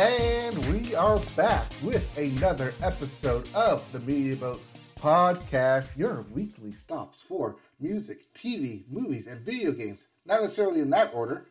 [0.00, 4.62] And we are back with another episode of the Media Boat
[4.98, 10.06] Podcast, your weekly stops for music, TV, movies, and video games.
[10.24, 11.48] Not necessarily in that order.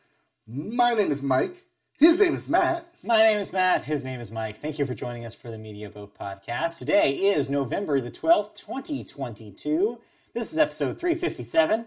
[0.48, 1.68] My name is Mike.
[2.00, 2.92] His name is Matt.
[3.04, 3.84] My name is Matt.
[3.84, 4.58] His name is Mike.
[4.58, 6.80] Thank you for joining us for the Media Boat Podcast.
[6.80, 10.00] Today is November the 12th, 2022.
[10.34, 11.86] This is episode 357.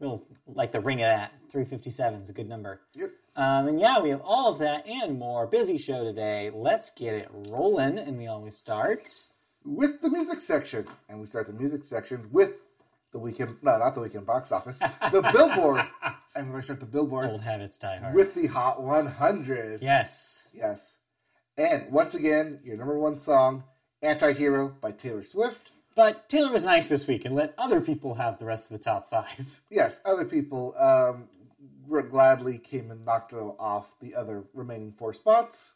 [0.00, 1.34] We'll like the ring of that.
[1.52, 2.80] 357 is a good number.
[2.94, 3.10] Yep.
[3.38, 5.46] Um, and yeah, we have all of that and more.
[5.46, 6.50] Busy show today.
[6.52, 7.96] Let's get it rolling.
[7.96, 9.08] And we always start.
[9.64, 10.88] With the music section.
[11.08, 12.54] And we start the music section with
[13.12, 14.78] the weekend, no, not the weekend box office,
[15.12, 15.86] the Billboard.
[16.34, 18.12] and we're going to start the Billboard Old habits die hard.
[18.14, 19.82] with the Hot 100.
[19.82, 20.48] yes.
[20.52, 20.96] Yes.
[21.56, 23.62] And once again, your number one song,
[24.02, 25.70] Anti-Hero by Taylor Swift.
[25.94, 28.82] But Taylor was nice this week and let other people have the rest of the
[28.84, 29.60] top five.
[29.70, 31.28] Yes, other people um,
[31.88, 35.74] gladly came and knocked off the other remaining four spots.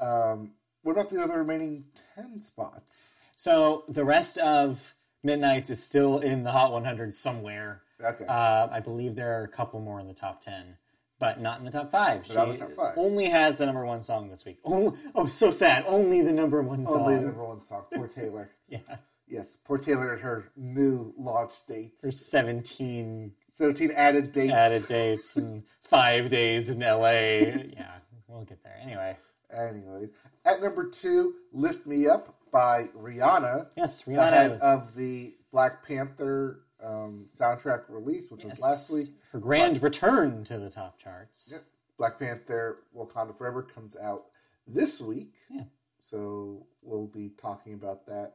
[0.00, 3.10] Um, what about the other remaining 10 spots?
[3.36, 7.82] So the rest of Midnights is still in the Hot 100 somewhere.
[8.02, 8.26] Okay.
[8.26, 10.76] Uh, I believe there are a couple more in the top 10,
[11.18, 12.26] but not in the top five.
[12.26, 12.98] She not in the top five.
[12.98, 14.58] only has the number one song this week.
[14.64, 15.84] Oh, oh so sad.
[15.86, 17.02] Only the number one song.
[17.02, 17.84] Only the number one song.
[17.92, 18.50] Poor Taylor.
[18.66, 18.96] Yeah.
[19.28, 22.02] yes, poor Taylor at her new launch dates.
[22.02, 24.52] Her 17 17 added dates.
[24.52, 27.10] added dates and five days in LA.
[27.74, 27.90] Yeah,
[28.28, 28.78] we'll get there.
[28.82, 29.16] Anyway.
[29.56, 30.08] Anyways,
[30.44, 33.68] at number two, Lift Me Up by Rihanna.
[33.76, 34.62] Yes, Rihanna is.
[34.62, 39.10] of the Black Panther um, soundtrack release, which was last week.
[39.32, 41.48] Her grand return to the top charts.
[41.52, 41.64] Yep.
[41.98, 44.24] Black Panther Wakanda Forever comes out
[44.66, 45.32] this week.
[45.48, 45.62] Yeah.
[46.10, 48.34] So we'll be talking about that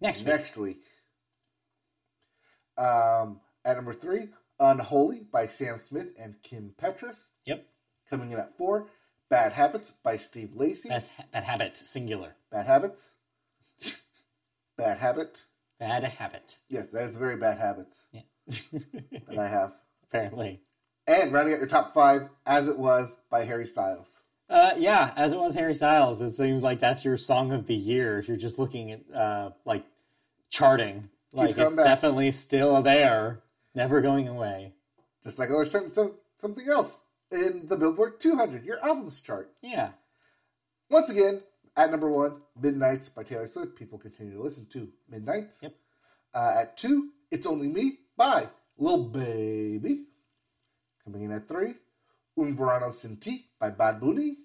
[0.00, 0.26] Next week.
[0.28, 0.82] next week.
[2.76, 4.28] Um, at number three,
[4.58, 7.26] Unholy by Sam Smith and Kim Petras.
[7.44, 7.66] Yep.
[8.08, 8.86] Coming in at four,
[9.28, 10.88] Bad Habits by Steve Lacy.
[10.88, 12.36] Best, bad habit, singular.
[12.50, 13.10] Bad Habits.
[14.76, 15.38] bad Habit.
[15.78, 16.56] Bad habit.
[16.70, 18.22] Yes, that is very bad habits Yeah.
[19.28, 19.74] that I have.
[20.04, 20.60] Apparently.
[21.06, 24.20] And rounding out your top five, As It Was by Harry Styles.
[24.48, 27.74] Uh, yeah, as it was Harry Styles, it seems like that's your song of the
[27.74, 29.84] year if you're just looking at uh, like
[30.50, 31.10] charting.
[31.32, 31.84] Like it's back.
[31.84, 33.42] definitely still there,
[33.76, 34.72] never going away.
[35.22, 39.52] Just like there's some, some, something else in the Billboard 200, your albums chart.
[39.62, 39.90] Yeah.
[40.90, 41.42] Once again,
[41.76, 43.76] at number one, Midnights by Taylor Swift.
[43.76, 45.62] People continue to listen to Midnights.
[45.62, 45.74] Yep.
[46.34, 48.48] Uh, at two, It's Only Me by
[48.78, 50.04] Lil Baby.
[51.04, 51.74] Coming in at three,
[52.38, 54.38] Un Verano Sin Ti by Bad Bunny.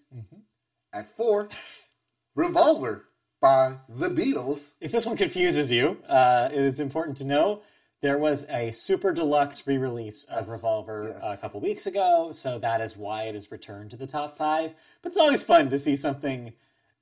[0.94, 1.48] At four,
[2.36, 3.06] Revolver
[3.40, 4.72] by The Beatles.
[4.82, 7.62] If this one confuses you, uh, it is important to know
[8.02, 11.24] there was a super deluxe re-release of Revolver yes.
[11.24, 14.74] a couple weeks ago, so that is why it has returned to the top five.
[15.02, 16.54] But it's always fun to see something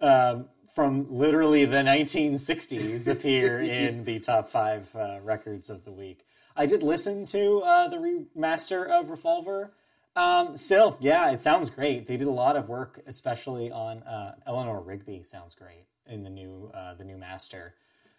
[0.01, 6.25] um, from literally the 1960s appear in the top five uh, records of the week.
[6.55, 9.71] I did listen to uh, the remaster of Revolver.
[10.17, 12.07] Um, still, yeah, it sounds great.
[12.07, 15.23] They did a lot of work, especially on uh, Eleanor Rigby.
[15.23, 17.75] Sounds great in the new uh, the new master.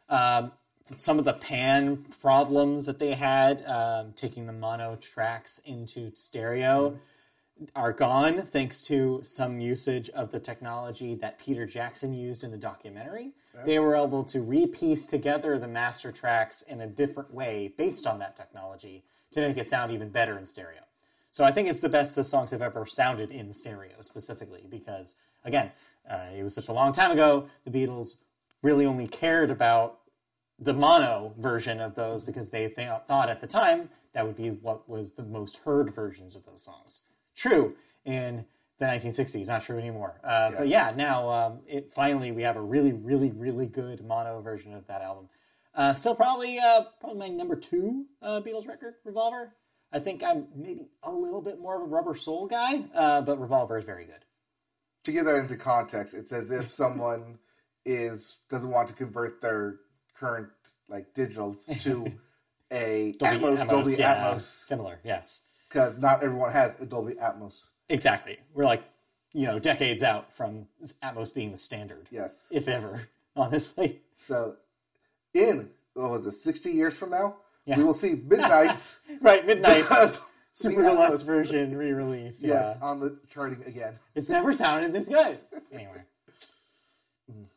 [0.08, 0.52] Um,
[0.96, 6.98] some of the pan problems that they had, um, taking the mono tracks into stereo,
[7.76, 12.56] are gone thanks to some usage of the technology that Peter Jackson used in the
[12.56, 13.32] documentary.
[13.66, 18.18] They were able to repiece together the master tracks in a different way based on
[18.20, 20.80] that technology to make it sound even better in stereo.
[21.30, 25.16] So I think it's the best the songs have ever sounded in stereo specifically because,
[25.44, 25.72] again,
[26.08, 27.48] uh, it was such a long time ago.
[27.64, 28.16] The Beatles
[28.62, 30.00] really only cared about
[30.60, 34.50] the mono version of those because they th- thought at the time that would be
[34.50, 37.00] what was the most heard versions of those songs.
[37.34, 38.44] True in
[38.78, 40.20] the 1960s, not true anymore.
[40.22, 44.41] Uh, But yeah, now um, it finally we have a really, really, really good mono
[44.41, 45.28] version of that album.
[45.75, 49.54] Uh, still probably uh, probably my number two uh, Beatles record, Revolver.
[49.93, 53.41] I think I'm maybe a little bit more of a Rubber Soul guy, uh, but
[53.41, 54.25] Revolver is very good.
[55.05, 57.38] To give that into context, it's as if someone
[57.84, 59.76] is doesn't want to convert their
[60.20, 60.49] current
[60.88, 62.12] like digitals to
[62.70, 67.55] a Atmos, Dolby yeah, Atmos similar, yes, because not everyone has a Dolby Atmos.
[67.88, 68.38] exactly.
[68.55, 68.84] We're like,
[69.32, 70.67] you know, decades out from
[71.02, 72.46] Atmos being the standard, Yes.
[72.50, 73.08] if ever.
[73.37, 74.56] Honestly, So,
[75.34, 77.78] in what was it, sixty years from now, Yeah.
[77.78, 79.44] we will see Midnights right?
[79.46, 80.20] Midnights
[80.52, 81.26] super deluxe Atmos.
[81.26, 82.43] version re-release.
[82.44, 83.99] Yeah, Yes, on the charting again.
[84.14, 85.38] it's never sounded this good.
[85.72, 86.02] Anyway,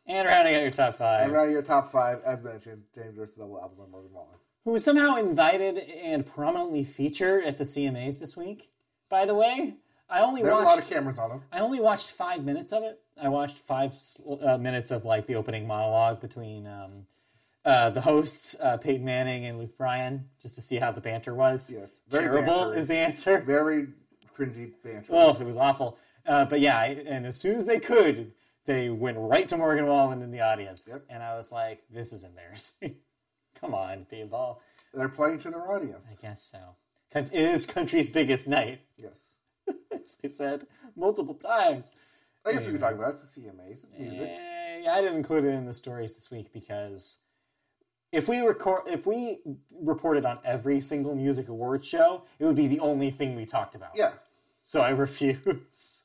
[0.07, 1.25] and rounding out your top five.
[1.25, 4.35] And around your top five, as mentioned, James Joyce's double album by Morgan Wallen.
[4.65, 8.71] who was somehow invited and prominently featured at the CMAs this week,
[9.09, 9.75] by the way.
[10.09, 11.41] I only There's watched a lot of cameras on them.
[11.51, 12.99] I only watched five minutes of it.
[13.19, 13.93] I watched five
[14.43, 17.07] uh, minutes of like the opening monologue between um,
[17.65, 21.33] uh, the hosts, uh, Peyton Manning and Luke Bryan, just to see how the banter
[21.33, 21.71] was.
[21.73, 22.77] Yes, very terrible bantery.
[22.77, 23.41] is the answer.
[23.41, 23.87] Very
[24.37, 25.07] cringy banter.
[25.11, 25.97] Oh, it was awful.
[26.25, 28.33] Uh, but yeah, I- and as soon as they could,
[28.65, 31.03] they went right to Morgan Wallen in the audience, Yep.
[31.09, 32.97] and I was like, "This is embarrassing."
[33.55, 34.61] Come on, people.
[34.93, 36.05] They're playing to their audience.
[36.09, 36.75] I guess so.
[37.15, 39.33] It is country's biggest night, Yes.
[39.91, 40.65] as they said
[40.95, 41.93] multiple times.
[42.45, 43.19] I guess we could talk about it.
[43.21, 43.71] It's the CMAs.
[43.71, 44.37] It's music.
[44.89, 47.19] I didn't include it in the stories this week because
[48.11, 49.39] if we record, if we
[49.79, 53.75] reported on every single music awards show, it would be the only thing we talked
[53.75, 53.91] about.
[53.95, 54.11] Yeah.
[54.63, 56.02] So I refuse.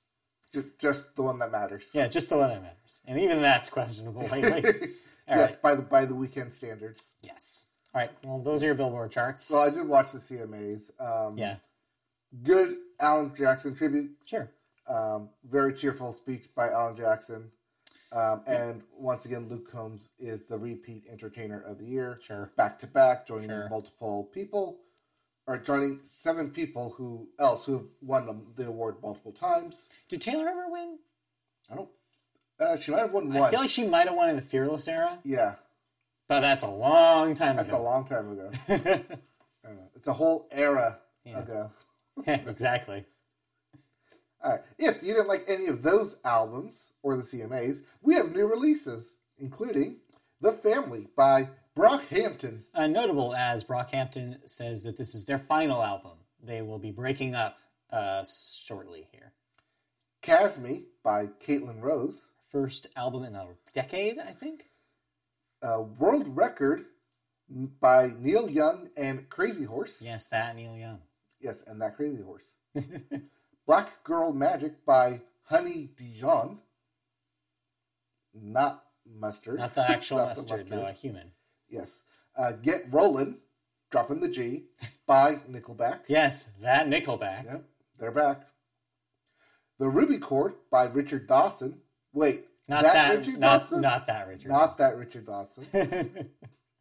[0.52, 1.84] Ju- Just the one that matters.
[1.92, 4.64] yeah, just the one that matters, and even that's questionable lately.
[5.28, 5.62] All yes, right.
[5.62, 7.12] by the by the weekend standards.
[7.22, 7.64] Yes.
[7.94, 8.10] All right.
[8.24, 9.50] Well, those are your Billboard charts.
[9.50, 10.90] Well, I did watch the CMAs.
[11.00, 11.56] Um, yeah.
[12.42, 14.10] Good Alan Jackson tribute.
[14.24, 14.50] Sure.
[14.86, 17.50] Um, very cheerful speech by Alan Jackson.
[18.10, 22.18] Um, and once again, Luke Combs is the repeat entertainer of the year.
[22.22, 22.50] Sure.
[22.56, 23.68] Back to back, joining Sure.
[23.68, 24.78] multiple people,
[25.48, 29.74] or joining seven people who else who have won the, the award multiple times.
[30.08, 30.98] Did Taylor ever win?
[31.70, 31.88] I don't.
[32.60, 33.40] Uh, she might have won once.
[33.46, 35.54] I feel like she might have won in the Fearless era, Yeah,
[36.28, 37.62] but that's a long time ago.
[37.62, 37.82] that's a ago.
[37.82, 38.50] long time ago.
[38.68, 39.88] I don't know.
[39.96, 41.38] It's a whole era Yeah.
[41.38, 41.70] ago.
[42.26, 43.04] exactly.
[44.42, 44.60] All right.
[44.78, 49.16] If you didn't like any of those albums or the CMAs, we have new releases,
[49.38, 49.96] including
[50.40, 51.48] The Family by
[51.78, 52.62] Brockhampton.
[52.74, 56.18] Uh, notable as Brockhampton says that this is their final album.
[56.42, 57.58] They will be breaking up
[57.92, 59.32] uh, shortly here.
[60.20, 62.22] Cazimi by Caitlin Rose.
[62.50, 64.64] First album in a decade, I think.
[65.62, 66.86] Uh, World Record
[67.80, 70.02] by Neil Young and Crazy Horse.
[70.02, 70.98] Yes, that Neil Young.
[71.40, 72.56] Yes, and that Crazy Horse.
[73.66, 76.58] Black Girl Magic by Honey Dijon.
[78.34, 79.58] Not mustard.
[79.58, 81.30] Not the actual Not mustard, no, a human.
[81.68, 82.02] Yes.
[82.36, 83.38] Uh, Get Rollin',
[83.90, 84.64] dropping the G,
[85.06, 86.00] by Nickelback.
[86.08, 87.44] Yes, that Nickelback.
[87.44, 87.64] Yep,
[87.98, 88.46] they're back.
[89.78, 91.80] The Ruby Chord by Richard Dawson.
[92.12, 93.80] Wait, Not that, Richard not, Dawson?
[93.80, 94.48] not that Richard.
[94.48, 96.30] Not that Richard Dawson.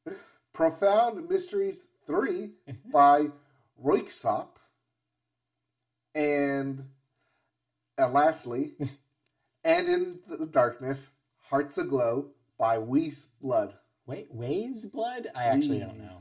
[0.53, 2.51] Profound Mysteries 3
[2.91, 3.27] by
[3.83, 4.47] Röyksopp.
[6.15, 6.85] And,
[7.97, 8.73] and lastly,
[9.63, 11.11] And in the Darkness,
[11.49, 13.73] Hearts Aglow by Weyes Blood.
[14.07, 15.27] Wait, Ways Blood?
[15.35, 16.17] I actually don't know.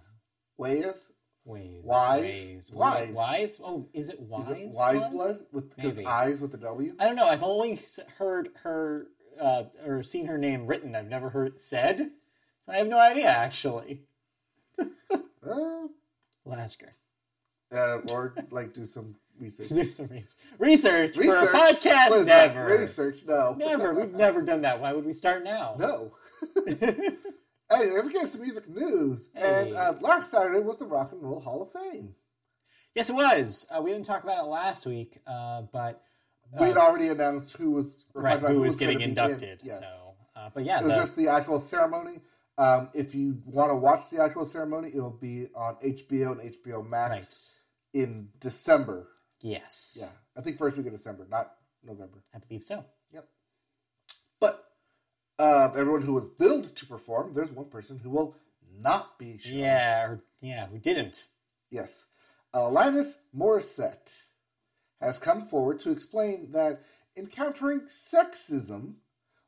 [0.58, 1.12] Weiss?
[1.44, 1.84] Ways.
[1.84, 2.20] Wise?
[2.20, 2.70] Ways.
[2.72, 3.10] Wise.
[3.12, 3.60] Wise?
[3.64, 4.48] Oh, is it Wise?
[4.72, 5.12] Is it Wise Blood?
[5.12, 5.38] Blood?
[5.52, 6.04] With Maybe.
[6.04, 6.94] eyes with a W?
[6.98, 7.28] I don't know.
[7.28, 7.80] I've only
[8.18, 9.06] heard her
[9.40, 10.94] uh, or seen her name written.
[10.96, 11.98] I've never heard it said.
[12.66, 14.02] So I have no idea, actually.
[15.48, 15.86] Uh,
[16.44, 16.96] We'll ask her.
[17.72, 19.68] uh, or like do some research.
[19.70, 20.36] Do some research.
[20.58, 21.50] Research, Research?
[21.50, 22.18] for a podcast?
[22.18, 22.52] Is that?
[22.56, 22.78] Never.
[22.78, 23.18] Research?
[23.24, 23.54] No.
[23.56, 23.94] Never.
[23.94, 24.80] We've never done that.
[24.80, 25.76] Why would we start now?
[25.78, 26.12] No.
[27.70, 29.28] Anyway, let's get some music news.
[29.34, 29.68] Hey.
[29.68, 32.14] And uh, last Saturday was the Rock and Roll Hall of Fame.
[32.94, 33.66] Yes, it was.
[33.70, 36.02] Uh, we didn't talk about it last week, uh, but
[36.58, 39.10] We had already announced who was right, about who was gonna getting be in.
[39.10, 39.60] inducted.
[39.64, 39.80] Yes.
[39.80, 42.20] So, uh, but yeah, It was the, just the actual ceremony.
[42.58, 46.88] Um, if you want to watch the actual ceremony, it'll be on HBO and HBO
[46.88, 47.60] Max
[47.92, 48.02] right.
[48.02, 49.08] in December.
[49.40, 49.98] Yes.
[50.00, 51.52] Yeah, I think first week of December, not
[51.84, 52.24] November.
[52.34, 52.84] I believe so.
[55.38, 58.36] Uh, everyone who was billed to perform, there's one person who will
[58.80, 59.54] not be shown.
[59.54, 61.26] Yeah, or yeah, we didn't.
[61.70, 62.04] Yes.
[62.54, 64.12] Alanis Morissette
[65.00, 66.82] has come forward to explain that
[67.16, 68.94] encountering sexism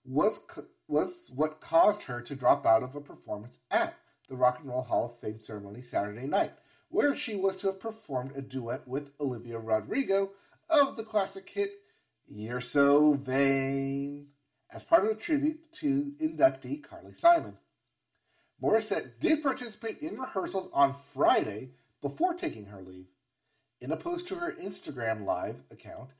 [0.04, 3.96] was c- was what caused her to drop out of a performance at
[4.28, 6.52] the Rock and Roll Hall of Fame ceremony Saturday night,
[6.90, 10.30] where she was to have performed a duet with Olivia Rodrigo
[10.68, 11.70] of the classic hit
[12.26, 14.28] You're So Vain
[14.70, 17.56] as part of a tribute to inductee Carly Simon.
[18.62, 21.70] Morissette did participate in rehearsals on Friday
[22.02, 23.06] before taking her leave.
[23.80, 26.10] In a post to her Instagram Live account,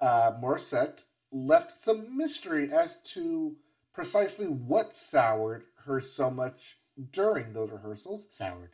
[0.00, 3.56] uh, Morissette left some mystery as to
[3.92, 6.78] precisely what soured her so much
[7.12, 8.26] during those rehearsals.
[8.30, 8.70] Soured.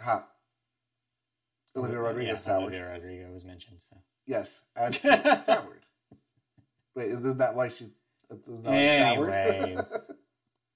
[0.00, 0.24] Ha.
[1.76, 2.62] Olivia Rodrigo yeah, soured.
[2.62, 3.80] Olivia Rodrigo was mentioned.
[3.80, 3.96] So.
[4.26, 4.96] Yes, as
[5.44, 5.86] soured.
[6.94, 7.90] Wait, isn't that why she?
[8.46, 9.30] Why soured?
[9.34, 10.10] Anyways,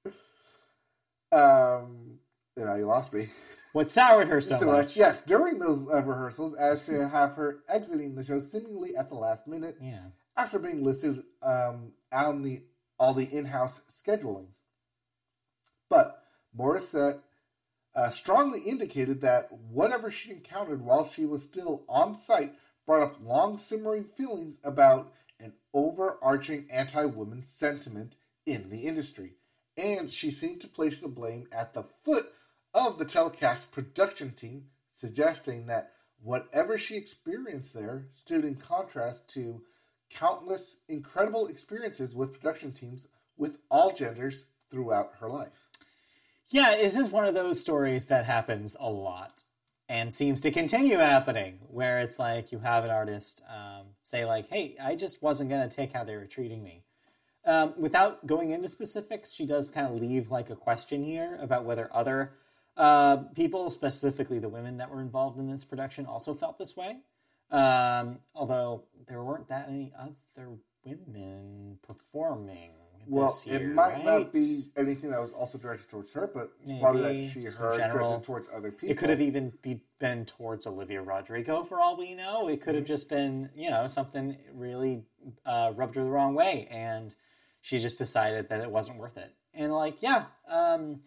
[1.33, 2.19] um,
[2.57, 3.29] you know, you lost me.
[3.73, 4.97] what soured her so So, uh, much?
[4.97, 9.15] yes, during those uh, rehearsals, as to have her exiting the show seemingly at the
[9.15, 10.01] last minute Yeah.
[10.37, 12.63] after being listed um, on the
[12.99, 14.47] all the in-house scheduling.
[15.89, 16.23] But
[16.57, 17.21] Morissette
[17.95, 22.55] uh, strongly indicated that whatever she encountered while she was still on site
[22.87, 28.15] brought up long simmering feelings about an overarching anti woman sentiment
[28.47, 29.35] in the industry,
[29.77, 32.27] and she seemed to place the blame at the foot
[32.75, 39.63] of the telecast production team, suggesting that whatever she experienced there stood in contrast to
[40.11, 43.07] countless incredible experiences with production teams
[43.37, 45.69] with all genders throughout her life.
[46.49, 49.45] Yeah, this is one of those stories that happens a lot
[49.89, 54.49] and seems to continue happening, where it's like you have an artist um, say, like,
[54.49, 56.85] hey, I just wasn't going to take how they were treating me.
[57.45, 61.65] Um, without going into specifics, she does kind of leave like a question here about
[61.65, 62.35] whether other
[62.77, 66.99] uh, people, specifically the women that were involved in this production, also felt this way.
[67.51, 70.49] Um, although there weren't that many other
[70.85, 72.71] women performing.
[73.07, 74.05] Well, year, it might right?
[74.05, 77.79] not be anything that was also directed towards her, but Maybe, probably that she heard
[77.79, 78.91] directed towards other people.
[78.91, 82.49] It could have even be, been towards Olivia Rodrigo, for all we know.
[82.49, 82.93] It could have Mm-hmm.
[82.93, 85.05] just been, you know, something really
[85.47, 87.15] uh, rubbed her the wrong way, and
[87.61, 89.33] she just decided that it wasn't worth it.
[89.55, 91.01] And like, yeah, um,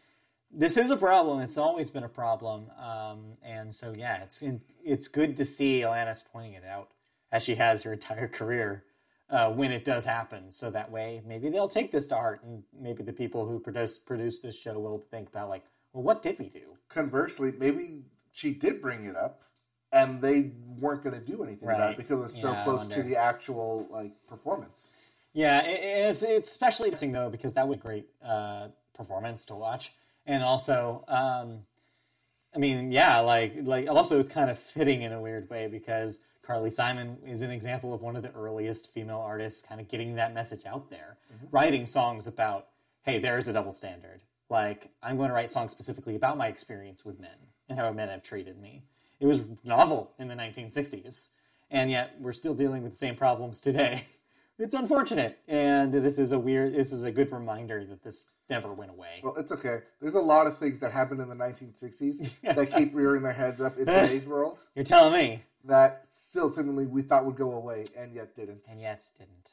[0.51, 1.39] this is a problem.
[1.41, 4.41] It's always been a problem, um, and so yeah, it's
[4.83, 6.91] it's good to see Alanis pointing it out
[7.31, 8.84] as she has her entire career.
[9.27, 12.61] Uh, when it does happen, so that way maybe they'll take this to heart, and
[12.79, 15.63] maybe the people who produce produce this show will think about like,
[15.93, 16.77] well, what did we do?
[16.89, 19.41] Conversely, maybe she did bring it up,
[19.91, 22.87] and they weren't going to do anything about it because it was so Yeah, close
[22.89, 24.89] to the actual like performance.
[25.33, 25.79] Yeah, it,
[26.09, 29.93] it's it's especially interesting though because that was a great uh, performance to watch,
[30.27, 31.61] and also, um,
[32.55, 36.19] I mean, yeah, like like also it's kind of fitting in a weird way because
[36.45, 40.15] Carly Simon is an example of one of the earliest female artists kind of getting
[40.15, 41.17] that message out there,
[41.51, 42.67] writing songs about,
[43.03, 44.21] hey, there is a double standard.
[44.49, 48.09] Like I'm going to write songs specifically about my experience with men and how men
[48.09, 48.83] have treated me.
[49.19, 51.29] It was novel in the 1960s,
[51.71, 54.05] and yet we're still dealing with the same problems today.
[54.57, 56.73] It's unfortunate, and this is a weird.
[56.73, 59.19] This is a good reminder that this never went away.
[59.21, 59.79] Well, it's okay.
[60.01, 63.59] There's a lot of things that happened in the 1960s that keep rearing their heads
[63.59, 67.83] up in today's world You're telling me, that still seemingly we thought would go away
[67.97, 68.61] and yet didn't.
[68.69, 69.51] and yet didn't.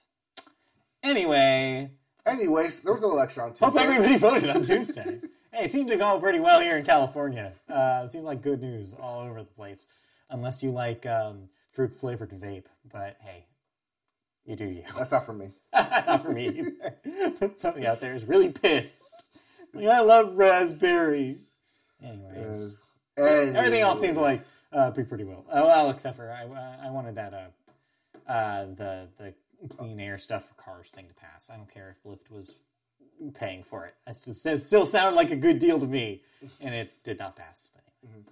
[1.03, 1.91] Anyway,
[2.25, 3.67] Anyways, there was an election on Tuesday.
[3.67, 5.21] hope everybody voted on Tuesday.
[5.53, 7.53] hey, it seemed to go pretty well here in California.
[7.69, 9.89] Uh, seems like good news all over the place,
[10.31, 12.67] unless you like um, fruit flavored vape.
[12.89, 13.47] But hey,
[14.45, 14.83] you do you.
[14.97, 15.51] That's not for me.
[15.73, 16.65] Not for me.
[17.39, 19.25] But somebody out there is really pissed.
[19.73, 21.39] Like, I love raspberry.
[22.03, 22.83] Anyways,
[23.17, 25.45] And everything else seemed like uh, be pretty well.
[25.51, 29.35] Oh well, except for I, uh, I wanted that uh, uh, the the
[29.69, 31.51] clean air stuff for cars thing to pass.
[31.51, 32.57] I don't care if Lyft was
[33.35, 33.95] paying for it.
[34.07, 36.23] It still, still sounded like a good deal to me,
[36.61, 37.71] and it did not pass.
[37.73, 38.25] But anyway.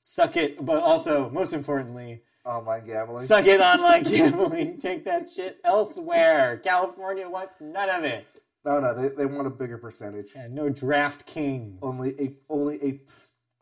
[0.00, 3.24] Suck it, but also most importantly, online gambling.
[3.24, 4.78] Suck it online gambling.
[4.78, 6.60] Take that shit elsewhere.
[6.62, 8.42] California wants none of it.
[8.64, 10.32] No, no, they, they want a bigger percentage.
[10.34, 11.78] And no DraftKings.
[11.82, 13.08] Only eight, only eight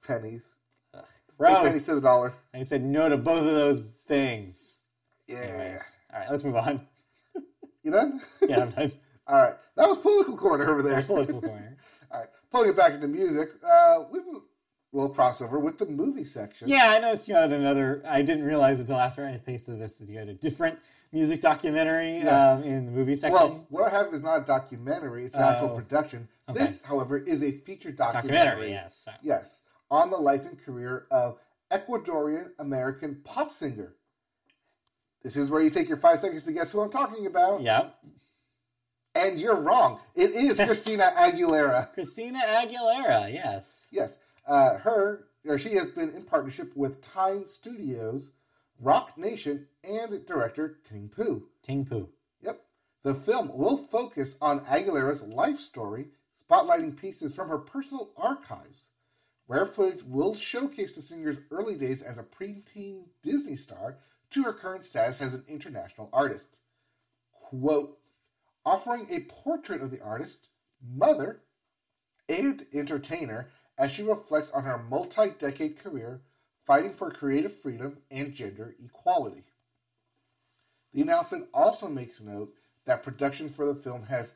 [0.07, 0.57] pennies.
[0.95, 1.03] Eight
[1.39, 1.63] gross.
[1.63, 2.35] pennies to the dollar.
[2.53, 4.79] I said no to both of those things.
[5.29, 5.39] Yeah.
[5.39, 6.87] Anyways, all right, let's move on.
[7.85, 8.21] You done?
[8.47, 8.93] Yeah, I'm done.
[9.27, 9.55] All right.
[9.77, 11.01] That was political corner over there.
[11.03, 11.77] Political corner.
[12.11, 12.29] All right.
[12.51, 14.19] Pulling it back into music, uh, we
[14.93, 16.69] little crossover with the movie section.
[16.69, 18.03] Yeah, I noticed you had another.
[18.07, 20.79] I didn't realize until after I pasted this that you had a different
[21.13, 22.59] music documentary Yes.
[22.59, 23.33] um, in the movie section.
[23.35, 25.77] Well, what I have is not a documentary; it's an actual Oh.
[25.77, 26.29] production.
[26.53, 28.37] This, however, is a feature documentary.
[28.39, 29.09] documentary, yes.
[29.23, 31.39] Yes, on the life and career of
[31.71, 33.95] Ecuadorian American pop singer.
[35.23, 37.91] This is where you take your five seconds to guess who I'm talking about, Yeah.
[39.15, 40.01] and you're wrong.
[40.15, 41.93] It is Christina Aguilera.
[41.93, 43.89] Christina Aguilera, yes.
[43.91, 44.19] Yes,
[44.49, 48.31] uh, her or she has been in partnership with Time Studios,
[48.81, 51.45] Roc Nation, and director Ting Poo.
[51.63, 52.09] Ting Poo.
[52.43, 52.61] Yep.
[53.03, 56.09] The film will focus on Aguilera's life story,
[56.51, 58.89] spotlighting pieces from her personal archives.
[59.47, 63.97] Rare footage will showcase the singer's early days as a preteen Disney star
[64.31, 66.59] to her current status as an international artist.
[67.33, 67.99] Quote,
[68.67, 70.51] offering a portrait of the artist,
[70.87, 71.41] mother,
[72.29, 73.49] and entertainer
[73.79, 76.21] as she reflects on her multi decade career
[76.67, 79.45] fighting for creative freedom and gender equality.
[80.93, 82.55] The announcement also makes note
[82.85, 84.35] that production for the film has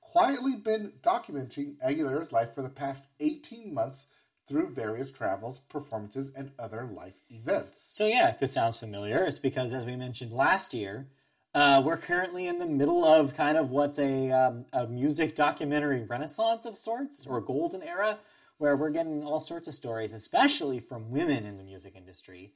[0.00, 4.06] quietly been documenting Aguilera's life for the past 18 months
[4.46, 7.86] through various travels, performances, and other life events.
[7.90, 11.08] So yeah, if this sounds familiar, it's because as we mentioned last year,
[11.54, 16.02] uh, we're currently in the middle of kind of what's a um, a music documentary
[16.02, 18.18] renaissance of sorts or golden era,
[18.64, 22.54] where we're getting all sorts of stories, especially from women in the music industry,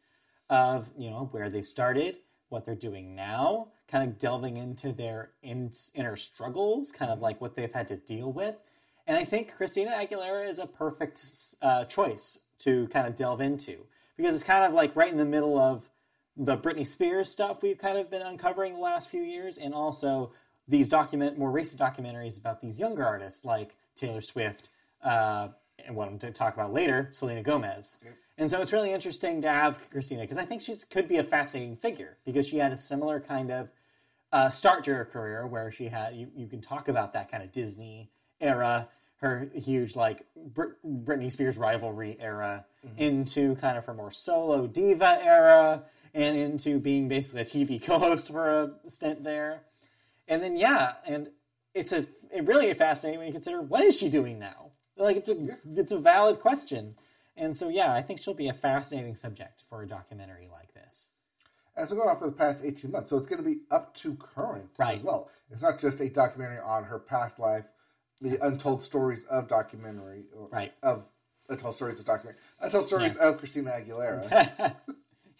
[0.48, 2.16] of you know where they started,
[2.48, 7.42] what they're doing now, kind of delving into their in, inner struggles, kind of like
[7.42, 8.54] what they've had to deal with.
[9.06, 11.26] And I think Christina Aguilera is a perfect
[11.60, 13.84] uh, choice to kind of delve into
[14.16, 15.90] because it's kind of like right in the middle of
[16.38, 20.32] the Britney Spears stuff we've kind of been uncovering the last few years, and also
[20.66, 24.70] these document more recent documentaries about these younger artists like Taylor Swift
[25.04, 25.48] uh,
[25.86, 27.98] and what I'm going to talk about later, Selena Gomez.
[28.36, 31.24] And so it's really interesting to have Christina because I think she could be a
[31.24, 33.70] fascinating figure because she had a similar kind of
[34.32, 37.42] uh, start to her career where she had you, you can talk about that kind
[37.42, 42.64] of Disney era, her huge like Brit- Britney Spears rivalry era,
[42.96, 48.28] into kind of her more solo diva era, and into being basically a TV co-host
[48.28, 49.62] for a stint there.
[50.28, 51.30] And then yeah, and
[51.74, 54.67] it's a it really fascinating when you consider what is she doing now?
[54.98, 56.96] Like it's a it's a valid question.
[57.36, 61.12] And so yeah, I think she'll be a fascinating subject for a documentary like this.
[61.76, 63.94] And been going on for the past 18 months, so it's going to be up
[63.98, 64.98] to current Right.
[64.98, 65.30] as well.
[65.50, 67.66] It's not just a documentary on her past life,
[68.20, 70.74] the untold stories of documentary, or Right.
[70.82, 71.08] of
[71.48, 74.74] untold stories of documentary, untold stories of Christina Aguilera.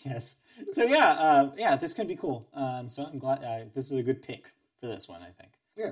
[0.05, 0.37] Yes.
[0.71, 2.47] So yeah, uh, yeah, this could be cool.
[2.55, 5.23] Um, so I'm glad uh, this is a good pick for this one.
[5.23, 5.51] I think.
[5.77, 5.91] yeah.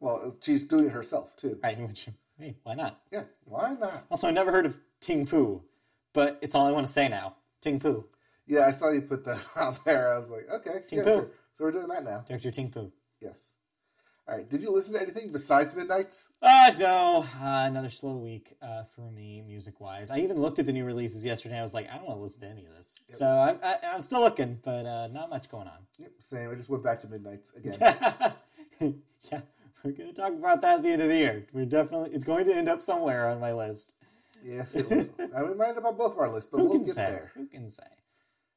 [0.00, 1.58] Well, she's doing it herself too.
[1.62, 1.78] Right.
[2.38, 3.00] Hey, why not?
[3.10, 3.24] Yeah.
[3.44, 4.04] Why not?
[4.10, 5.62] Also, I never heard of Ting Poo,
[6.12, 7.36] but it's all I want to say now.
[7.62, 8.04] Ting Poo,
[8.46, 10.12] Yeah, I saw you put that out there.
[10.14, 11.10] I was like, okay, yeah, Poo.
[11.10, 11.28] sure.
[11.56, 12.24] So we're doing that now.
[12.28, 12.92] Director Ting Poo.
[13.20, 13.52] Yes.
[14.28, 14.48] All right.
[14.48, 16.32] Did you listen to anything besides Midnights?
[16.42, 20.10] Uh, no, uh, another slow week uh, for me, music wise.
[20.10, 21.58] I even looked at the new releases yesterday.
[21.58, 22.98] I was like, I don't want to listen to any of this.
[23.06, 25.78] So I'm, I, I'm still looking, but uh, not much going on.
[25.98, 26.10] Yep.
[26.20, 26.50] Same.
[26.50, 27.76] I just went back to Midnights again.
[29.30, 29.40] yeah,
[29.86, 31.46] we're going to talk about that at the end of the year.
[31.52, 33.94] We're definitely, it's going to end up somewhere on my list.
[34.44, 35.08] yes, it will.
[35.36, 37.06] I mean, might end up on both of our lists, but Who we'll get say?
[37.10, 37.32] there.
[37.34, 37.84] Who can say?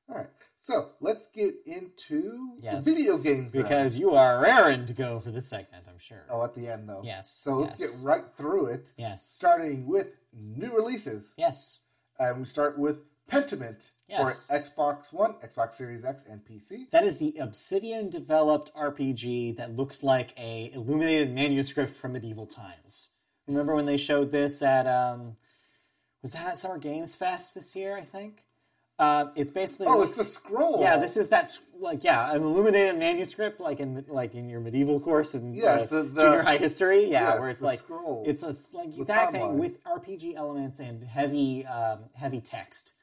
[0.10, 0.28] All right.
[0.62, 2.84] So let's get into Yes.
[2.86, 3.54] video games.
[3.54, 3.62] then.
[3.62, 6.26] Because you are raring to go for this segment, I'm sure.
[6.30, 7.02] oh, at the end though.
[7.04, 8.00] Yes, So let's yes.
[8.02, 9.26] get right through it, Yes.
[9.26, 11.32] starting with new releases.
[11.38, 11.80] Yes.
[12.20, 12.98] And we start with
[13.32, 13.78] Pentiment
[14.10, 14.48] Yes.
[14.48, 16.90] for Xbox One, Xbox Series X, and PC.
[16.92, 23.10] That is the Obsidian developed RPG that looks like a illuminated manuscript from medieval times.
[23.48, 25.36] Remember when they showed this at um
[26.22, 28.44] was that at Summer Games Fest this year, I think?
[28.98, 30.82] Uh, it's basically Oh, it's the scroll.
[30.82, 30.98] yeah.
[30.98, 35.34] This is that like yeah, an illuminated manuscript like in like in your medieval course
[35.36, 37.06] in uh, the- the- junior high history.
[37.06, 39.32] Yeah, yes, where it's like scroll it's a like that timeline.
[39.32, 42.94] thing with RPG elements and heavy um, heavy text.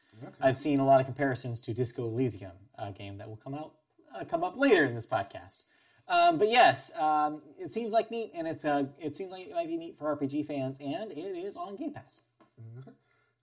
[0.41, 3.73] I've seen a lot of comparisons to Disco Elysium, a game that will come out
[4.15, 5.65] uh, come up later in this podcast.
[6.09, 9.55] Um, but yes, um, it seems like neat, and it's uh, it seems like it
[9.55, 12.21] might be neat for RPG fans, and it is on Game Pass.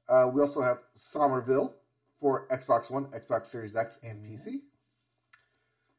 [0.07, 1.73] Uh, we also have Somerville
[2.19, 4.61] for Xbox One, Xbox Series X, and PC.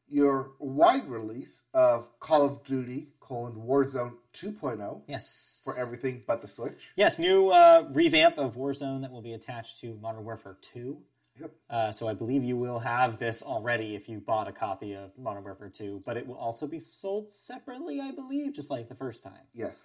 [0.09, 6.47] Your wide release of Call of Duty: colon, Warzone 2.0 Yes, for everything but the
[6.47, 6.77] Switch.
[6.95, 10.99] yes, new uh, revamp of Warzone that will be attached to Modern Warfare Two.
[11.39, 11.51] Yep.
[11.69, 15.11] Uh, so I believe you will have this already if you bought a copy of
[15.17, 18.95] Modern Warfare 2, but it will also be sold separately, I believe, just like the
[18.95, 19.41] first time.
[19.53, 19.75] Yes.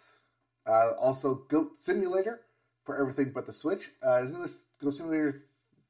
[0.64, 2.42] Uh, also, Goat Simulator
[2.84, 3.90] for everything but the Switch.
[4.00, 5.42] Uh, isn't this Goat Simulator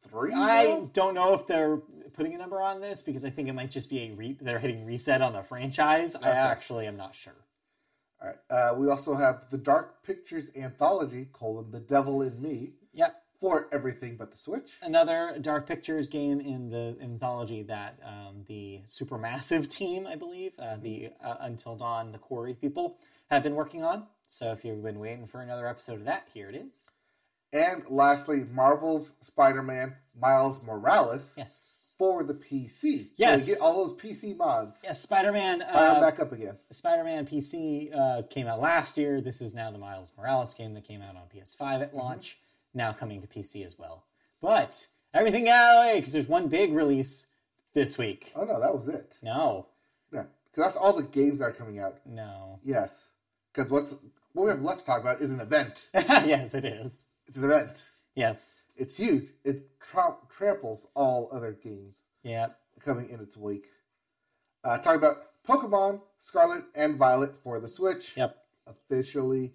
[0.08, 0.32] 3?
[0.34, 1.82] I don't know if they're
[2.14, 4.58] putting a number on this because I think it might just be a re- they're
[4.58, 6.14] hitting reset on the franchise.
[6.16, 7.32] I actually am not sure.
[8.22, 8.36] All right.
[8.50, 13.68] Uh, we also have the Dark Pictures Anthology, colon, The Devil in Me, Yep, for
[13.72, 14.72] everything but the Switch.
[14.82, 20.76] another Dark Pictures game in the anthology that um, the Supermassive team, I believe, uh,
[20.76, 22.98] the uh, Until Dawn, the Quarry people,
[23.30, 24.04] have been working on.
[24.26, 26.88] So if you've been waiting for another episode of that, here it is.
[27.52, 33.08] And lastly, Marvel's Spider Man Miles Morales Yes, for the PC.
[33.16, 33.46] Yes.
[33.46, 34.80] So get all those PC mods.
[34.84, 35.62] yes, Spider-Man.
[35.62, 36.56] Uh, back up again.
[36.70, 39.20] Spider-Man PC uh, came out last year.
[39.20, 42.38] This is now the Miles Morales game that came out on PS5 at launch,
[42.74, 44.04] now coming to PC as well.
[44.40, 47.28] But everything out of the way because there's one big release
[47.74, 48.32] this week.
[48.34, 49.18] Oh, no, that was it.
[49.22, 49.66] No,
[50.12, 50.24] Yeah.
[50.50, 51.98] Because that's all the games that are coming out.
[52.04, 52.58] no.
[52.64, 52.92] Yes.
[53.52, 53.94] Because what's
[54.32, 55.86] what we have left to talk about is an event.
[55.94, 57.08] yes, it is.
[57.30, 57.76] It's an event.
[58.16, 58.64] Yes.
[58.76, 59.28] It's huge.
[59.44, 62.48] It tra- tramples all other games Yeah.
[62.84, 63.68] coming in its wake.
[64.64, 68.16] Uh, talking about Pokemon Scarlet and Violet for the Switch.
[68.16, 68.36] Yep.
[68.66, 69.54] Officially,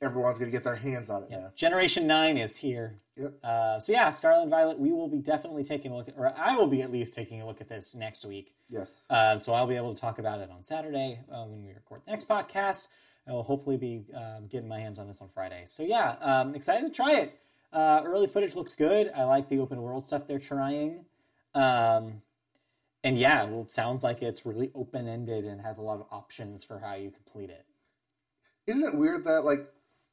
[0.00, 1.40] everyone's going to get their hands on it Yep.
[1.40, 1.52] now.
[1.54, 2.98] Generation Nine is here.
[3.16, 3.34] Yep.
[3.44, 4.80] Uh, so yeah, Scarlet and Violet.
[4.80, 7.40] We will be definitely taking a look at, or I will be at least taking
[7.40, 8.56] a look at this next week.
[8.68, 8.90] Yes.
[9.08, 12.00] Uh, so I'll be able to talk about it on Saturday uh, when we record
[12.04, 12.88] the next podcast.
[13.28, 15.62] I will hopefully be um, getting my hands on this on Friday.
[15.66, 17.38] So yeah, um, excited to try it.
[17.72, 19.10] Uh, early footage looks good.
[19.14, 21.04] I like the open world stuff they're trying.
[21.54, 22.22] Um,
[23.04, 26.06] and yeah, well, it sounds like it's really open ended and has a lot of
[26.10, 27.64] options for how you complete it.
[28.66, 29.66] Isn't it weird that like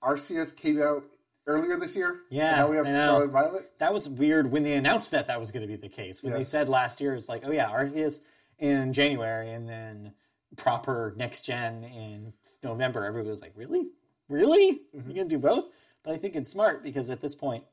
[0.03, 1.03] Arceus came out
[1.47, 2.21] earlier this year?
[2.29, 2.85] Yeah, And now we have.
[2.85, 3.71] Scarlet Violet.
[3.79, 6.23] That was weird when they announced that that was going to be the case.
[6.23, 6.37] When Yeah.
[6.39, 8.21] they said last year, it's like, oh yeah, Arceus
[8.57, 10.13] in January and then
[10.55, 13.05] proper next gen in November.
[13.05, 13.87] Everybody was like, really?
[14.27, 14.81] Really?
[14.95, 15.09] Mm-hmm.
[15.09, 15.65] You're going to do both?
[16.03, 17.63] But I think it's smart because at this point,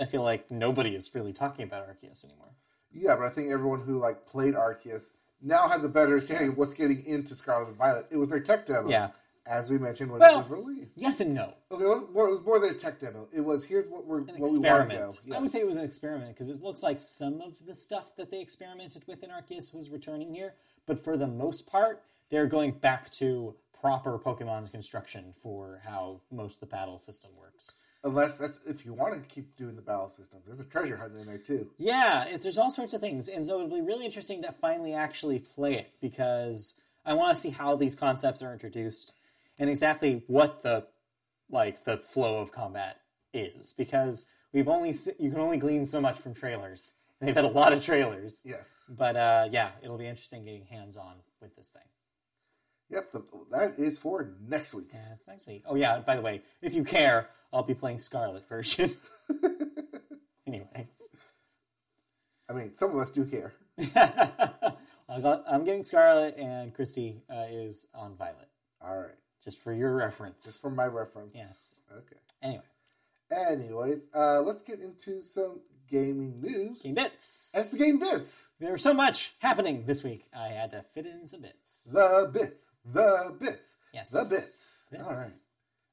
[0.00, 2.48] I feel like nobody is really talking about Arceus anymore.
[2.92, 5.04] Yeah, but I think everyone who like played Arceus
[5.42, 8.06] now has a better understanding of what's getting into Scarlet and Violet.
[8.10, 8.88] It was their tech demo.
[8.88, 9.10] Yeah.
[9.46, 10.94] As we mentioned when Well, it was released.
[10.96, 11.52] Yes and no.
[11.70, 13.28] Okay, it was, more, it was more than a tech demo.
[13.30, 14.64] It was here's what we're An what we want to go.
[14.64, 15.20] experiment.
[15.26, 15.36] Yeah.
[15.36, 18.16] I would say it was an experiment because it looks like some of the stuff
[18.16, 20.54] that they experimented with in Arceus was returning here,
[20.86, 23.54] but for the most part, they're going back to
[23.84, 27.72] proper Pokemon construction for how most of the battle system works.
[28.02, 30.38] Unless that's if you want to keep doing the battle system.
[30.46, 31.68] There's a treasure hunt in there too.
[31.76, 34.94] Yeah, it, there's all sorts of things, and so it'll be really interesting to finally
[34.94, 39.12] actually play it because I want to see how these concepts are introduced
[39.58, 40.86] and exactly what the
[41.50, 43.00] like the flow of combat
[43.34, 46.94] is because we've only you can only glean so much from trailers.
[47.20, 48.66] They've had a lot of trailers, Yes.
[48.88, 51.82] but uh, yeah, it'll be interesting getting hands on with this thing.
[52.94, 53.12] Yep.
[53.50, 54.88] That is for next week.
[54.92, 55.64] Yeah, it's next week.
[55.66, 58.96] Oh yeah, by the way, if you care, I'll be playing Scarlet version.
[60.46, 61.10] Anyways.
[62.48, 63.52] I mean, some of us do care.
[65.08, 68.48] I got, I'm getting Scarlet, and Christy uh, is on Violet.
[68.80, 69.14] All right.
[69.42, 70.44] Just for your reference.
[70.44, 71.32] Just for my reference.
[71.34, 71.80] Yes.
[71.92, 72.16] Okay.
[72.42, 72.62] Anyway,
[73.30, 76.80] Anyways, uh, let's get into some gaming news.
[76.82, 77.52] game bits.
[77.54, 78.46] That's the game bits.
[78.60, 80.24] There was so much happening this week.
[80.36, 81.88] I had to fit in some bits.
[81.92, 82.70] The bits.
[82.92, 83.76] The bits.
[83.92, 84.10] Yes.
[84.10, 84.82] The bits.
[84.90, 85.02] Bits.
[85.02, 85.32] All right.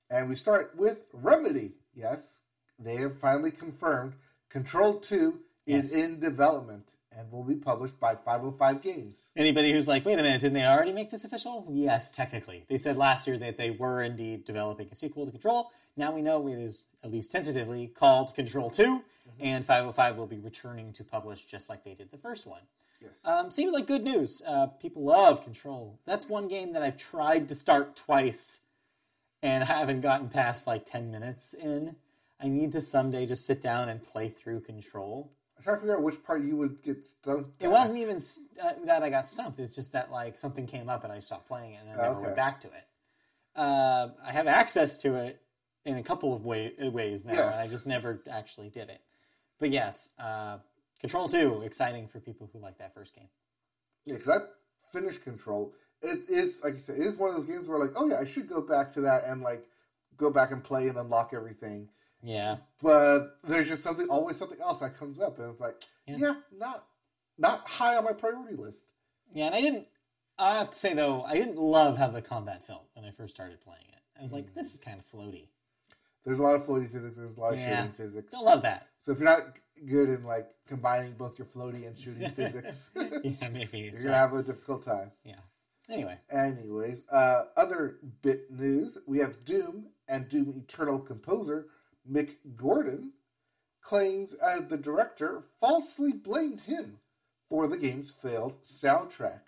[0.09, 1.71] And we start with Remedy.
[1.95, 2.41] Yes,
[2.79, 4.13] they have finally confirmed
[4.49, 6.03] Control 2 is Yes.
[6.03, 9.15] in development and will be published by 505 Games.
[9.35, 11.65] Anybody who's like, wait a minute, didn't they already make this official?
[11.69, 12.65] Yes, technically.
[12.67, 15.71] They said last year that they were indeed developing a sequel to Control.
[15.97, 19.01] Now we know it is, at least tentatively, called Control 2, mm-hmm.
[19.41, 22.61] and 505 will be returning to publish just like they did the first one.
[23.01, 23.11] Yes.
[23.25, 24.41] Um, seems like good news.
[24.45, 25.99] Uh, people love Control.
[26.05, 28.59] That's one game that I've tried to start twice
[29.41, 31.95] and haven't gotten past like 10 minutes in.
[32.39, 35.31] I need to someday just sit down and play through Control.
[35.57, 37.61] I'm trying to figure out which part you would get stumped.
[37.61, 39.59] It wasn't even s- uh, that I got stumped.
[39.59, 42.15] It's just that like something came up and I stopped playing it and then never
[42.15, 42.23] Okay.
[42.23, 42.87] went back to it.
[43.55, 45.41] Uh, I have access to it
[45.85, 47.33] in a couple of way- ways now.
[47.33, 47.53] Yes.
[47.55, 49.01] and I just never actually did it.
[49.59, 50.57] But yes, uh,
[51.01, 53.27] Control Two, exciting for people who like that first game.
[54.05, 54.37] Yeah, because I
[54.93, 55.73] finished Control.
[56.01, 58.17] It is, like you said, it is one of those games where, like, oh yeah,
[58.19, 59.63] I should go back to that and, like,
[60.17, 61.89] go back and play and unlock everything.
[62.23, 65.39] Yeah, But there's just something, always something else that comes up.
[65.39, 66.17] And it's like, Yeah.
[66.17, 66.85] yeah, not
[67.37, 68.79] not high on my priority list.
[69.33, 69.87] yeah, and I didn't.
[70.37, 73.33] I have to say though, I didn't love how the combat felt when I first
[73.35, 73.99] started playing it.
[74.19, 74.53] I was like, mm.
[74.55, 75.47] this is kind of floaty.
[76.23, 77.77] There's a lot of floaty physics, there's a lot of Yeah.
[77.77, 78.31] shooting physics.
[78.31, 78.87] Don't love that.
[79.01, 79.41] So if you're not
[79.85, 82.91] good in, like, combining both your floaty and shooting physics,
[83.23, 85.11] yeah, maybe you're uh, have a difficult time.
[85.23, 85.35] yeah.
[85.89, 91.67] Anyway, Anyways, uh, other bit news we have Doom and Doom Eternal composer
[92.09, 93.11] Mick Gordon
[93.81, 96.99] claims uh, the director falsely blamed him
[97.49, 99.41] for the game's failed soundtrack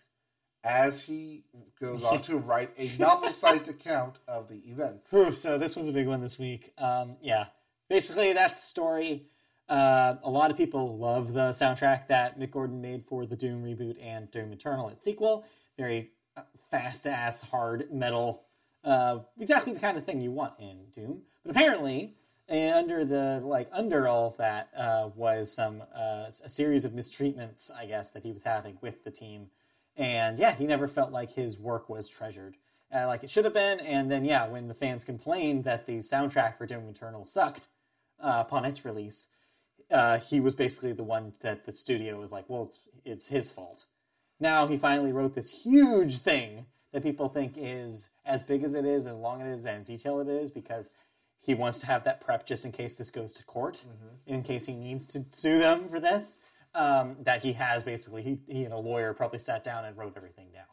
[0.66, 1.46] as he
[1.80, 5.12] goes on to write a novel sized account of the events.
[5.12, 6.74] Whew, so this was a big one this week.
[6.78, 7.46] Um, yeah,
[7.90, 9.28] basically that's the story.
[9.70, 13.64] Uh, a lot of people love the soundtrack that Mick Gordon made for the Doom
[13.64, 15.46] reboot and Doom Eternal, its sequel.
[15.78, 18.44] Very uh, fast ass hard metal,
[18.84, 21.22] uh, exactly the kind of thing you want in Doom.
[21.44, 22.16] But apparently,
[22.50, 27.72] under the like under all of that uh, was some uh, a series of mistreatments,
[27.72, 29.48] I guess, that he was having with the team.
[29.96, 32.58] And yeah, he never felt like his work was treasured
[32.94, 33.80] like it should have been.
[33.80, 37.68] And then, yeah, when the fans complained that the soundtrack for Doom Eternal sucked
[38.20, 39.28] upon its release,
[39.92, 43.52] uh, he was basically the one that the studio was like, well, it's, it's his
[43.52, 43.86] fault.
[44.40, 48.86] Now he finally wrote this huge thing that people think is as big as it
[48.86, 50.92] is, and long it is, and detailed it is, because
[51.42, 53.84] he wants to have that prep just in case this goes to court,
[54.26, 56.40] in case he needs to sue them for this.
[56.76, 60.14] Um, that he has basically, he, he and a lawyer probably sat down and wrote
[60.16, 60.66] everything down.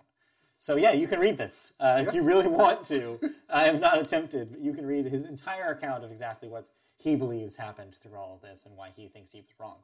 [0.59, 3.19] So yeah, you can read this uh, if you really want to.
[3.51, 6.69] I am not tempted, but you can read his entire account of exactly what
[7.01, 9.77] he believes happened through all of this and why he thinks he was wrong.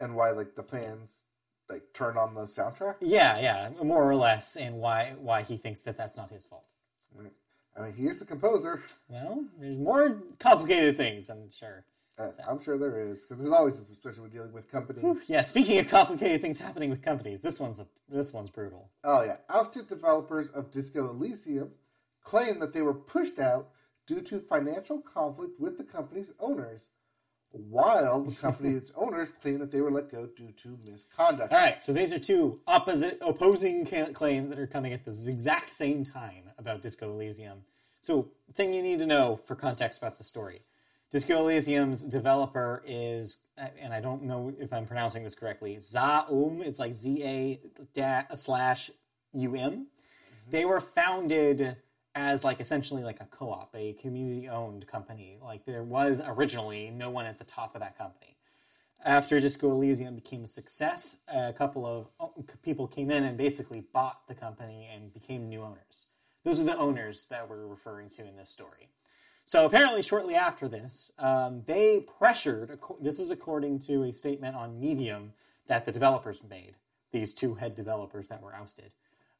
[0.00, 1.24] And why, like, the fans,
[1.68, 2.96] like, turn on the soundtrack?
[3.00, 6.64] Yeah, yeah, more or less, and why why he thinks that that's not his fault.
[7.76, 8.82] I mean, he is the composer.
[9.08, 11.84] Well, there's more complicated things, I'm sure.
[12.18, 15.22] Uh, So- I'm sure there is because there's always, especially when dealing with companies.
[15.28, 18.90] Yeah, speaking of complicated things happening with companies, this one's a, this one's brutal.
[19.04, 21.70] Oh yeah, ousted developers of Disco Elysium
[22.24, 23.68] claim that they were pushed out
[24.10, 26.82] due to financial conflict with the company's owners,
[27.52, 31.52] while the company's owners claim that they were let go due to misconduct.
[31.52, 35.70] All right, so these are two opposite, opposing claims that are coming at the exact
[35.70, 37.58] same time about Disco Elysium.
[38.02, 40.62] So, thing you need to know for context about the story:
[41.12, 46.62] Disco Elysium's developer is, and I don't know if I'm pronouncing this correctly, Zaum.
[46.62, 47.60] It's like Z A
[48.34, 48.90] slash
[49.34, 49.70] U M.
[49.70, 49.82] Mm-hmm.
[50.50, 51.76] They were founded
[52.14, 55.38] as like essentially like a co-op, a community-owned company.
[55.42, 58.36] Like there was originally no one at the top of that company
[59.04, 62.08] after Disco Elysium became a success, a couple of
[62.62, 66.08] people came in and basically bought the company and became new owners.
[66.44, 68.90] Those are the owners that we're referring to in this story.
[69.44, 72.78] So apparently, shortly after this, um, they pressured.
[73.00, 75.32] This is according to a statement on Medium
[75.66, 76.76] that the developers made.
[77.10, 78.92] These two head developers that were ousted,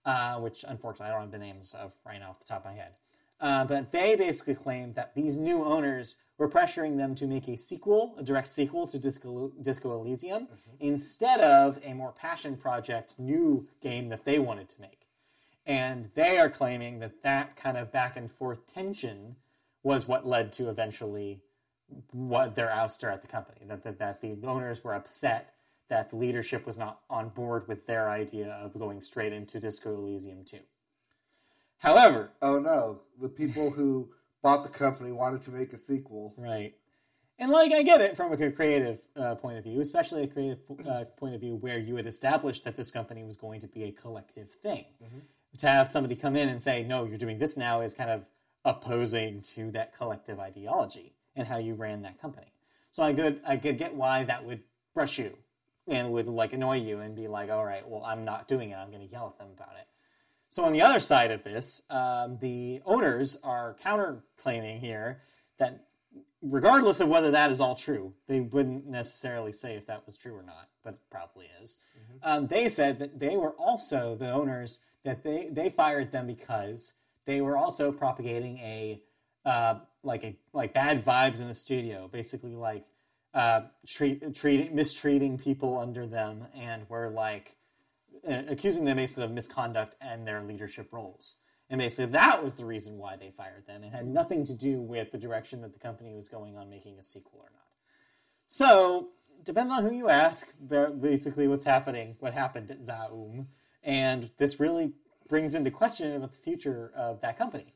[0.05, 2.73] uh, which unfortunately I don't have the names of right now off the top of
[2.73, 2.93] my head.
[3.41, 7.57] Uh, but they basically claimed that these new owners were pressuring them to make a
[7.57, 13.67] sequel, a direct sequel to Disco, Disco Elysium, instead of a more passion project new
[13.81, 15.07] game that they wanted to make.
[15.65, 19.37] And they are claiming that that kind of back and forth tension
[19.83, 21.41] was what led to eventually
[22.13, 23.61] what their ouster at the company.
[23.67, 25.55] That, that, that the owners were upset
[25.91, 29.93] that the leadership was not on board with their idea of going straight into Disco
[29.93, 30.59] Elysium 2.
[31.79, 34.09] However, Oh no, the people who
[34.41, 36.33] bought the company wanted to make a sequel.
[36.39, 36.75] Right.
[37.39, 40.59] And like I get it from a creative uh, point of view, especially a creative
[40.89, 43.85] uh, point of view where you had established that this company was going to be
[43.85, 44.85] a collective thing.
[45.59, 48.25] To have somebody come in and say, "No, you're doing this now," is kind of
[48.65, 52.53] opposing to that collective ideology and how you ran that company.
[52.93, 54.61] So I could I could get why that would
[54.95, 55.39] brush you
[55.91, 58.77] and would like annoy you and be like, "All right, well, I'm not doing it.
[58.77, 59.87] I'm going to yell at them about it."
[60.49, 65.23] So on the other side of this, um, the owners are counterclaiming here
[65.59, 65.87] that
[66.43, 70.35] regardless of whether that is all true, they wouldn't necessarily say if that was true
[70.35, 71.79] or not, but it probably is.
[72.23, 76.95] Um, they said that they were also the owners that they they fired them because
[77.27, 79.03] they were also propagating a
[79.45, 82.85] uh, like a like bad vibes in the studio, basically like
[83.35, 87.57] uh, treat treating mistreating people under them, and were like
[88.29, 91.37] uh, accusing them basically of misconduct and their leadership roles.
[91.69, 93.85] And basically, that was the reason why they fired them.
[93.85, 96.99] It had nothing to do with the direction that the company was going on making
[96.99, 97.69] a sequel or not.
[98.49, 99.11] So,
[99.45, 100.53] depends on who you ask,
[101.01, 103.47] basically, what's happening, what happened at Zaum.
[103.85, 104.93] And this really
[105.29, 107.73] brings into question about the future of that company.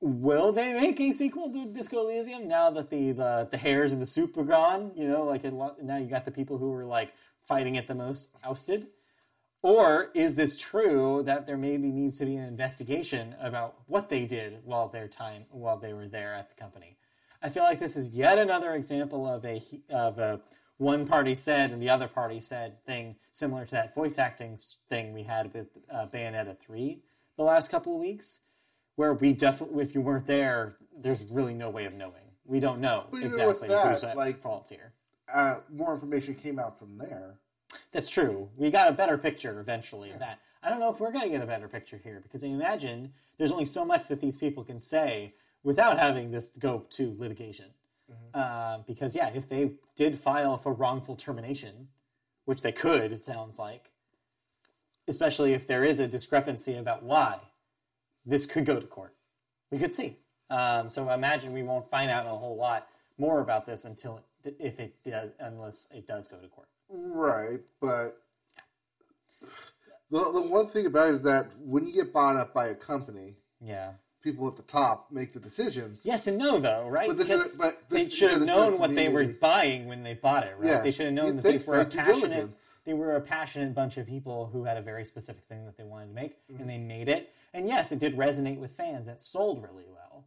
[0.00, 4.02] Will they make a sequel to Disco Elysium now that the the, the hairs and
[4.02, 4.92] the soup are gone?
[4.94, 7.94] You know, like it, now you got the people who were like fighting it the
[7.94, 8.88] most ousted.
[9.62, 14.26] Or is this true that there maybe needs to be an investigation about what they
[14.26, 16.98] did while their time while they were there at the company?
[17.42, 20.42] I feel like this is yet another example of a of a
[20.76, 24.58] one party said and the other party said thing similar to that voice acting
[24.90, 27.00] thing we had with uh, Bayonetta three
[27.36, 28.40] the last couple of weeks,
[28.96, 32.14] where we definitely if you weren't there, there's really no way of knowing.
[32.44, 34.92] We don't know But exactly that, who's at like- fault here.
[35.32, 37.38] Uh, more information came out from there.
[37.92, 38.48] That's true.
[38.56, 40.38] We got a better picture eventually of that.
[40.62, 43.12] I don't know if we're going to get a better picture here because I imagine
[43.38, 47.66] there's only so much that these people can say without having this go to litigation.
[48.32, 51.88] Uh, because, yeah, if they did file for wrongful termination,
[52.44, 53.90] which they could, it sounds like,
[55.08, 57.40] especially if there is a discrepancy about why,
[58.26, 59.14] this could go to court.
[59.70, 60.16] We could see.
[60.50, 64.56] Um, so imagine we won't find out a whole lot more about this until it,
[64.60, 66.68] if it does, unless it does go to court.
[66.88, 68.20] Right, but
[70.10, 72.74] the the one thing about it is that when you get bought up by a
[72.74, 73.92] company, Yeah.
[74.22, 76.02] people at the top make the decisions.
[76.04, 77.08] Yes and no, though, right?
[77.08, 80.44] But this but they this- should have known what they were buying when they bought
[80.44, 80.66] it, right?
[80.66, 82.20] Yes, They should have known you'd that these were so, due passionate.
[82.30, 82.70] diligence.
[82.86, 85.84] They were a passionate bunch of people who had a very specific thing that they
[85.84, 86.60] wanted to make, Mm-hmm.
[86.62, 87.32] and they made it.
[87.52, 89.06] And yes, it did resonate with fans.
[89.06, 90.24] That sold really well.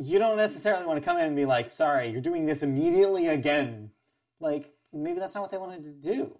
[0.00, 3.26] You don't necessarily want to come in and be like, "Sorry, you're doing this immediately
[3.26, 3.90] again."
[4.40, 6.36] Like maybe that's not what they wanted to do.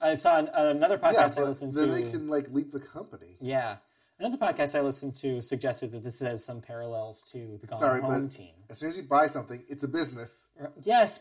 [0.00, 1.92] I saw an, another yeah, podcast I but listened then to.
[1.92, 3.36] Then they can like leave the company.
[3.40, 3.76] Yeah.
[4.20, 8.00] Another podcast I listened to suggested that this has some parallels to the Gone Sorry,
[8.00, 8.50] Home team.
[8.68, 10.46] as soon as you buy something, it's a business.
[10.82, 11.20] Yes,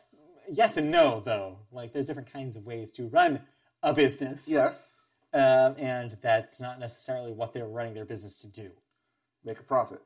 [0.51, 1.59] yes and no, though.
[1.71, 3.41] Like, there's different kinds of ways to run
[3.83, 4.47] a business.
[4.47, 4.93] Yes,
[5.33, 8.71] Um, and that's not necessarily what they're running their business to do.
[9.43, 10.01] make a profit,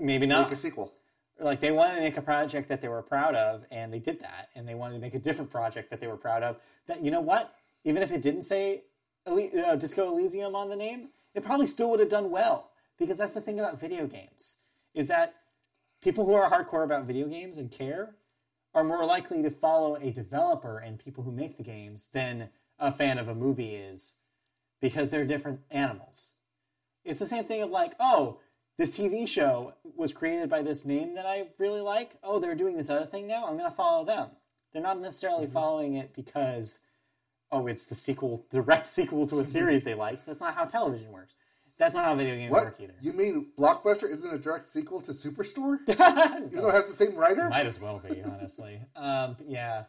[0.00, 0.48] Maybe not.
[0.48, 0.92] make a sequel.
[1.40, 4.20] like they wanted to make a project that they were proud of, and they did
[4.20, 6.56] that, and they wanted to make a different project that they were proud of.
[6.86, 7.54] That you know what,
[7.84, 8.82] even if it didn't say
[9.26, 13.34] uh, Disco Elysium on the name, it probably still would have done well because that's
[13.34, 14.56] the thing about video games
[14.94, 15.34] is that
[16.02, 18.16] people who are hardcore about video games and care
[18.74, 22.92] are more likely to follow a developer and people who make the games than a
[22.92, 24.16] fan of a movie is
[24.80, 26.32] because they're different animals.
[27.04, 28.38] It's the same thing of like, oh,
[28.76, 32.12] this TV show was created by this name that I really like.
[32.22, 33.46] Oh, they're doing this other thing now.
[33.46, 34.30] I'm going to follow them.
[34.72, 35.54] They're not necessarily mm-hmm.
[35.54, 36.78] following it because,
[37.50, 40.26] oh, it's the sequel, direct sequel to a series they liked.
[40.26, 41.34] That's not how television works.
[41.78, 42.64] That's not how video games What?
[42.64, 42.94] work either.
[43.00, 45.78] You mean Blockbuster isn't a direct sequel to Superstore?
[45.88, 47.48] Even though it has the same writer?
[47.48, 48.80] Might as well be, honestly.
[48.96, 49.84] um, yeah.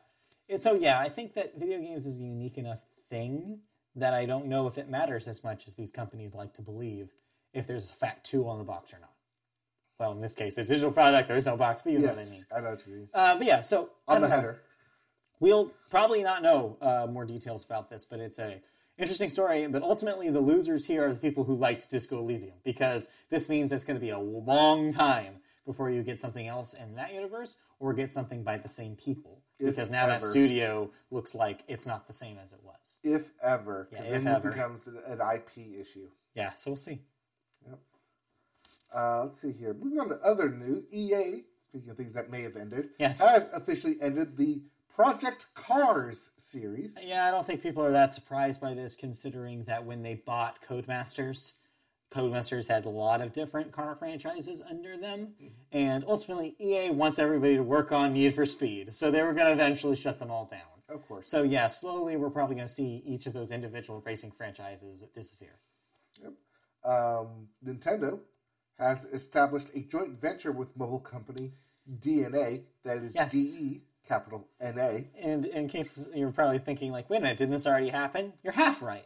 [0.48, 3.60] And so, yeah, I think that video games is a unique enough thing
[3.96, 7.10] that I don't know if it matters as much as these companies like to believe
[7.54, 9.12] if there's a fat two on the box or not.
[10.00, 11.28] Well, in this case, it's a digital product.
[11.28, 12.28] There's no box, but you know what I mean.
[12.34, 13.10] Yes, I know what you mean.
[13.14, 14.36] Uh, but yeah, so On the know.
[14.36, 14.62] header.
[15.40, 18.62] We'll probably not know uh, more details about this, but it's a
[19.00, 19.68] interesting story.
[19.68, 23.72] But ultimately, the losers here are the people who liked Disco Elysium because this means
[23.72, 25.36] it's going to be a long time
[25.66, 29.42] before you get something else in that universe or get something by the same people.
[29.60, 32.98] If because now that studio looks like it's not the same as it was.
[33.04, 33.90] If ever.
[33.92, 34.52] Yeah, if then if it ever.
[34.52, 36.08] becomes an, IP issue.
[36.34, 37.00] Yeah, so we'll see.
[38.94, 39.74] Uh, let's see here.
[39.74, 40.86] Moving on to other news.
[40.92, 43.20] EA, speaking of things that may have ended, Yes.
[43.20, 44.62] has officially ended the
[44.94, 46.92] Project Cars series.
[47.02, 50.62] Yeah, I don't think people are that surprised by this, considering that when they bought
[50.62, 51.54] Codemasters,
[52.12, 55.34] Codemasters had a lot of different car franchises under them,
[55.72, 59.46] and ultimately EA wants everybody to work on Need for Speed, so they were going
[59.48, 60.62] to eventually shut them all down.
[60.90, 61.30] Of course.
[61.30, 65.60] So yeah, slowly we're probably going to see each of those individual racing franchises disappear.
[66.84, 68.20] Um, Nintendo
[68.80, 71.52] has established a joint venture with mobile company
[72.02, 73.32] DeNA, that is Yes.
[73.32, 75.04] DE, capital NA.
[75.22, 78.34] And in case you're probably thinking, like, wait a minute, didn't this already happen?
[78.44, 79.06] You're half right.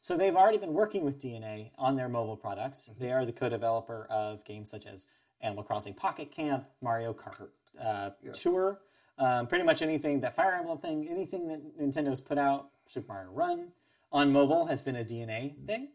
[0.00, 2.90] So they've already been working with DeNA on their mobile products.
[2.98, 5.06] They are the co-developer of games such as
[5.40, 7.48] Animal Crossing Pocket Camp, Mario Kart
[7.80, 8.80] uh, Tour,
[9.18, 13.30] um, pretty much anything that Fire Emblem thing, anything that Nintendo's put out, Super Mario
[13.30, 13.68] Run
[14.10, 15.88] on mobile has been a DeNA thing.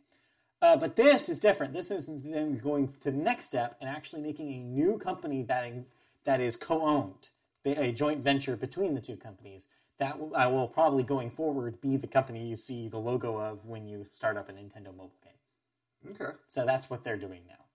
[0.62, 1.74] Uh, but this is different.
[1.74, 5.74] This is them going to the next step and actually making a new company that
[6.24, 7.30] that is co-owned,
[7.66, 9.68] a joint venture between the two companies.
[10.00, 13.86] That I will probably going forward be the company you see the logo of when
[13.88, 16.12] you start up a Nintendo mobile game.
[16.20, 16.36] Okay.
[16.48, 17.66] So that's what they're doing now.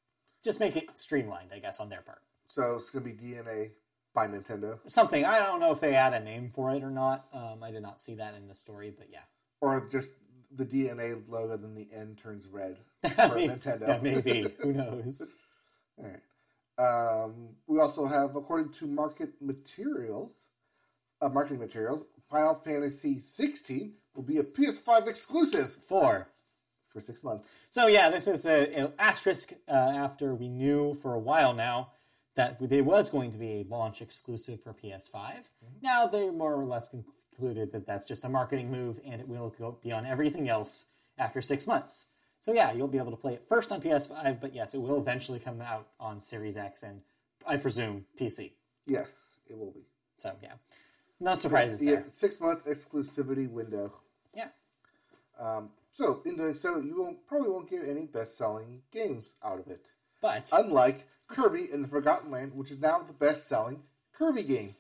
[0.44, 2.20] Just make it streamlined, I guess, on their part.
[2.48, 3.70] So it's going to be DeNA
[4.14, 4.78] by Nintendo.
[4.88, 7.26] Something I don't know if they add a name for it or not.
[7.32, 9.20] Um, I did not see that in the story, but yeah,
[9.60, 10.10] Or just
[10.54, 12.78] the DeNA logo, then the N turns red
[13.14, 13.86] for Maybe- Nintendo.
[13.86, 14.46] that may be.
[14.60, 15.28] Who knows?
[15.98, 16.20] All right.
[16.78, 20.46] Um, we also have, according to market materials,
[21.20, 26.28] uh, marketing materials, Final Fantasy 16 will be a PS5 exclusive for
[26.88, 27.54] for six months.
[27.70, 31.90] So yeah, this is an asterisk uh, after we knew for a while now
[32.34, 35.32] that it was going to be a launch exclusive for PS5.
[35.82, 39.54] Now they more or less concluded that that's just a marketing move and it will
[39.58, 40.86] go be on everything else
[41.18, 42.06] after six months.
[42.40, 44.98] So yeah, you'll be able to play it first on PS5, but yes, it will
[45.00, 47.00] eventually come out on Series X and
[47.46, 48.52] I presume PC.
[48.86, 49.08] Yes,
[49.48, 49.80] it will be.
[50.18, 50.52] So yeah,
[51.20, 52.04] no surprises Yeah, there.
[52.12, 53.92] six month exclusivity window.
[54.36, 54.48] Yeah.
[55.38, 59.58] Um, so in doing so, you won't probably won't get any best selling games out
[59.58, 59.86] of it.
[60.20, 64.74] But Unlike Kirby and the Forgotten Land, which is now the best selling Kirby game.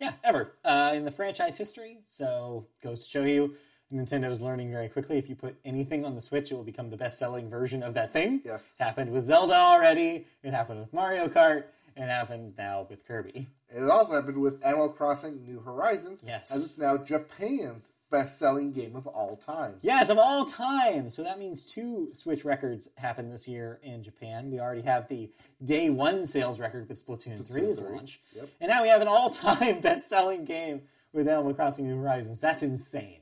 [0.00, 1.98] Yeah, ever uh, in the franchise history.
[2.04, 3.54] So goes to show you,
[3.92, 5.16] Nintendo is learning very quickly.
[5.18, 8.12] If you put anything on the Switch, it will become the best-selling version of that
[8.12, 8.42] thing.
[8.44, 8.74] Yes.
[8.78, 10.26] it happened with Zelda already.
[10.42, 11.64] It happened with Mario Kart.
[11.96, 13.48] It happened now with Kirby.
[13.74, 16.54] It also happened with Animal Crossing New Horizons, Yes.
[16.54, 19.74] as it's now Japan's best selling game of all time.
[19.82, 21.10] Yes, of all time.
[21.10, 24.50] So that means two Switch records happened this year in Japan.
[24.50, 25.30] We already have the
[25.62, 28.20] day one sales record with Splatoon 3's 3, launch.
[28.34, 28.48] yep.
[28.60, 30.82] And now we have an all time best selling game
[31.12, 32.38] with Animal Crossing New Horizons.
[32.40, 33.18] That's insane,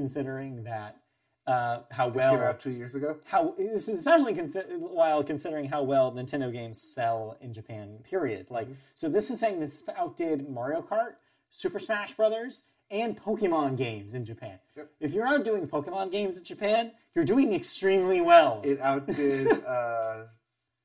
[0.00, 0.98] considering that
[1.46, 2.34] uh, how well.
[2.34, 3.16] Came out two years ago.
[3.24, 8.00] how this is especially consi- while considering how well Nintendo games sell in Japan.
[8.04, 8.48] Period.
[8.50, 11.14] Like, so this is saying this outdid Mario Kart,
[11.50, 14.58] Super Smash Brothers, and Pokemon games in Japan.
[14.76, 14.90] Yep.
[15.00, 18.60] If you're outdoing Pokemon games in Japan, you're doing extremely well.
[18.64, 20.24] It outdid uh,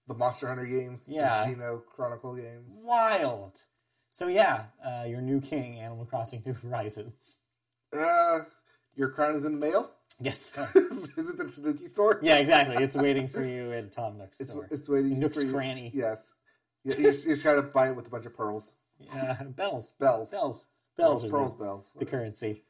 [0.07, 1.45] the Monster Hunter games, Yeah.
[1.49, 2.63] the Xeno Chronicle games.
[2.69, 3.63] Wild.
[4.11, 7.39] So yeah, uh, your new king, Animal Crossing New Horizons.
[7.97, 8.39] Uh,
[9.01, 9.89] your crown is in the mail.
[10.19, 10.51] Yes.
[11.15, 12.19] Visit the Tanuki store.
[12.21, 12.81] yeah, exactly.
[12.83, 14.67] It's waiting for you at Tom Nook's It's, store.
[14.69, 15.53] it's waiting Nook's for you.
[15.53, 15.91] Cranny.
[15.93, 16.19] Yes.
[16.83, 18.65] You, you, just, you just gotta buy it with a bunch of pearls,
[19.11, 19.93] Uh, bells.
[19.99, 20.65] bells, Bells.
[20.95, 21.85] Bells pearls, the, bells.
[21.97, 22.63] the currency.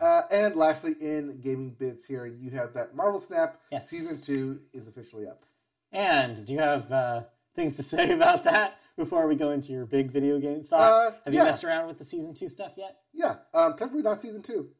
[0.00, 3.88] Uh, and lastly, in gaming bits here, you have that Marvel Snap Yes.
[3.88, 5.44] season two is officially up.
[5.92, 7.22] And do you have uh,
[7.54, 10.80] things to say about that before we go into your big video game thought?
[10.80, 11.44] Uh, have you yeah.
[11.44, 12.96] messed around with the season two stuff yet?
[13.12, 14.70] Yeah, um, technically not season two,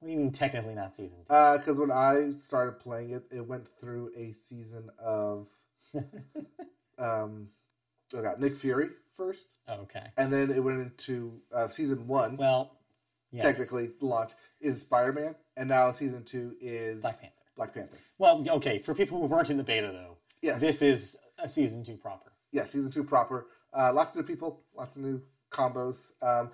[0.00, 1.24] What do you mean technically not season two?
[1.58, 5.46] because when I started playing it, it went through a season of,
[6.98, 7.48] um,
[8.14, 10.04] oh god, Nick Fury first, okay.
[10.16, 12.36] and then it went into uh, season one.
[12.38, 12.76] Well,
[13.30, 13.44] yes.
[13.44, 14.30] technically, launch
[14.60, 17.34] is Spider Man, and now season two is Black Panther.
[17.56, 17.98] Black Panther.
[18.18, 18.78] Well, okay.
[18.78, 20.60] For people who weren't in the beta, though, Yes.
[20.62, 22.32] this is a season two proper.
[22.52, 23.46] Yeah, season two proper.
[23.78, 25.20] Uh, lots of new people, lots of new
[25.52, 25.96] combos.
[26.22, 26.50] Um,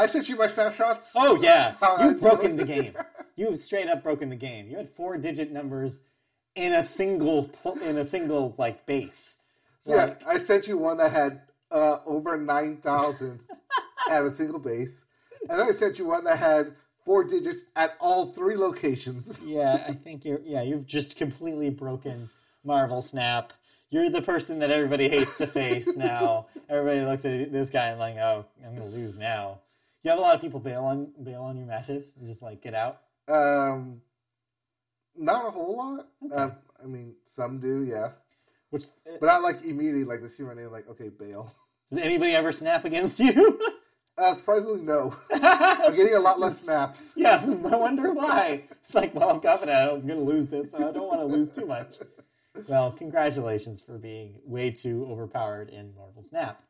[0.00, 1.12] I sent you my snapshots.
[1.14, 2.94] Oh yeah, you've broken the game.
[3.36, 4.68] You've straight up broken the game.
[4.68, 6.00] You had four digit numbers
[6.54, 9.38] in a single pl- in a single like base.
[9.84, 13.40] Yeah, I sent you one that had uh, over 9,000
[14.10, 15.02] at a single base.
[15.48, 16.74] And then I sent you one that had
[17.06, 19.40] four digits at all three locations.
[19.42, 20.40] yeah, I think you're.
[20.44, 22.30] Yeah, you've just completely broken
[22.64, 23.52] Marvel Snap.
[23.90, 26.46] You're the person that everybody hates to face now.
[26.68, 29.60] Everybody looks at this guy and like, oh, I'm gonna lose now.
[30.02, 32.62] You have a lot of people bail on bail on your matches and just like
[32.62, 33.00] get out.
[33.28, 34.00] Um,
[35.16, 36.08] not a whole lot.
[36.32, 38.12] Um, I mean, some do, yeah.
[38.70, 38.84] Which
[39.20, 41.52] But not like immediately, like they see my name, like, okay, bail.
[41.90, 43.60] does anybody ever snap against you?
[44.18, 45.16] Uh, surprisingly, no.
[45.32, 47.14] I'm getting a lot less snaps.
[47.16, 48.64] Yeah, I wonder why.
[48.84, 51.24] It's like, well, I'm confident I'm going to lose this, and I don't want to
[51.24, 51.94] lose too much.
[52.68, 56.62] Well, congratulations for being way too overpowered in Marvel Snap.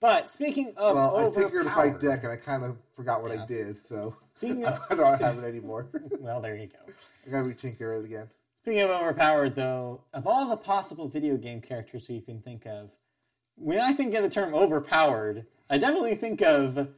[0.00, 3.22] But speaking of Well, I overpowered, figured to fight deck, and I kind of forgot
[3.22, 3.42] what Yeah.
[3.42, 5.88] I did, so Speaking of, I don't have it anymore.
[6.20, 6.92] well, there you go.
[7.26, 8.28] I gotta retinker it again.
[8.62, 12.92] Speaking of overpowered, though, of all the possible video game characters you can think of,
[13.56, 16.88] when I think of the term overpowered, I definitely think of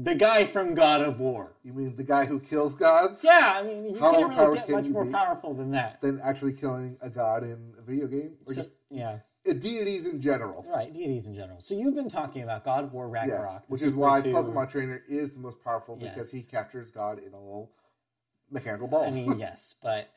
[0.00, 1.52] the guy from God of War.
[1.64, 3.24] You mean the guy who kills gods?
[3.24, 5.10] Yeah, I mean, you How can't really get can much more be?
[5.10, 6.00] powerful than that.
[6.00, 8.36] Than actually killing a god in a video game?
[8.46, 9.18] Or So- just yeah.
[9.54, 10.64] Deities in general?
[10.68, 11.60] Right, deities in general.
[11.60, 14.70] So you've been talking about God of War Ragnarok, the Which is why to- Pokemon
[14.70, 17.70] Trainer is the most powerful because he captures God in a little
[18.50, 19.04] mechanical ball.
[19.04, 20.10] I mean, yes, but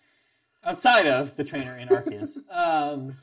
[0.64, 3.18] outside of the trainer in Arceus, um,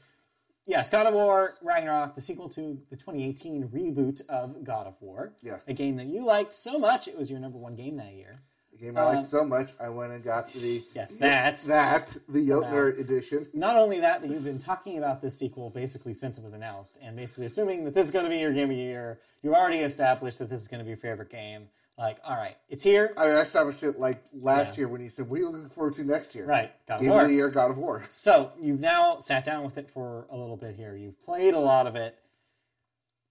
[0.66, 5.32] yes, God of War Ragnarok, the sequel to the 2018 reboot of God of War,
[5.42, 5.62] Yes.
[5.66, 8.42] a game that you liked so much, it was your number one game that year.
[8.80, 11.56] Game I liked so much, I went and got the uh, Yes, that.
[11.66, 13.46] that the So Jötnar edition.
[13.52, 16.98] Not only that, but you've been talking about this sequel basically since it was announced,
[17.02, 19.18] and basically assuming that this is going to be your game of the year.
[19.42, 21.68] You've already established that this is going to be your favorite game.
[21.96, 23.12] Like, all right, it's here.
[23.16, 24.76] I, mean, I established it like last Yeah.
[24.82, 27.00] year when you said, "What are you looking forward to next year?" Right, God of
[27.00, 27.22] Game War.
[27.22, 28.04] of the year, God of War.
[28.10, 30.94] So you've now sat down with it for a little bit here.
[30.94, 32.16] You've played a lot of it.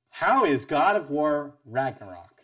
[0.09, 2.41] How is God of War Ragnarok?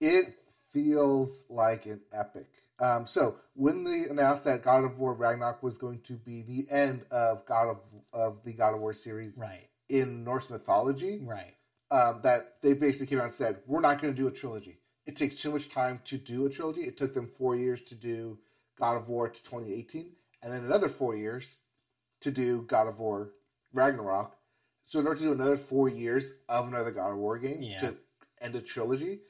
[0.00, 0.34] It
[0.72, 2.46] feels like an epic.
[2.78, 6.66] Um, so when they announced that God of War Ragnarok was going to be the
[6.74, 7.76] end of God of
[8.12, 11.54] of the God of War series Right, in Norse mythology, right,
[11.90, 14.78] um, that they basically came out and said, "We're not going to do a trilogy.
[15.06, 16.82] It takes too much time to do a trilogy.
[16.82, 18.38] It took them four years to do
[18.78, 20.12] God of War to 2018,
[20.42, 21.58] and then another four years
[22.20, 23.32] to do God of War
[23.72, 24.36] Ragnarok.
[24.86, 27.80] So in order to do another four years of another God of War game Yeah.
[27.80, 27.96] to
[28.40, 29.20] end a trilogy,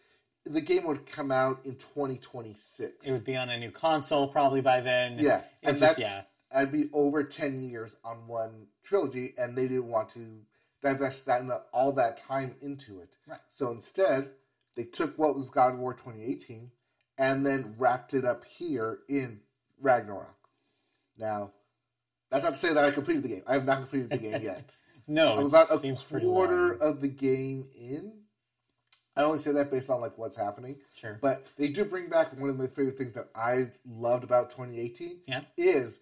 [0.45, 3.07] the game would come out in 2026.
[3.07, 5.19] it would be on a new console probably by then.
[5.19, 6.23] yeah, it's and just that's yeah,
[6.55, 10.41] I'd be over 10 years on one trilogy, and they didn't want to
[10.81, 13.11] divest that all that time into it.
[13.27, 13.39] Right.
[13.53, 14.31] So instead,
[14.77, 16.71] they took what was God of War 2018
[17.19, 19.41] and then wrapped it up here in
[19.81, 20.37] Ragnarok.
[21.19, 21.53] Now,
[22.31, 23.43] that's not to say that I completed the game.
[23.47, 24.75] I have not completed the game yet.
[25.07, 28.13] no, I'm it about a quarter of the game in.
[29.17, 30.77] I only say that based on like what's happening.
[30.95, 34.51] Sure, But they do bring back one of my favorite things that I loved about
[34.51, 35.43] 2018 Yeah.
[35.57, 35.99] is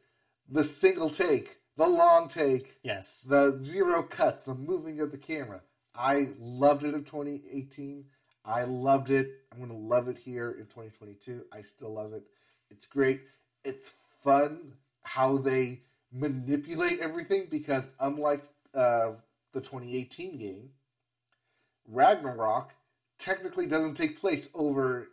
[0.49, 5.61] the single take, the long take, yes, the zero cuts, the moving of the camera.
[5.95, 8.05] I loved it in 2018.
[8.45, 9.29] I loved it.
[9.53, 11.45] I'm going to love it here in 2022.
[11.53, 12.23] I still love it.
[12.71, 13.23] It's great.
[13.65, 13.93] It's
[14.23, 15.81] fun how they
[16.13, 18.45] manipulate everything because unlike
[18.75, 19.13] uh,
[19.53, 20.71] the 2018 game,
[21.89, 22.73] Ragnarok
[23.21, 25.09] technically doesn't take place over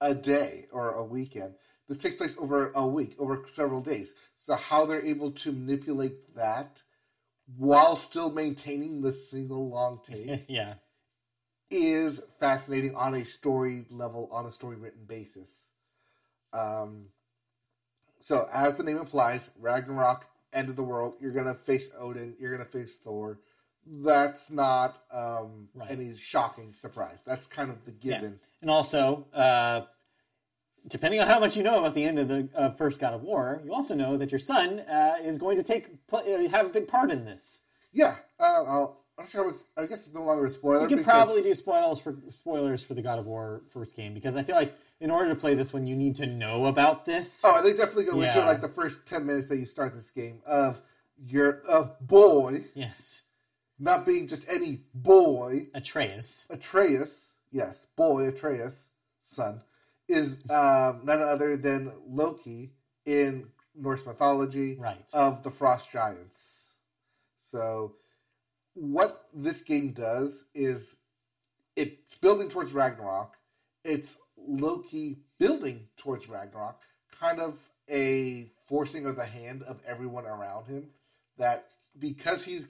[0.00, 1.54] a day or a weekend.
[1.88, 4.14] This takes place over a week, over several days.
[4.38, 6.78] So how they're able to manipulate that
[7.56, 10.74] while still maintaining the single long take yeah,
[11.70, 15.66] is fascinating on a story level, on a story written basis.
[16.52, 17.06] Um,
[18.20, 21.14] so as the name implies, Ragnarok, end of the world.
[21.20, 22.36] You're gonna face Odin.
[22.38, 23.40] You're gonna face Thor.
[23.86, 25.90] That's not um, Right.
[25.90, 27.20] any shocking surprise.
[27.24, 28.40] That's kind of the given.
[28.60, 29.82] And also, uh,
[30.86, 33.22] depending on how much you know about the end of the uh, first God of
[33.22, 36.66] War, you also know that your son uh, is going to take pl- uh, have
[36.66, 37.62] a big part in this.
[37.92, 39.50] Yeah, uh, I'll, I'm sure.
[39.50, 40.82] It's, I guess it's no longer a spoiler.
[40.82, 44.14] You can because- probably do spoilers for spoilers for the God of War first game
[44.14, 47.04] because I feel like in order to play this one, you need to know about
[47.06, 47.42] this.
[47.44, 50.40] Oh, they definitely go into like the first ten minutes that you start this game
[50.46, 50.80] of
[51.26, 53.22] your of boy Yes,
[53.80, 56.46] not being just any boy Atreus.
[56.50, 57.26] Atreus.
[57.50, 58.88] Yes, boy Atreus,
[59.22, 59.62] son
[60.06, 62.72] is um, none other than Loki
[63.06, 65.08] in Norse mythology Right.
[65.14, 66.60] of the Frost Giants.
[67.40, 67.94] So,
[68.74, 70.96] what this game does is
[71.76, 73.34] it's building towards Ragnarok.
[73.84, 76.80] It's Loki building towards Ragnarok,
[77.18, 77.58] kind of
[77.88, 80.88] a forcing of the hand of everyone around him.
[81.38, 81.66] That
[81.98, 82.66] because he's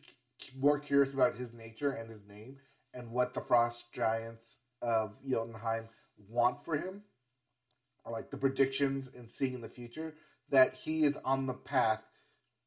[0.59, 2.59] more curious about his nature and his name
[2.95, 5.88] and what the Frost Giants of Jotunheim
[6.28, 7.03] want for him,
[8.05, 10.14] or like the predictions and seeing in the future,
[10.51, 12.03] that he is on the path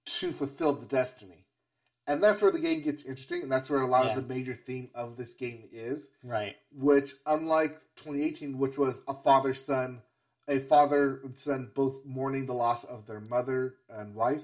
[0.05, 1.45] to fulfill the destiny.
[2.05, 4.15] And that's where the game gets interesting, and that's where a lot Yeah.
[4.17, 6.09] of the major theme of this game is.
[6.23, 6.57] Right.
[6.71, 10.01] Which, unlike 2018, which was a father son,
[10.47, 14.43] a father and son both mourning the loss of their mother and wife,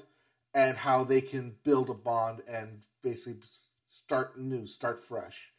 [0.53, 3.41] and how they can build a bond and basically
[3.89, 5.51] start new, start fresh,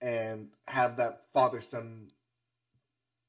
[0.00, 2.08] and have that father son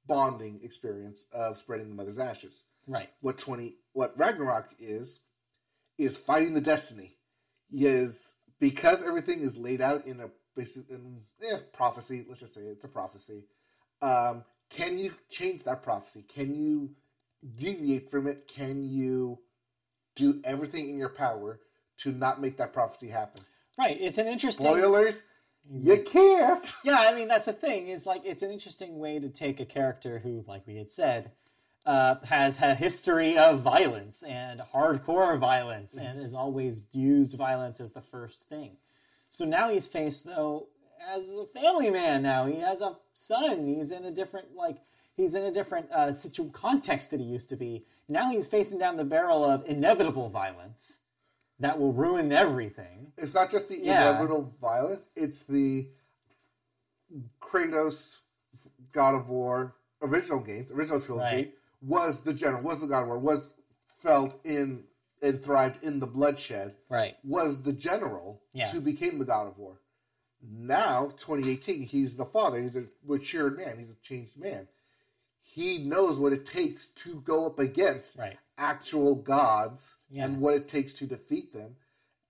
[0.07, 2.65] bonding experience of spreading the mother's ashes.
[2.87, 3.09] Right.
[3.21, 5.19] what 20 what Ragnarok is
[5.97, 7.15] is fighting the destiny.
[7.73, 12.61] Is because everything is laid out in a basic in eh, prophecy let's just say
[12.61, 13.43] it's a prophecy
[14.01, 16.23] um, can you change that prophecy?
[16.33, 16.91] Can you
[17.55, 18.47] deviate from it?
[18.47, 19.39] Can you
[20.15, 21.59] do everything in your power
[21.99, 23.45] to not make that prophecy happen
[23.81, 23.97] Right.
[23.99, 24.67] It's an interesting.
[24.67, 25.21] spoilers
[25.69, 27.87] you can't Yeah, I mean that's the thing.
[27.87, 31.31] Is like it's an interesting way to take a character who, like we had said,
[31.85, 37.93] uh, has a history of violence and hardcore violence, and has always used violence as
[37.93, 38.77] the first thing.
[39.29, 40.67] So now he's faced though
[41.09, 42.21] as a family man.
[42.21, 43.65] Now he has a son.
[43.65, 44.77] He's in a different like
[45.15, 47.85] he's in a different uh, situ- context that he used to be.
[48.07, 51.00] Now he's facing down the barrel of inevitable violence
[51.61, 53.13] that will ruin everything.
[53.17, 54.09] It's not just the Yeah.
[54.09, 55.87] inevitable violence; it's the
[57.41, 58.19] Kratos
[58.91, 61.53] God of War original games, original trilogy Right.
[61.81, 63.53] was the general, was the God of War, was
[63.99, 64.85] felt in
[65.21, 67.15] and thrived in the bloodshed, Right.
[67.23, 68.71] was the general Yeah.
[68.71, 69.79] who became the God of War.
[70.41, 72.59] Now, 2018, he's the father.
[72.59, 73.77] He's a matured man.
[73.77, 74.67] He's a changed man.
[75.53, 78.37] He knows what it takes to go up against Right.
[78.57, 80.25] actual gods Yeah.
[80.25, 81.75] and what it takes to defeat them.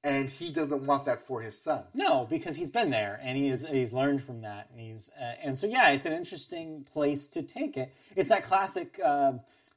[0.04, 1.84] And he doesn't want that for his son.
[1.94, 4.70] No, because he's been there and he is he's learned from that.
[4.72, 7.94] And he's uh, and so yeah, it's an interesting place to take it.
[8.16, 9.34] It's that classic uh,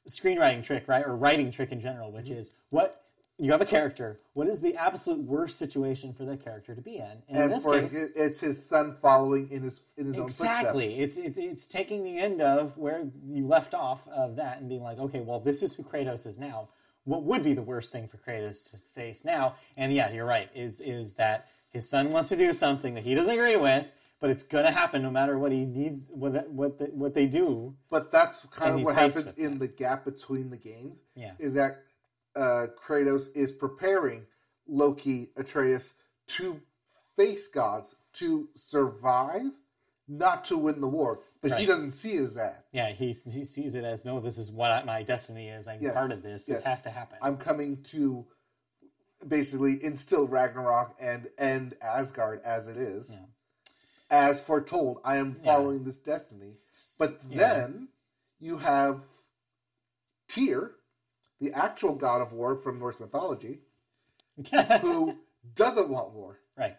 [0.09, 2.39] screenwriting trick, right, or writing trick in general, which Mm-hmm.
[2.41, 3.04] is what
[3.39, 4.20] you have a character.
[4.35, 7.22] What is the absolute worst situation for that character to be in?
[7.28, 10.28] And, in this for case, it's his son following in his in his exactly, own
[10.28, 10.61] footsteps.
[10.61, 14.68] Exactly it's, it's it's taking the end of where you left off of that and
[14.68, 16.68] being like, okay, well, this is who Kratos is now.
[17.05, 19.57] What would be the worst thing for Kratos to face now?
[19.76, 20.49] And yeah, you're right.
[20.55, 23.87] Is is that his son wants to do something that he doesn't agree with,
[24.20, 27.74] but it's gonna happen no matter what he needs, what what the, what they do.
[27.91, 30.99] But that's kind of what happens in the gap between the games.
[31.16, 31.32] Yeah.
[31.41, 31.82] Is that
[32.37, 34.26] uh, Kratos is preparing
[34.66, 35.95] Loki Atreus
[36.28, 36.61] to
[37.16, 39.51] face gods to survive,
[40.09, 41.20] not to win the war.
[41.43, 42.64] But he doesn't see it as that.
[42.72, 45.68] Yeah, he he sees it as no, this is what my destiny is.
[45.68, 46.47] I'm Yes, part of this.
[46.47, 46.64] This yes.
[46.64, 47.18] has to happen.
[47.20, 48.24] I'm coming to
[49.26, 53.11] basically instill Ragnarok and end Asgard as it is.
[53.11, 53.18] Yeah.
[54.11, 56.55] As foretold, I am following this destiny.
[56.99, 57.39] But Yeah.
[57.55, 57.89] then
[58.41, 59.03] you have
[60.28, 60.72] Tyr,
[61.41, 63.61] the actual god of war from Norse mythology,
[64.80, 65.16] who
[65.55, 66.76] doesn't want war, right.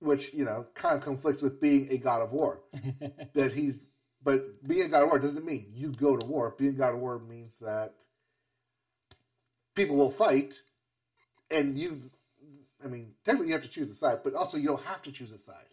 [0.00, 2.60] which you know kind of conflicts with being a god of war.
[3.34, 3.84] that he's,
[4.22, 6.54] but being a god of war doesn't mean you go to war.
[6.58, 7.94] Being a god of war means that
[9.74, 10.54] people will fight,
[11.50, 12.10] and you.
[12.84, 15.12] I mean, technically you have to choose a side, but also you don't have to
[15.12, 15.64] choose a side.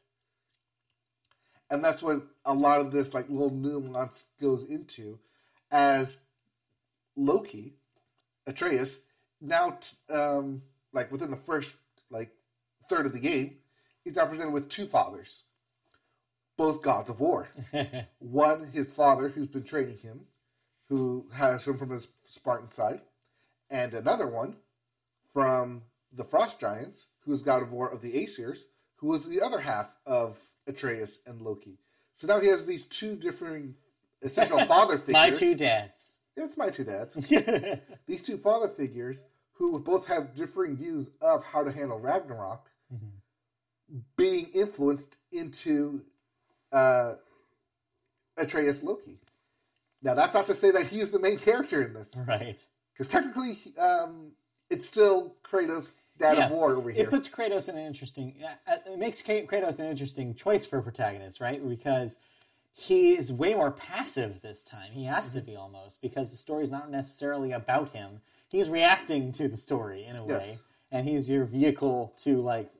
[1.70, 5.20] And that's what a lot of this like little nuance goes into,
[5.72, 6.22] as
[7.16, 7.76] Loki,
[8.52, 8.98] Atreus,
[9.40, 10.62] now t- um,
[10.94, 11.76] like within the first
[12.10, 12.30] like
[12.90, 13.58] third of the game,
[14.04, 15.44] he's represented with two fathers,
[16.58, 17.50] both gods of war.
[18.20, 20.22] One, his father, who's been training him,
[20.90, 23.02] who has him from his Spartan side,
[23.70, 24.58] and another one
[25.34, 28.64] from the Frost Giants, who's god of war of the Aesirs,
[28.96, 30.38] who was the other half of
[30.68, 31.78] Atreus and Loki.
[32.16, 33.76] So now he has these two different
[34.22, 35.14] essential father figures.
[35.14, 36.18] My two dads.
[36.38, 37.14] Yeah, it's my two dads.
[38.08, 39.22] these two father figures
[39.54, 42.68] who both have differing views of how to handle Ragnarok,
[44.18, 46.02] being influenced into
[46.72, 47.16] uh,
[48.38, 49.20] Atreus Loki.
[50.02, 52.64] Now, that's not to say that he's the main character in this, right.
[52.94, 54.32] because technically, um,
[54.70, 57.04] it's still Kratos, Dad of War, over here.
[57.04, 58.36] It puts Kratos in an interesting.
[58.88, 61.68] It makes Kratos an interesting choice for a protagonist, right?
[61.68, 62.18] Because
[62.74, 64.92] he is way more passive this time.
[64.94, 65.40] He has Mm-hmm.
[65.40, 68.22] to be almost because the story is not necessarily about him.
[68.50, 70.60] He's reacting to the story in a way,
[70.92, 72.72] and he's your vehicle to like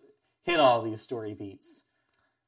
[0.44, 1.84] hit all these story beats.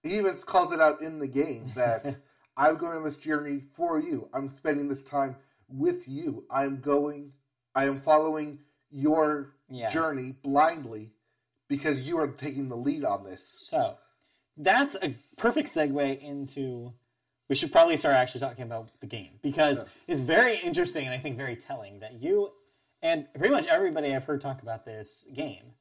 [0.01, 2.15] he even calls it out in the game that
[2.57, 4.27] I'm going on this journey for you.
[4.33, 5.37] I'm spending this time
[5.69, 6.43] with you.
[6.51, 7.31] I'm going,
[7.75, 8.59] I am following
[8.91, 9.89] your Yeah.
[9.89, 11.11] journey blindly
[11.69, 13.47] because you are taking the lead on this.
[13.69, 13.95] So
[14.57, 16.93] that's a perfect segue into.
[17.49, 21.17] We should probably start actually talking about the game because it's very interesting and I
[21.17, 22.51] think very telling that you
[23.03, 25.73] and pretty much everybody I've heard talk about this game,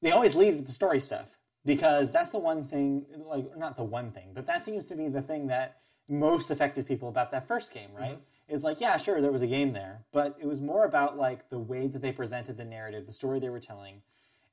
[0.00, 1.36] they always lead with the story stuff
[1.66, 5.08] because that's the one thing, like not the one thing, but that seems to be
[5.08, 5.76] the thing that
[6.08, 8.02] most affected people about that first game, mm-hmm.
[8.02, 8.18] right?
[8.48, 11.50] Is like, yeah, sure, there was a game there, but it was more about like
[11.50, 14.02] the way that they presented the narrative, the story they were telling,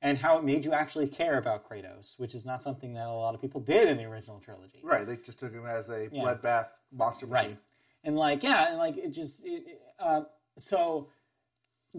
[0.02, 3.12] and how it made you actually care about Kratos, which is not something that a
[3.12, 4.80] lot of people did in the original trilogy.
[4.82, 5.06] Right.
[5.06, 7.50] They just took him as a bloodbath monster machine.
[7.50, 7.58] Right.
[8.04, 10.22] And like, yeah, and like it just, it, uh,
[10.58, 11.08] so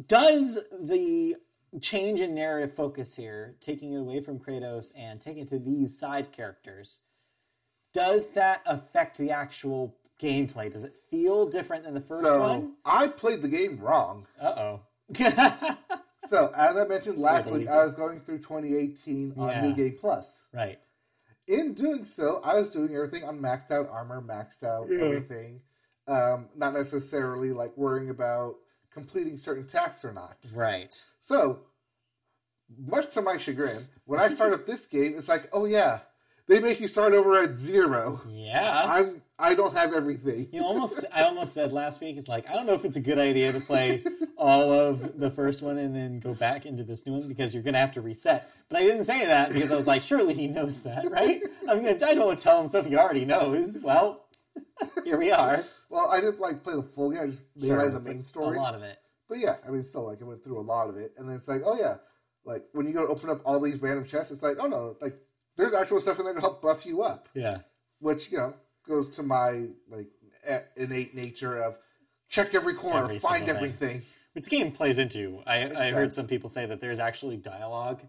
[0.05, 1.37] does the
[1.81, 5.97] change in narrative focus here, taking it away from Kratos and taking it to these
[5.97, 6.99] side characters,
[7.93, 10.71] does that affect the actual gameplay?
[10.71, 12.73] Does it feel different than the first So one?
[12.83, 14.27] I played the game wrong.
[14.39, 14.81] Uh oh.
[16.25, 17.67] So as I mentioned last week.
[17.67, 19.61] I was going through 2018 on Yeah.
[19.61, 20.47] New Game Plus.
[20.53, 20.79] right.
[21.47, 25.61] in doing so, I was doing everything on maxed out armor, maxed out everything.
[26.07, 28.55] Um, not necessarily like worrying about
[28.91, 30.37] completing certain tasks or not.
[30.53, 30.93] Right.
[31.19, 31.59] So,
[32.77, 35.99] much to my chagrin, when I start up this game, it's like, oh yeah,
[36.47, 38.21] they make you start over at zero.
[38.29, 38.83] Yeah.
[38.87, 40.47] I'm I don't have everything.
[40.51, 42.17] You almost, I almost said last week.
[42.17, 44.03] It's like I don't know if it's a good idea to play
[44.37, 47.63] all of the first one and then go back into this new one because you're
[47.63, 48.49] going to have to reset.
[48.69, 51.41] But I didn't say that because I was like, surely he knows that, right?
[51.67, 53.77] I'm gonna, I don't want to tell him stuff he already knows.
[53.77, 54.25] Well,
[55.03, 55.65] here we are.
[55.89, 57.21] Well, I didn't like play the full game.
[57.21, 58.57] I just mainlined the main story.
[58.57, 58.97] A lot of it.
[59.29, 61.35] But yeah, I mean, still, like, I went through a lot of it, and then
[61.37, 61.95] it's like, oh yeah,
[62.45, 64.95] like when you go to open up all these random chests, it's like, oh no,
[65.01, 65.15] like
[65.57, 67.59] there's actual stuff in there to help buff you up, Yeah.
[67.99, 68.53] which you know
[68.87, 70.07] goes to my like
[70.75, 71.75] innate nature of
[72.29, 73.65] check every corner, Every find single thing.
[73.65, 74.01] everything.
[74.33, 75.41] Which the game plays into.
[75.45, 78.01] I, I heard some people say that there's actually dialogue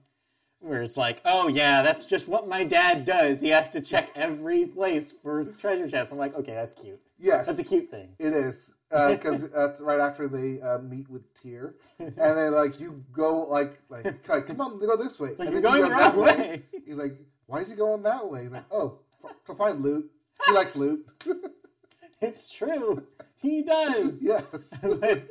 [0.60, 3.42] where it's like, oh yeah, that's just what my dad does.
[3.42, 6.10] He has to check every place for treasure chests.
[6.12, 7.00] I'm like, okay, that's cute.
[7.18, 8.14] Yes, That's a cute thing.
[8.18, 13.04] it is because that's right after they uh, meet with Tyr, and then like you
[13.12, 15.28] go like like, like come on, go this way.
[15.28, 16.62] It's like And you're going you the wrong that way.
[16.86, 17.16] He's like,
[17.46, 18.42] why is he going that way?
[18.44, 20.10] He's like, oh, f- to find loot.
[20.46, 21.06] He likes loot.
[22.20, 23.06] It's true.
[23.36, 24.18] He does.
[24.22, 24.74] yes.
[24.82, 25.28] but,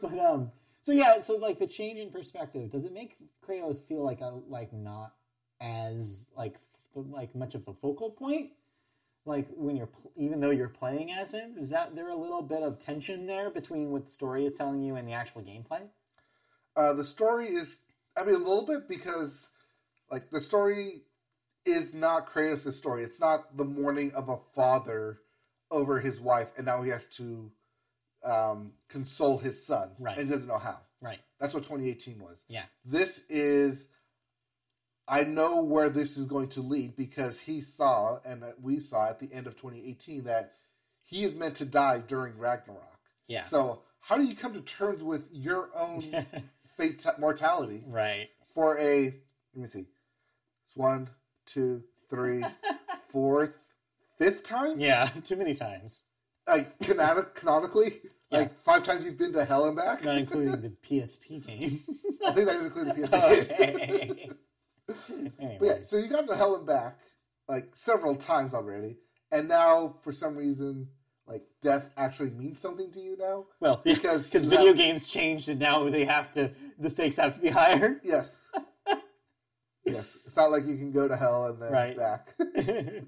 [0.00, 4.04] but, um so yeah so like the change in perspective does it make kratos feel
[4.04, 5.12] like a like not
[5.60, 8.50] as like f- like much of the focal point
[9.26, 12.42] like when you're pl- even though you're playing as him is that there a little
[12.42, 15.82] bit of tension there between what the story is telling you and the actual gameplay
[16.76, 17.80] Uh, the story is,
[18.16, 19.50] I mean, a little bit because,
[20.10, 21.02] like, the story
[21.68, 23.04] is not Kratos' story.
[23.04, 25.20] It's not the mourning of a father
[25.70, 27.50] over his wife, and now he has to
[28.24, 30.16] um, console his son, Right.
[30.18, 30.78] and he doesn't know how.
[31.00, 32.44] right That's what 2018 was.
[32.48, 33.88] yeah This is,
[35.06, 39.20] I know where this is going to lead because he saw, and we saw at
[39.20, 40.54] the end of 2018 that
[41.04, 42.98] he is meant to die during Ragnarok.
[43.28, 46.02] yeah So, how do you come to terms with your own
[46.76, 47.84] fate, mortality?
[47.86, 49.14] right for a
[49.54, 49.86] let me see
[50.66, 51.08] it's one
[51.48, 52.44] two three
[53.10, 53.54] fourth
[54.16, 54.78] fifth time?
[54.80, 56.04] Yeah too many times.
[56.46, 57.94] Like canonic, canonically?
[58.30, 60.04] Like five times you've been to hell and back?
[60.04, 61.80] Not including the psp game.
[62.26, 63.42] I think that is including the PSP.
[63.42, 64.30] okay.
[65.40, 65.56] anyway.
[65.60, 66.98] But yeah so you got to hell and back
[67.48, 68.96] like several times already
[69.32, 70.88] and now for some reason
[71.26, 73.44] like death actually means something to you now?
[73.60, 77.16] Well, Because because you video have- games changed and now they have to the stakes
[77.16, 78.00] have to be higher.
[78.02, 78.42] yes
[79.94, 81.96] yes it's not like you can go to hell and then Right.
[81.96, 82.28] back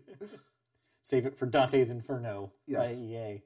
[1.03, 3.43] Save it for Dante's Inferno by EA.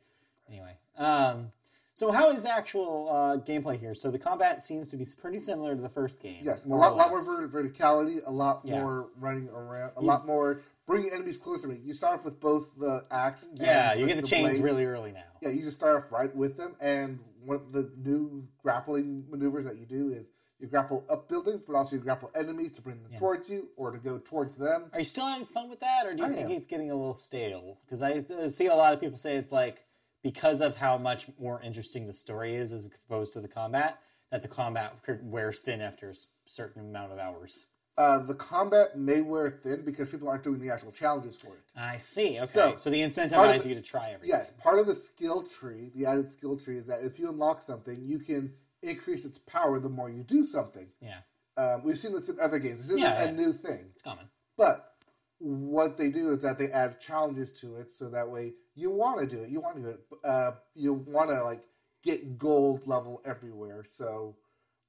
[0.48, 1.52] Anyway, um,
[1.94, 3.94] So how is the actual uh, gameplay here?
[3.94, 6.42] So the combat seems to be pretty similar to the first game.
[6.44, 8.80] Yes, a lot, lot more verticality, a lot Yeah.
[8.82, 11.80] more running around, a lot more bringing enemies closer to me.
[11.82, 13.46] You start off with both the axe.
[13.54, 14.60] Yeah, you get the, chains blades.
[14.60, 15.22] really early now.
[15.40, 19.64] Yeah, you just start off right with them, and one of the new grappling maneuvers
[19.64, 20.26] that you do is
[20.64, 23.90] you grapple up buildings, but also you grapple enemies to bring them towards you or
[23.90, 24.84] to go towards them.
[24.92, 26.56] Are you still having fun with that, or do you I think am.
[26.56, 27.78] it's getting a little stale?
[27.84, 29.84] Because I uh, see a lot of people say it's like
[30.22, 34.00] because of how much more interesting the story is as opposed to the combat,
[34.30, 36.14] that the combat wears thin after a
[36.46, 37.66] certain amount of hours.
[37.96, 41.60] Uh, the combat may wear thin because people aren't doing the actual challenges for it.
[41.76, 42.38] I see.
[42.38, 44.30] Okay, So, so, they incentivize the- you to try everything.
[44.30, 47.62] Yes, part of the skill tree, the added skill tree, is that if you unlock
[47.62, 48.52] something, you can
[48.88, 50.86] increase its power the more you do something.
[51.00, 51.18] Yeah,
[51.56, 52.80] Um, we've seen this in other games.
[52.82, 53.30] This isn't Yeah, a yeah.
[53.32, 53.86] new thing.
[53.92, 54.28] it's common.
[54.56, 54.94] But
[55.38, 59.20] what they do is that they add challenges to it, so that way you want
[59.20, 59.50] to do it.
[59.50, 60.00] You want to do it.
[60.24, 61.64] Uh, you want to like
[62.02, 63.84] get gold level everywhere.
[63.88, 64.36] So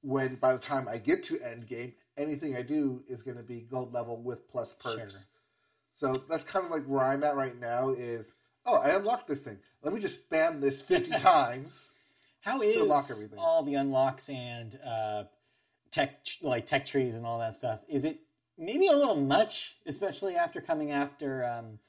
[0.01, 3.43] when by the time I get to end game, anything I do is going to
[3.43, 5.13] be gold level with plus perks.
[5.13, 5.21] Sure.
[5.93, 7.89] So that's kind of like where I'm at right now.
[7.91, 8.33] Is
[8.65, 9.57] oh, I unlocked this thing.
[9.81, 11.89] Let me just spam this fifty times.
[12.45, 15.23] How is all the unlocks and uh,
[15.89, 17.79] tech like tech trees and all that stuff?
[17.89, 18.19] Is it
[18.55, 21.79] maybe a little much, especially after coming after um,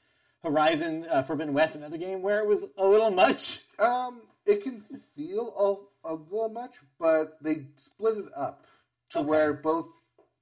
[0.41, 3.59] Horizon uh, Forbidden West, another game where it was a little much?
[3.77, 4.83] Um, it can
[5.15, 8.65] feel a, a little much, but they split it up
[9.11, 9.27] to Okay.
[9.27, 9.85] where both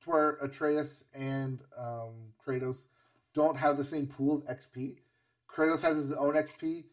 [0.05, 2.13] to where Atreus and um,
[2.47, 2.77] Kratos
[3.33, 4.95] don't have the same pool of XP.
[5.53, 6.85] Kratos has his own XP.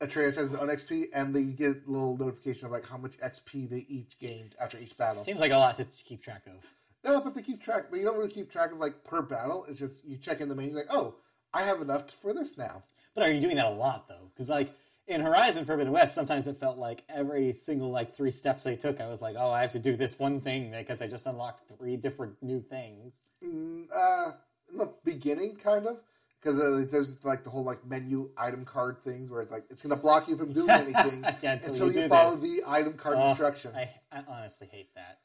[0.00, 3.18] Atreus has his own XP, and they get a little notification of like how much
[3.18, 5.16] XP they each gained after each battle.
[5.16, 6.64] Seems like a lot to keep track of.
[7.04, 7.86] Yeah, but they keep track.
[7.90, 9.64] But you don't really keep track of like per battle.
[9.68, 11.14] It's just you check in the menu, like, oh,
[11.52, 12.82] I have enough for this now.
[13.14, 14.30] But are you doing that a lot though?
[14.32, 14.72] Because like
[15.08, 19.00] in Horizon Forbidden West, sometimes it felt like every single like three steps I took,
[19.00, 21.62] I was like, oh, I have to do this one thing because I just unlocked
[21.76, 23.22] three different new things.
[23.42, 24.32] Uh,
[24.70, 25.98] in the beginning, kind of,
[26.40, 29.82] because uh, there's like the whole like menu item card things where it's like it's
[29.82, 32.42] gonna block you from doing anything Yeah, until until, you you, do follow this.
[32.42, 33.72] the item card Oh, instruction.
[33.74, 35.18] I, I honestly hate that.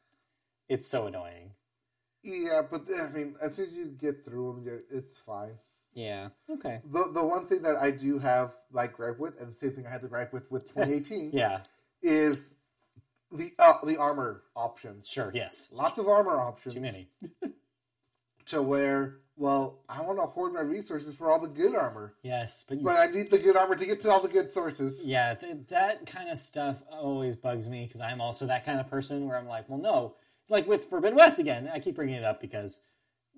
[0.70, 1.52] It's so annoying.
[2.24, 5.52] Yeah, but I mean, as soon as you get through them, you're, it's fine.
[5.94, 6.30] Yeah.
[6.50, 6.80] Okay.
[6.92, 9.86] The the one thing that I do have like gripe with, and the same thing
[9.86, 11.60] I had to gripe with with 2018, Yeah.
[12.02, 12.52] is
[13.32, 15.08] the uh, the armor options.
[15.08, 15.32] Sure.
[15.34, 15.70] Yes.
[15.72, 16.74] Lots of armor options.
[16.74, 17.10] Too many.
[18.48, 22.66] To where, well, I want to hoard my resources for all the good armor, Yes,
[22.68, 25.06] but you, but I need the good armor to get to all the good sources.
[25.06, 28.90] yeah, th- that kind of stuff always bugs me because I'm also that kind of
[28.90, 30.16] person where I'm like, well, no,
[30.50, 31.70] like with Forbidden West again.
[31.74, 32.82] I keep bringing it up because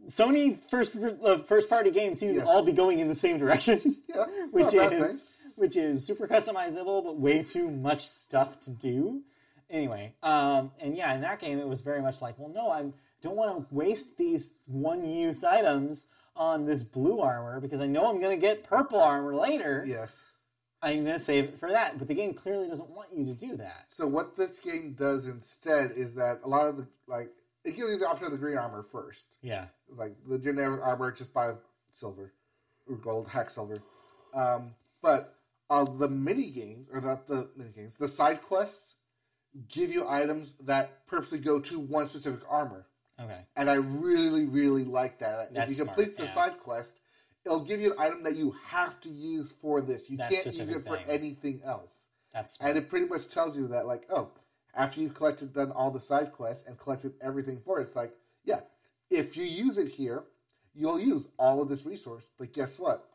[0.07, 2.43] Sony first uh, first party games seem Yes.
[2.43, 3.97] to all be going in the same direction.
[4.13, 5.25] Yeah, which not a bad is
[5.55, 9.21] which is super customizable but way too much stuff to do
[9.69, 12.85] anyway um and yeah in that game it was very much like well no i
[13.21, 18.09] don't want to waste these one use items on this blue armor because i know
[18.09, 19.83] i'm going to get purple armor later.
[19.87, 20.15] Yes.
[20.81, 23.33] i'm going to save it for that but the game clearly doesn't want you to
[23.33, 23.85] do that.
[23.89, 27.29] So what this game does instead is that a lot of the like
[27.63, 29.65] it gives you the option of the green armor first, yeah.
[29.89, 31.53] Like the generic armor just buy
[31.93, 32.31] silver
[32.87, 33.81] or gold, hack silver.
[34.35, 35.33] Um, but
[35.69, 38.95] uh, the mini games or not the mini games, the side quests
[39.69, 42.85] give you items that purposely go to one specific armor,
[43.19, 45.53] okay and I really really like that.
[45.53, 46.33] That's if you smart, complete the yeah.
[46.33, 46.99] side quest,
[47.45, 50.09] it'll give you an item that you have to use for this.
[50.09, 51.91] You That can't use it for anything else.
[52.33, 52.69] that's smart.
[52.71, 54.29] And it pretty much tells you that, like, oh,
[54.75, 58.13] after you've collected, done all the side quests and collected everything for it, it's like,
[58.43, 58.59] yeah,
[59.09, 60.23] if you use it here,
[60.73, 62.27] you'll use all of this resource.
[62.37, 63.07] But guess what?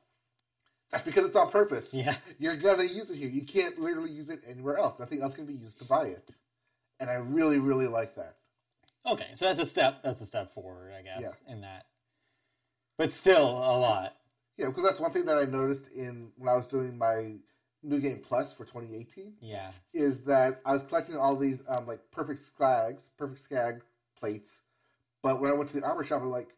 [0.91, 1.93] That's because it's on purpose.
[1.95, 2.17] Yeah.
[2.39, 3.29] You're gonna use it here.
[3.29, 4.99] You can't literally use it anywhere else.
[4.99, 6.29] Nothing else can be used to buy it.
[6.99, 8.37] And I really, really like that.
[9.07, 11.87] Okay so that's a step that's a step forward i guess in that
[12.99, 14.17] but still a lot
[14.59, 17.37] Yeah, because that's one thing that I noticed in when I was doing my
[17.83, 19.35] New Game Plus for 2018.
[19.41, 23.81] yeah is that I was collecting all these um, like perfect skags, perfect skag
[24.19, 24.61] plates.
[25.23, 26.49] But when I went to the armor shop, I'm like,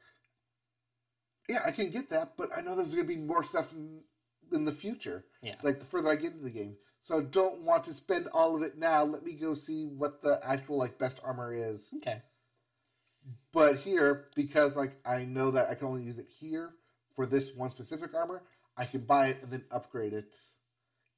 [1.49, 4.01] yeah, I can get that, but I know there's going to be more stuff in,
[4.53, 5.25] in the future.
[5.43, 5.55] Yeah.
[5.63, 8.57] Like the further I get into the game, so I don't want to spend all
[8.57, 9.05] of it now.
[9.05, 11.89] Let me go see what the actual like best armor is.
[11.99, 12.23] okay
[13.53, 16.71] But here, because like I know that I can only use it here
[17.15, 18.43] for this one specific armor,
[18.77, 20.35] I can buy it and then upgrade it.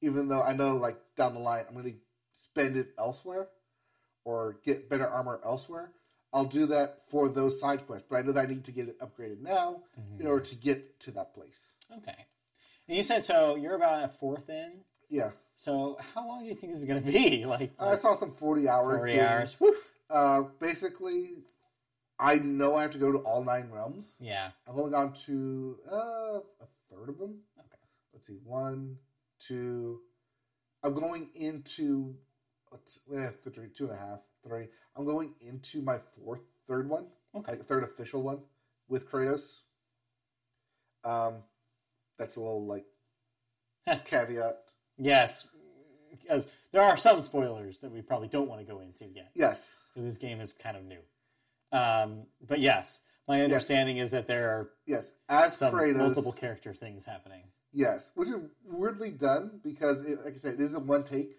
[0.00, 1.98] Even though I know like down the line I'm going to
[2.36, 3.48] spend it elsewhere
[4.24, 5.92] or get better armor elsewhere,
[6.32, 8.06] I'll do that for those side quests.
[8.10, 9.82] But I know that I need to get it upgraded now
[10.18, 11.74] in order to get to that place.
[11.98, 12.26] Okay.
[12.88, 14.80] And you said so you're about a fourth in.
[15.08, 17.44] Yeah, So how long do you think this is going to be?
[17.46, 18.96] Like, I saw some forty hour.
[18.98, 19.22] 40 games.
[19.22, 19.56] hours?
[20.10, 21.44] Uh, basically,
[22.18, 24.14] I know I have to go to all nine realms.
[24.20, 24.50] Yeah.
[24.68, 27.40] I've only gone to uh, a third of them.
[27.58, 27.68] Okay.
[28.12, 28.96] Let's see, one,
[29.40, 30.00] two.
[30.82, 32.14] I'm going into
[32.70, 34.66] let's, eh, three, two and a half, three.
[34.96, 37.52] I'm going into my fourth, third one, Okay.
[37.52, 38.38] like third official one
[38.88, 39.60] with Kratos.
[41.04, 41.42] Um,
[42.18, 42.84] that's a little like
[44.04, 44.58] caveat.
[44.98, 45.46] Yes.
[46.10, 49.30] Because there are some spoilers that we probably don't want to go into yet.
[49.34, 51.00] Yes, because this game is kind of new.
[51.74, 55.12] Um, but yes, my understanding is that there are yes.
[55.28, 57.42] As some Kratos, multiple character things happening.
[57.72, 61.30] yes, which is weirdly done because, it, like I said, it is a one take.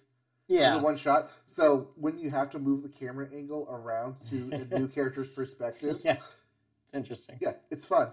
[0.47, 1.31] It's Yeah, a one shot.
[1.47, 6.01] So when you have to move the camera angle around to a new character's perspective,
[6.03, 6.17] yeah,
[6.83, 7.38] it's interesting.
[7.41, 8.09] yeah, it's fun.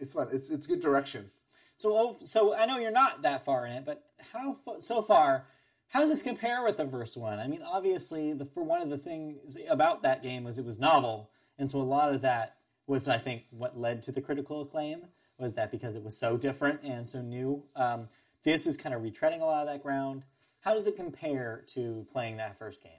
[0.00, 0.28] It's fun.
[0.32, 1.30] It's it's good direction.
[1.76, 5.46] So, oh, so I know you're not that far in it, but how so far?
[5.88, 7.38] How does this compare with the first one?
[7.38, 10.78] I mean, obviously, the for one of the things about that game was it was
[10.80, 14.60] novel, and so a lot of that was, I think, what led to the critical
[14.62, 15.02] acclaim
[15.38, 17.64] was that because it was so different and so new.
[17.76, 18.08] Um,
[18.44, 20.24] this is kind of retreading a lot of that ground.
[20.60, 22.92] How does it compare to playing that first game?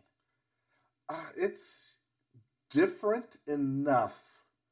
[1.10, 1.96] Uh, it's
[2.70, 4.16] different enough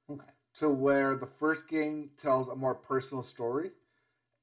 [0.09, 0.25] Okay.
[0.55, 3.71] to where the first game tells a more personal story,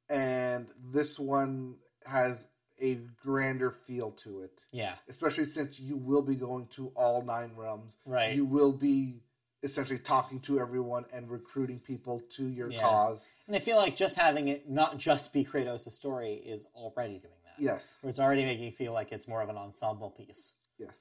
[0.09, 1.77] and this one
[2.07, 2.47] has
[2.81, 4.63] a grander feel to it.
[4.71, 4.95] Yeah.
[5.09, 7.93] Especially since you will be going to all nine realms.
[8.07, 8.35] Right.
[8.35, 9.21] You will be
[9.63, 12.81] essentially talking to everyone and recruiting people to your Yeah.
[12.83, 13.27] cause.
[13.47, 17.35] And I feel like just having it not just be Kratos' story is already doing
[17.45, 17.55] that.
[17.63, 17.99] Yes.
[18.01, 20.55] Where it's already making you feel like it's more of an ensemble piece.
[20.79, 20.95] Yes.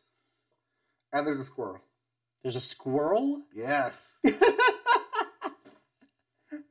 [1.13, 1.81] And there's a squirrel.
[2.41, 3.43] There's a squirrel.
[3.53, 4.17] Yes.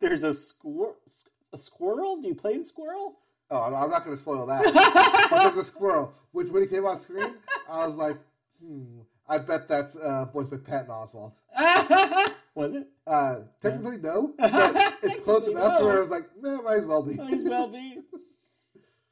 [0.01, 0.95] There's a squir-
[1.53, 2.21] a squirrel.
[2.21, 3.19] Do you play the squirrel?
[3.51, 4.63] Oh, I'm- I'm not going to spoil that.
[5.31, 7.35] but there's a squirrel, which when he came on screen,
[7.69, 8.17] I was like,
[8.61, 11.33] hmm, I bet that's uh, voiced by Patton Oswalt.
[12.55, 12.89] Was it?
[13.07, 14.53] Uh, technically, no, but
[15.03, 17.15] it's close enough to where I was like, man, might as well be.
[17.15, 18.01] Might as well be.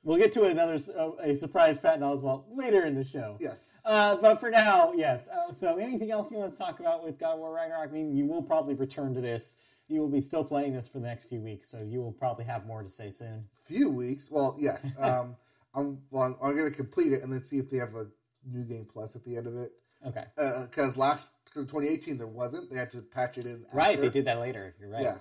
[0.07, 3.39] We'll get to another uh, a surprise Patton Oswalt later in the show.
[3.41, 3.79] Yes.
[3.87, 5.31] Uh, but for now, yes.
[5.31, 7.89] Uh, so, anything else you want to talk about with God War Ragnarok?
[7.89, 9.57] I mean, you will probably return to this.
[9.89, 12.45] You will be still playing this for the next few weeks, so you will probably
[12.45, 13.47] have more to say soon.
[13.65, 14.29] Few weeks.
[14.31, 14.87] Well, yes.
[14.99, 15.37] Um,
[15.75, 18.07] I'm well, I'm, I'm going to complete it and then see if they have a
[18.47, 19.73] new game plus at the end of it.
[20.07, 20.24] Okay.
[20.36, 22.70] Because last cause 2018 there wasn't.
[22.70, 23.64] They had to patch it in.
[23.72, 24.74] Right, they did that later.
[24.80, 25.02] You're right.
[25.02, 25.16] Yeah.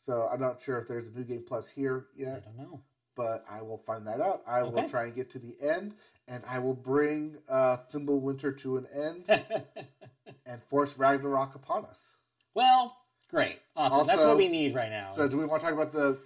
[0.00, 2.36] So I'm not sure if there's a new game plus here yet.
[2.36, 2.80] I don't know.
[3.16, 4.42] but I will find that out.
[4.46, 5.94] I will try and get to the end,
[6.28, 9.24] and I will bring uh, Fimbulwinter to an end
[10.46, 12.16] and force Ragnarok upon us.
[12.54, 12.96] well,
[13.30, 13.58] great.
[13.74, 14.06] Awesome.
[14.06, 15.12] That's what we need right now.
[15.14, 16.18] So, is- do we want to talk about the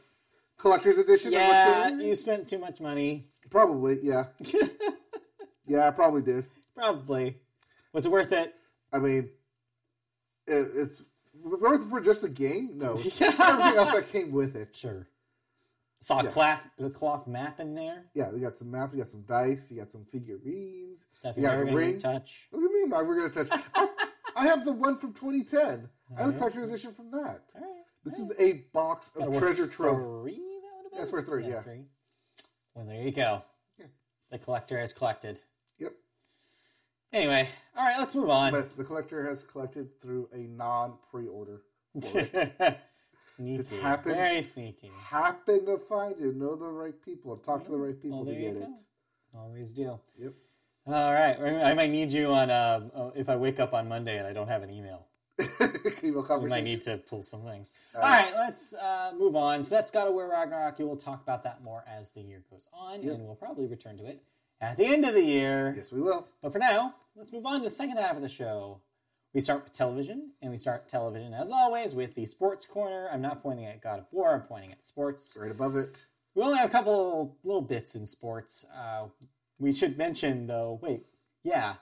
[0.58, 1.32] collector's edition?
[1.32, 3.28] yeah, you spent too much money.
[3.50, 3.98] probably.
[4.02, 4.24] Yeah,
[5.66, 6.44] yeah, I probably did.
[6.74, 7.36] Probably.
[7.92, 8.54] Was it worth it?
[8.92, 9.30] I mean,
[10.46, 11.02] it, it's
[11.42, 12.72] worth it for just the game.
[12.78, 14.76] No, everything else that came with it.
[14.76, 15.06] Sure.
[16.02, 16.30] Saw a Yeah.
[16.30, 18.04] cloth, a cloth map in there.
[18.14, 21.00] Yeah, you got some maps, you got some dice, you got some figurines.
[21.12, 21.98] Stuff You got a ring.
[21.98, 22.48] touch.
[22.50, 22.90] What do you mean?
[22.90, 23.62] We're gonna touch?
[23.74, 23.88] I,
[24.36, 25.60] I have the one from 2010.
[25.60, 26.38] I have the Alright.
[26.38, 27.42] collector's edition from that.
[27.54, 27.84] All right.
[28.04, 30.22] This is a box of treasure trove.
[30.22, 31.00] Three, that would have been?
[31.00, 31.62] That's worth three, yeah.
[31.62, 31.84] Three.
[32.74, 33.42] Well, there you go.
[33.78, 33.86] Yeah.
[34.30, 35.40] The collector has collected.
[37.12, 38.52] Anyway, all right, let's move on.
[38.52, 41.62] But the collector has collected through a non-pre-order.
[43.20, 43.56] sneaky.
[43.58, 44.90] Just Very sneaky.
[45.02, 48.32] Happen to find it, know the right people, and talk to the right people Well,
[48.32, 48.68] to get it.
[49.36, 49.98] Always do.
[50.18, 50.34] Yep.
[50.86, 51.36] All right.
[51.40, 54.48] I might need you on uh, if I wake up on Monday and I don't
[54.48, 55.06] have an email.
[56.04, 57.72] Email We might need to pull some things.
[57.94, 59.64] All right, let's uh, move on.
[59.64, 60.78] So that's God of War Ragnarok.
[60.78, 63.14] You will talk about that more as the year goes on, Yep.
[63.14, 64.22] and we'll probably return to it
[64.60, 65.74] at the end of the year.
[65.76, 66.28] Yes, we will.
[66.42, 68.80] But for now, let's move on to the second half of the show.
[69.32, 73.08] We start with television, and we start television as always with the sports corner.
[73.12, 75.36] I'm not pointing at God of War, I'm pointing at sports.
[75.40, 76.06] Right above it.
[76.34, 78.64] We only have a couple little bits in sports.
[78.76, 79.06] Uh,
[79.58, 81.04] we should mention, though, wait,
[81.44, 81.74] yeah.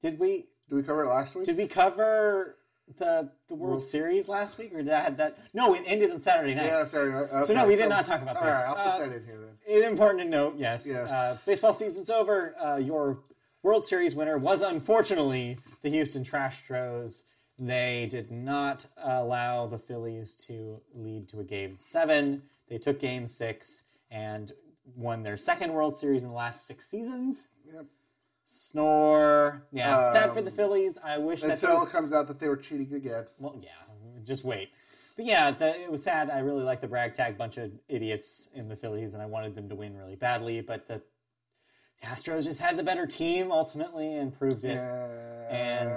[0.00, 1.44] Did we Did we cover it last week?
[1.44, 2.56] did we cover
[2.98, 5.38] the the World Series last week, or did I have that?
[5.52, 6.66] No, it ended on Saturday night.
[6.66, 7.12] yeah, sorry.
[7.14, 8.54] Okay, So no, we did not talk about all this.
[8.54, 9.58] right, I'll Uh, put that in here then.
[9.66, 10.86] It's important to note, yes.
[10.88, 11.10] Yes.
[11.10, 12.54] Uh, baseball season's over.
[12.62, 13.18] Uh, your
[13.62, 17.24] World Series winner was unfortunately the Houston Trastros.
[17.58, 22.42] They did not allow the Phillies to lead to a game seven.
[22.68, 24.52] They took game six and
[24.94, 27.48] won their second World Series in the last six seasons.
[27.64, 27.86] Yep.
[28.46, 29.66] Snore.
[29.72, 30.98] Yeah, sad for the Um, Phillies.
[31.04, 33.26] I wish that Until those it comes out that they were cheating again.
[33.38, 33.70] well, yeah,
[34.24, 34.70] just wait.
[35.16, 36.30] But yeah, the, it was sad.
[36.30, 39.54] I really like the brag tag bunch of idiots in the Phillies, and I wanted
[39.54, 40.60] them to win really badly.
[40.60, 41.02] But the
[42.04, 44.76] Astros just had the better team ultimately and proved it.
[44.76, 45.90] And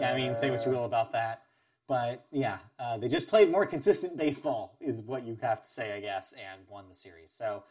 [0.00, 1.42] yeah, I mean, say what you will about that.
[1.88, 5.94] But yeah, uh, they just played more consistent baseball, is what you have to say,
[5.96, 7.32] I guess, and won the series.
[7.32, 7.64] So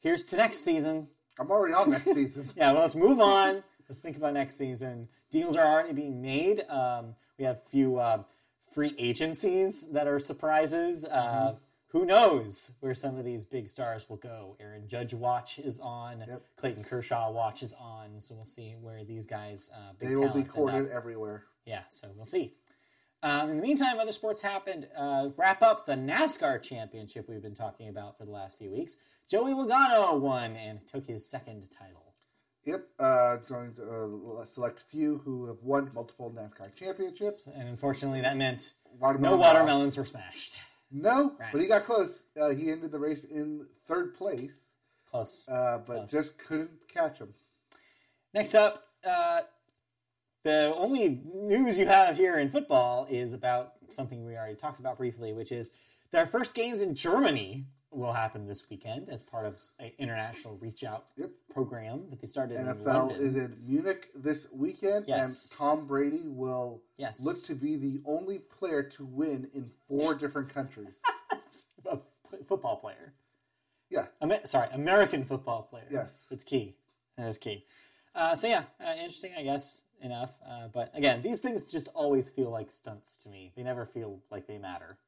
[0.00, 1.08] here's to next season.
[1.38, 2.48] I'm already on next season.
[2.56, 3.62] Yeah, well, let's move on.
[3.88, 5.08] Let's think about next season.
[5.30, 6.64] Deals are already being made.
[6.68, 8.22] Um, we have a few uh,
[8.72, 11.04] free agencies that are surprises.
[11.04, 11.56] Uh,
[11.88, 14.56] who knows where some of these big stars will go?
[14.58, 16.24] Aaron Judge watch is on.
[16.26, 16.42] Yep.
[16.56, 18.20] Clayton Kershaw watch is on.
[18.20, 21.44] So we'll see where these guys, uh, big They will be courted everywhere.
[21.64, 22.54] Yeah, so we'll see.
[23.22, 24.88] Um, in the meantime, other sports happened.
[24.96, 28.98] Uh, wrap up the NASCAR championship we've been talking about for the last few weeks.
[29.30, 32.14] Joey Logano won and took his second title.
[32.64, 37.46] Yep, uh, joined a select few who have won multiple NASCAR championships.
[37.46, 40.56] And unfortunately, that meant Watermelon no watermelons were smashed.
[40.90, 42.22] No, but he got close.
[42.40, 44.54] Uh, he ended the race in third place,
[45.10, 45.48] Close.
[45.48, 46.10] uh, but Close.
[46.10, 47.34] just couldn't catch him.
[48.32, 49.42] Next up, uh,
[50.44, 54.96] the only news you have here in football is about something we already talked about
[54.96, 55.72] briefly, which is
[56.12, 57.66] their first games in Germany
[57.96, 61.30] will happen this weekend as part of an international reach out Yep.
[61.52, 63.20] program that they started in NFL London.
[63.26, 65.50] is in Munich this weekend, Yes.
[65.52, 67.24] and Tom Brady will Yes.
[67.24, 70.94] look to be the only player to win in four different countries.
[71.86, 71.98] a
[72.46, 73.12] football player.
[73.90, 74.06] Yeah.
[74.22, 75.86] Amer- sorry, American football player.
[75.90, 76.10] Yes.
[76.30, 76.76] It's key.
[77.16, 77.66] That is key.
[78.14, 80.30] Uh, so, yeah, uh, interesting, I guess, enough.
[80.46, 83.52] Uh, but again, these things just always feel like stunts to me.
[83.56, 84.98] They never feel like they matter.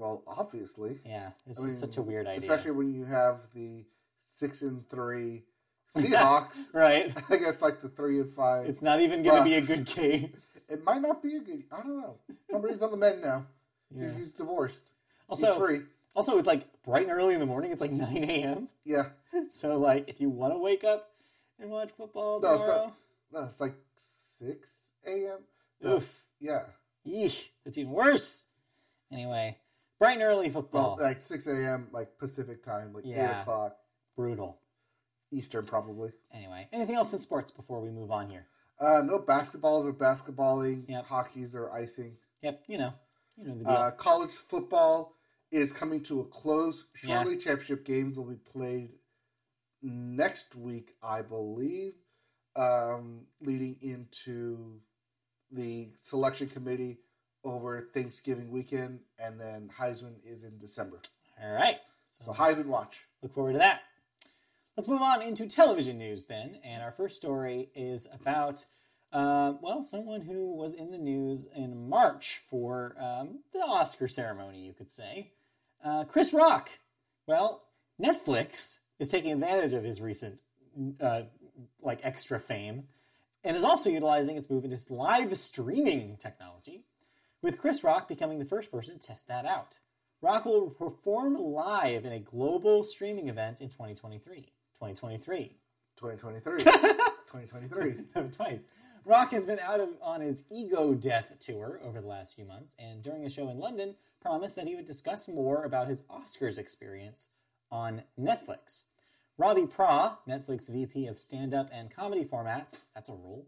[0.00, 2.50] Well, obviously, Yeah, it's I just mean, such a weird idea.
[2.50, 3.84] especially when you have the
[4.28, 5.42] six and three
[5.96, 6.72] Seahawks.
[6.72, 7.12] right?
[7.30, 8.64] I guess like the three and five.
[8.66, 10.32] It's not even going to be a good game.
[10.70, 11.64] it might not be a good.
[11.70, 12.16] I don't know.
[12.50, 13.44] Tom Brady's on the men now.
[13.94, 14.12] Yeah.
[14.16, 14.80] He's divorced.
[15.28, 15.80] Also, He's free.
[16.16, 17.70] also, it's like bright and early in the morning.
[17.70, 18.68] It's like 9 a.m.
[18.84, 19.06] Yeah.
[19.50, 21.10] So, like, if you want to wake up
[21.60, 22.94] and watch football No, it's tomorrow, not-
[23.42, 23.74] No, it's like
[24.38, 24.70] six
[25.06, 25.38] a.m.
[25.86, 26.24] oof.
[26.40, 26.62] Yeah.
[27.06, 28.44] Yeesh, that's even worse.
[29.12, 29.58] Anyway,
[30.00, 30.96] bright and early football.
[30.98, 31.86] Well, like six a.m.
[31.92, 33.76] like Pacific time, like eight o'clock
[34.16, 34.58] Brutal.
[35.32, 36.10] Eastern, probably.
[36.34, 38.46] Anyway, anything else in sports before we move on here?
[38.80, 40.88] Uh, no basketballs or basketballing.
[40.88, 41.06] Yep.
[41.06, 42.16] Hockey's or icing.
[42.42, 42.92] Yep, you know,
[43.36, 43.72] you know the deal.
[43.72, 45.14] Uh, college football
[45.52, 46.86] is coming to a close.
[47.04, 47.22] Yeah.
[47.22, 48.90] Shortly, championship games will be played
[49.82, 51.92] next week, I believe,
[52.56, 54.80] um, leading into
[55.52, 56.98] the selection committee
[57.44, 61.00] over Thanksgiving weekend, and then Heisman is in December.
[61.42, 62.98] All right, So so Heisman watch.
[63.22, 63.82] look forward to that.
[64.76, 68.64] Let's move on into television news then, and our first story is about.
[69.12, 74.64] Uh, well, someone who was in the news in March for um, the Oscar ceremony,
[74.64, 75.32] you could say.
[75.84, 76.70] Uh, Chris Rock.
[77.26, 77.64] Well,
[78.00, 80.42] Netflix is taking advantage of his recent,
[81.00, 81.22] uh,
[81.82, 82.84] like, extra fame
[83.42, 86.84] and is also utilizing its move into live streaming technology,
[87.42, 89.78] with Chris Rock becoming the first person to test that out.
[90.22, 94.52] Rock will perform live in a global streaming event in 2023.
[94.74, 95.56] 2023.
[95.96, 96.64] 2023.
[96.64, 98.28] 2023.
[98.30, 98.64] Twice.
[99.06, 102.74] Rock has been out of, on his ego death tour over the last few months,
[102.78, 106.58] and during a show in London, promised that he would discuss more about his Oscars
[106.58, 107.28] experience
[107.70, 108.84] on Netflix.
[109.38, 113.46] Robbie Praw, Netflix VP of stand up and comedy formats, that's a role,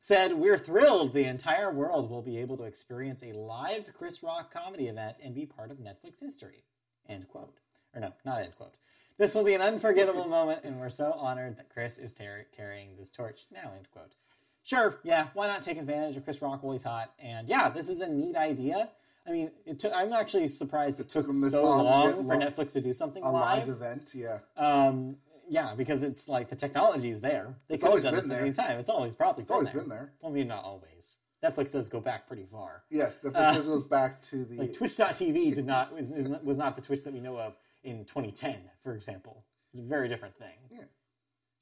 [0.00, 4.52] said, We're thrilled the entire world will be able to experience a live Chris Rock
[4.52, 6.64] comedy event and be part of Netflix history.
[7.08, 7.58] End quote.
[7.94, 8.74] Or no, not end quote.
[9.18, 12.96] This will be an unforgettable moment, and we're so honored that Chris is tar- carrying
[12.96, 13.42] this torch.
[13.52, 14.14] Now, end quote.
[14.62, 17.12] Sure, yeah, why not take advantage of Chris Rock while he's hot?
[17.18, 18.90] And yeah, this is a neat idea.
[19.26, 22.36] I mean, it took, I'm actually surprised it, took, took this so long long for
[22.36, 23.68] Netflix to do something A live.
[23.68, 24.38] live event, yeah.
[24.56, 25.16] Um,
[25.50, 27.56] yeah, because it's like the technology is there.
[27.68, 28.78] They could have always done been this at any time.
[28.78, 29.80] It's always probably been, always there.
[29.80, 30.12] been there.
[30.20, 31.16] Well, I mean, not always.
[31.44, 32.84] Netflix does go back pretty far.
[32.88, 34.56] Yes, the this goes back to the.
[34.58, 38.04] Like Twitch.tv did not was, is, was not the Twitch that we know of in
[38.04, 39.44] 2010, for example.
[39.72, 40.56] It's a very different thing.
[40.70, 40.84] Yeah.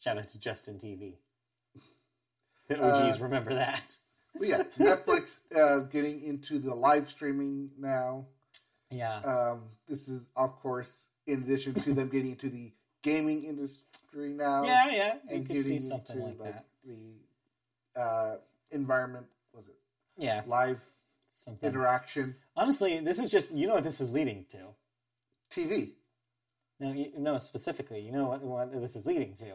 [0.01, 1.15] Shout out to Justin TV.
[2.69, 3.97] The OGs Uh, remember that.
[4.37, 8.27] But yeah, Netflix uh, getting into the live streaming now.
[8.91, 9.21] Yeah.
[9.21, 12.73] Um, this is, of course, in addition to them getting into the
[13.03, 14.65] gaming industry now.
[14.65, 15.15] yeah, yeah.
[15.31, 16.65] You could see something into, like that.
[16.85, 18.37] The uh,
[18.71, 19.77] environment was it
[20.17, 20.43] Yeah.
[20.47, 20.81] live
[21.29, 21.69] Something.
[21.69, 24.59] interaction Honestly, this is just you know what this is leading to.
[25.53, 25.93] TV.
[26.81, 29.47] No, you, no, specifically, you know what, what this is leading to.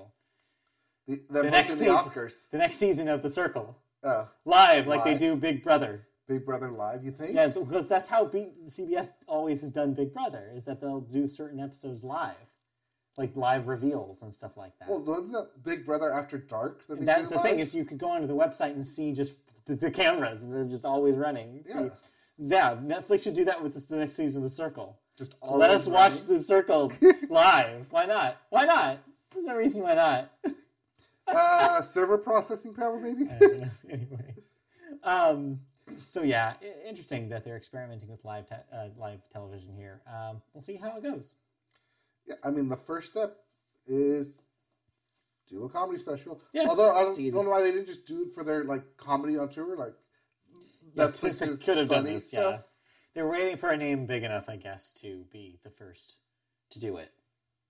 [1.08, 1.96] The, them next the season.
[1.96, 2.34] Oscars.
[2.52, 6.08] The next season of The Circle, Uh, live like they do Big Brother.
[6.28, 7.04] Big Brother Live.
[7.04, 7.36] You think?
[7.36, 11.28] Yeah, because that's how B- CBS always has done Big Brother is that they'll do
[11.28, 12.36] certain episodes live.
[13.18, 14.89] Like live reveals and stuff like that.
[14.89, 16.86] Well, wasn't that Big Brother After Dark?
[16.88, 19.36] That That's the thing is you could go onto the website and see just
[19.66, 21.64] the, the cameras and they're just always running.
[21.68, 21.74] Yeah.
[21.74, 21.89] See,
[22.38, 24.97] yeah, Netflix should do that with this, the next season of The Circle.
[25.18, 26.26] just all Let us watch.
[26.26, 26.91] The Circle
[27.30, 27.88] live.
[27.91, 28.38] Why not?
[28.49, 28.99] Why not?
[29.32, 30.32] There's no reason why not.
[31.28, 33.30] uh, server processing power, maybe.
[33.89, 34.36] anyway,
[35.03, 35.59] um,
[36.09, 36.53] so yeah,
[36.88, 40.01] interesting that they're experimenting with live te- uh, live television here.
[40.07, 41.34] Um, we'll see how it goes.
[42.28, 43.38] Yeah, I mean, the first step
[43.88, 44.42] is
[45.50, 46.42] do a comedy special.
[46.54, 48.98] Yeah, Although I don't, don't know why they didn't just do it for their like
[48.98, 49.94] comedy on tour, like
[50.96, 52.30] Netflix's could have done this.
[52.30, 52.54] stuff.
[52.54, 52.60] Yeah,
[53.14, 56.16] they're waiting for a name big enough, I guess, to be the first
[56.72, 57.12] to do it.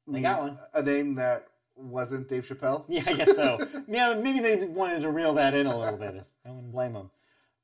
[0.08, 0.58] They got one.
[0.74, 2.86] A name that wasn't Dave Chappelle.
[2.88, 3.66] Yeah, I guess so.
[3.88, 6.26] yeah, maybe they wanted to reel that in a little bit.
[6.46, 7.10] I wouldn't blame them.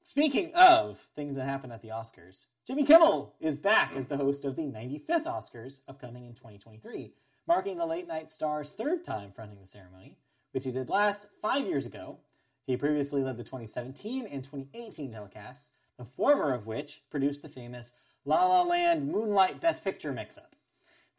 [0.10, 4.43] Speaking of things that happen at the Oscars, Jimmy Kimmel is back as the host
[4.43, 7.14] of the 95th Oscars, upcoming in 2023,
[7.47, 10.18] marking the late night star's third time fronting the ceremony,
[10.51, 12.18] which he did last five years ago.
[12.66, 17.93] He previously led the 2017 and 2018 telecasts, the former of which produced the famous
[18.26, 20.55] La La Land Moonlight Best Picture mix-up.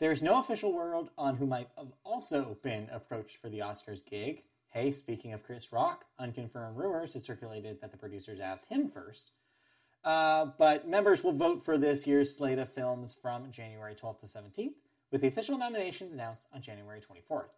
[0.01, 4.05] There is no official word on who might have also been approached for the Oscars
[4.05, 4.43] gig.
[4.73, 9.33] Hey, speaking of Chris Rock, unconfirmed rumors had circulated that the producers asked him first.
[10.05, 14.27] Uh, but members will vote for this year's slate of films from January 12th to
[14.27, 14.75] 17th,
[15.11, 17.49] with the official nominations announced on January 24th.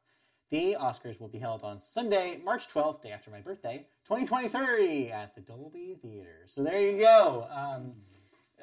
[0.49, 5.35] The Oscars will be held on Sunday, March 12th, day after my birthday, 2023, at
[5.35, 6.45] the Dolby Theater.
[6.47, 7.47] So there you go.
[7.51, 7.93] Um,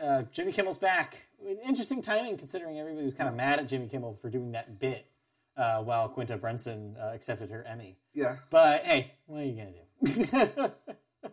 [0.02, 1.28] uh, Jimmy Kimmel's back.
[1.64, 5.06] Interesting timing considering everybody was kind of mad at Jimmy Kimmel for doing that bit
[5.60, 7.98] uh, while Quinta Brunson uh, accepted her Emmy.
[8.14, 10.72] Yeah, But hey, what are you to do?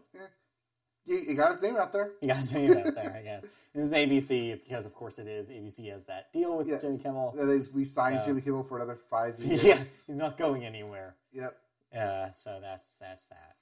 [1.07, 2.12] you, you got his name out there.
[2.20, 3.45] you got his name out there, I guess.
[3.74, 5.51] And this is ABC because, of course, it is.
[5.51, 6.83] ABC has that deal with Yes.
[6.83, 7.35] Jimmy Kimmel.
[7.74, 9.62] We signed So- Jimmy Kimmel for another five years.
[9.64, 11.16] yeah, he's not going anywhere.
[11.33, 11.57] Yep.
[11.97, 13.55] Uh, so that's that's that.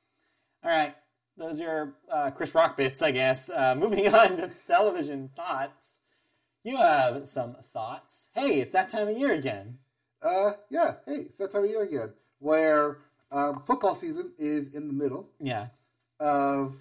[0.64, 0.94] All right,
[1.36, 3.50] those are uh, Chris Rock bits, I guess.
[3.50, 6.00] Uh, moving on to television thoughts.
[6.62, 8.30] You have some thoughts.
[8.34, 9.78] Hey, it's that time of year again.
[10.24, 10.94] Uh, yeah.
[11.06, 12.96] Hey, it's that time of year again, where
[13.30, 15.66] um, football season is in the middle Yeah,
[16.18, 16.74] of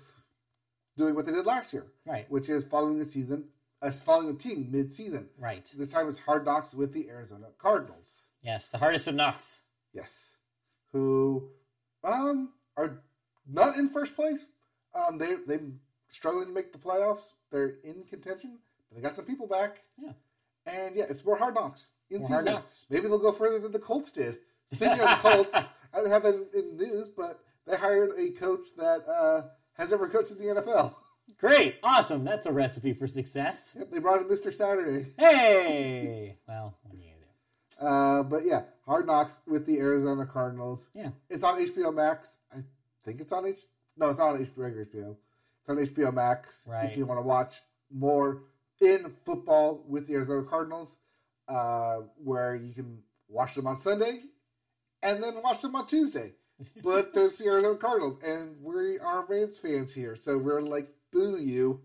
[0.97, 3.45] doing what they did last year, right, which is following a season,
[3.81, 5.27] uh, following a team mid-season.
[5.37, 5.69] right.
[5.77, 8.11] This time it's Hard Knocks with the Arizona Cardinals.
[8.41, 9.61] Yes, the hardest of knocks.
[9.93, 10.31] Yes,
[10.93, 11.49] who
[12.03, 12.99] um are
[13.51, 14.45] not in first place.
[14.95, 15.59] Um, they they're
[16.09, 17.23] struggling to make the playoffs.
[17.51, 19.81] They're in contention, but they got some people back.
[20.01, 20.13] Yeah.
[20.65, 22.61] and yeah, it's more Hard Knocks in More season.
[22.89, 24.37] Maybe they'll go further than the Colts did.
[24.73, 28.65] Speaking of the Colts, I don't have that in, news, but they hired a coach
[28.77, 29.43] that uh,
[29.77, 30.93] has never coached in the NFL.
[31.39, 32.25] Great, awesome.
[32.25, 33.75] That's a recipe for success.
[33.77, 34.53] Yep, they brought in Mr.
[34.53, 35.11] Saturday.
[35.17, 37.03] Hey, well, what you
[37.79, 37.85] do?
[37.85, 40.87] Uh, but yeah, Hard Knocks with the Arizona Cardinals.
[40.93, 42.37] Yeah, It's on HBO Max.
[42.53, 42.59] I
[43.05, 43.59] think it's on H.
[43.97, 45.15] No, it's not on HBO, regular HBO.
[45.61, 46.67] It's on HBO Max.
[46.67, 46.85] Right.
[46.91, 47.61] If you want to watch
[47.91, 48.43] more
[48.81, 50.95] in football with the Arizona Cardinals,
[51.47, 54.19] uh, where you can watch them on Sunday
[55.01, 56.33] and then watch them on Tuesday.
[56.83, 61.37] But there's the Arizona Cardinals, and we are Rams fans here, so we're like, boo
[61.37, 61.81] you.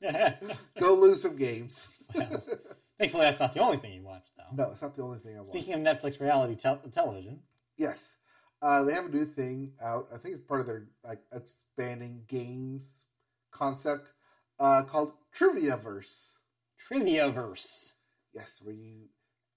[0.80, 1.88] Go lose some games.
[2.12, 4.64] Thankfully, that's not the only thing you watch, though.
[4.64, 5.48] no, it's not the only thing I watch.
[5.48, 7.40] Speaking of Netflix reality tel- television,
[7.76, 8.16] Yes.
[8.62, 10.08] Uh, they have a new thing out.
[10.14, 12.84] I think it's part of their like expanding games
[13.50, 14.08] concept
[14.58, 16.30] uh, called Triviaverse.
[16.88, 17.92] Triviaverse.
[18.34, 19.08] Yes, where you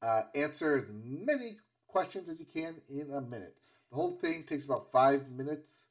[0.02, 3.56] uh, answer as many questions as you can in a minute.
[3.90, 5.86] The whole thing takes about five minutes,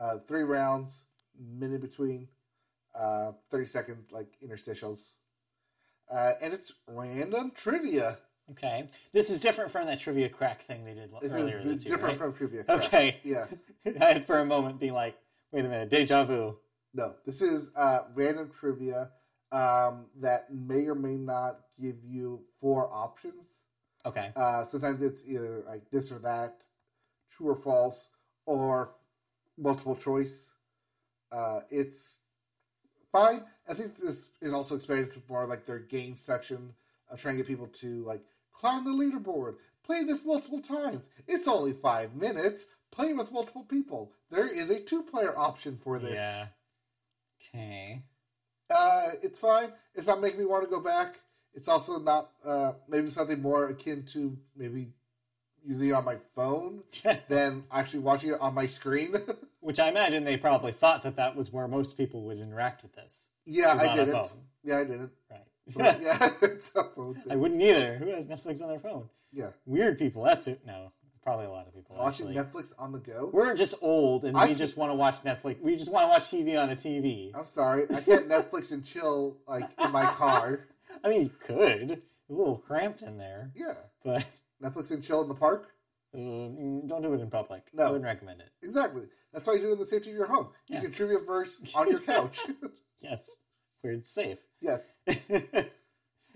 [0.00, 1.04] uh, three rounds,
[1.38, 2.28] minute between,
[2.94, 5.12] uh, thirty second like interstitials,
[6.12, 8.18] uh, and it's random trivia.
[8.50, 11.96] Okay, this is different from that trivia crack thing they did This earlier this year.
[11.96, 12.30] different right?
[12.30, 12.64] from trivia.
[12.64, 12.84] Crack.
[12.84, 13.20] Okay.
[13.24, 13.56] Yes.
[14.00, 15.16] I had for a moment be like,
[15.50, 16.56] wait a minute, deja vu.
[16.94, 19.10] No, this is uh, random trivia
[19.52, 23.60] um, that may or may not give you four options.
[24.04, 24.30] Okay.
[24.36, 26.62] Uh, sometimes it's either like this or that,
[27.30, 28.08] true or false,
[28.44, 28.90] or
[29.58, 30.50] multiple choice.
[31.32, 32.20] Uh, it's
[33.10, 33.42] fine.
[33.68, 36.72] I think this is also expanded to more like their game section
[37.10, 41.02] of trying to get people to like climb the leaderboard, play this multiple times.
[41.26, 42.66] It's only five minutes.
[42.92, 44.12] Play with multiple people.
[44.30, 46.14] There is a two-player option for this.
[46.14, 46.46] Yeah.
[47.42, 48.02] Okay.
[48.70, 49.72] Uh, it's fine.
[49.94, 51.20] It's not making me want to go back.
[51.54, 54.88] It's also not uh, maybe something more akin to maybe
[55.64, 56.82] using it on my phone
[57.28, 59.14] than actually watching it on my screen.
[59.60, 62.94] Which I imagine they probably thought that that was where most people would interact with
[62.94, 63.30] this.
[63.44, 64.12] yeah, I didn't.
[64.12, 64.28] phone.
[64.62, 65.10] Yeah, I didn't.
[65.30, 65.40] Right.
[65.74, 67.32] But, yeah, it's a phone thing.
[67.32, 67.96] I wouldn't either.
[67.96, 69.08] Who has Netflix on their phone?
[69.32, 70.22] Yeah, Weird people.
[70.22, 70.60] That's it.
[70.64, 70.92] No,
[71.26, 71.96] probably a lot of people.
[71.96, 72.62] watching actually.
[72.62, 73.28] Netflix on the go.
[73.32, 75.60] We're just old, and I we just want to watch Netflix.
[75.60, 77.32] We just want to watch TV on a TV.
[77.34, 80.66] I'm sorry, I can't Netflix and chill like in my car.
[81.04, 82.02] I mean, you could.
[82.28, 83.74] A little cramped in there, Yeah,
[84.04, 84.24] but
[84.62, 85.68] Netflix and chill in the park.
[86.14, 87.62] uh, don't do it in public.
[87.74, 87.84] No.
[87.84, 88.50] I wouldn't recommend it.
[88.62, 89.02] Exactly.
[89.32, 90.48] That's why you do it in the safety of your home.
[90.68, 90.80] You Yeah.
[90.82, 92.38] can trivia verse on your couch.
[93.02, 93.28] Yes,
[93.82, 94.38] where it's safe.
[94.60, 94.80] yes.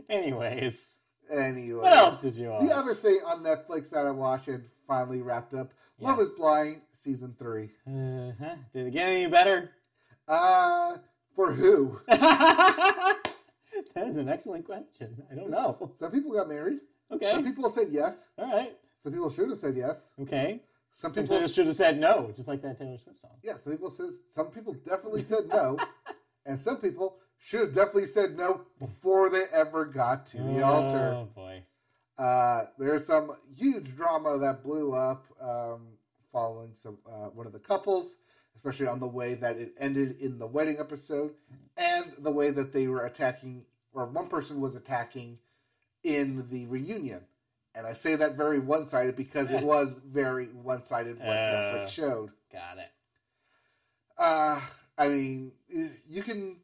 [0.08, 0.96] Anyways,
[1.32, 2.68] Anyway, what else did you watch?
[2.68, 6.80] The other thing on Netflix that I watched and finally wrapped up, Love is Blind
[6.92, 7.70] season three.
[7.86, 8.56] Uh-huh.
[8.72, 9.70] Did it get any better?
[10.26, 10.96] Uh,
[11.36, 12.00] for who?
[12.08, 13.22] that
[13.96, 15.22] is an excellent question.
[15.30, 15.92] I don't know.
[16.00, 16.78] Some people got married.
[17.12, 17.30] Okay.
[17.32, 18.30] Some people said yes.
[18.36, 18.76] All right.
[19.00, 20.10] Some people should have said yes.
[20.20, 20.60] Okay.
[20.92, 23.30] Some Some people, should have said no, just like that Taylor Swift song.
[23.44, 23.56] yeah.
[23.56, 24.06] Some people said.
[24.32, 25.78] Some people definitely said no,
[26.46, 31.14] and some people should have definitely said no before they ever got to the altar.
[31.14, 31.62] Oh boy.
[32.20, 35.80] Uh, there's some huge drama that blew up um,
[36.30, 38.16] following some uh, one of the couples,
[38.55, 41.32] especially on the way that it ended in the wedding episode,
[41.78, 43.64] and the way that they were attacking,
[43.94, 45.38] or one person was attacking
[46.05, 47.20] in the reunion.
[47.74, 51.30] And I say that very one sided because it was very one sided what Uh.
[51.86, 52.30] Netflix showed.
[52.52, 52.90] Got it.
[54.18, 54.60] Uh,
[54.98, 55.52] I mean,
[56.06, 56.56] you can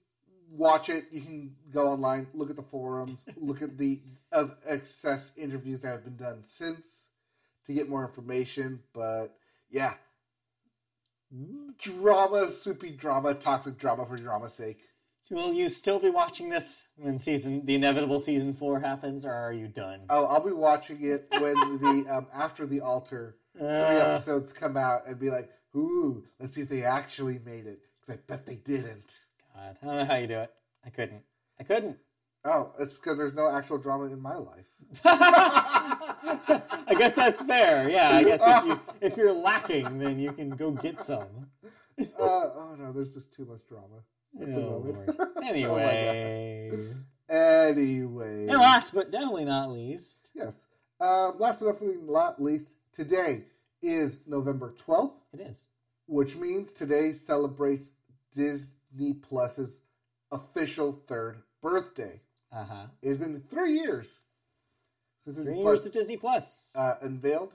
[0.57, 1.07] watch it.
[1.11, 4.01] You can go online, look at the forums, look at the
[4.33, 7.07] of excess interviews that have been done since
[7.67, 8.81] to get more information.
[8.93, 9.37] But
[9.71, 9.95] yeah,
[11.79, 14.81] drama, soupy drama, toxic drama for drama's sake.
[15.31, 19.53] Will you still be watching this when season the inevitable season four happens, or are
[19.53, 20.03] you done?
[20.09, 24.77] Oh, I'll be watching it when the um, after the altar three Uh, episodes come
[24.77, 28.47] out and be like, "Ooh, let's see if they actually made it." Because I bet
[28.47, 29.17] they didn't.
[29.57, 30.53] God, I don't know how you do it.
[30.85, 31.23] I couldn't.
[31.59, 31.97] I couldn't.
[32.45, 34.67] Oh, it's because there's no actual drama in my life.
[35.05, 37.89] I guess that's fair.
[37.91, 41.49] Yeah, I guess if you if you're lacking, then you can go get some.
[41.99, 44.03] uh, oh no, there's just too much drama.
[44.41, 45.19] at the Oh, moment.
[45.19, 45.31] Lord.
[45.45, 46.95] Anyway,
[47.29, 50.57] Anyway, and last but definitely not least, yes.
[51.01, 53.43] Um, last but definitely not least, today
[53.83, 55.65] is November 12th, it is.
[56.07, 57.91] which means today celebrates
[58.97, 59.81] Disney Plus's
[60.31, 62.21] official third birthday.
[62.53, 62.87] Uh huh.
[63.03, 64.21] It has been three years
[65.25, 66.73] since Three Disney years Plus of Disney Plus.
[66.75, 67.53] uh, unveiled,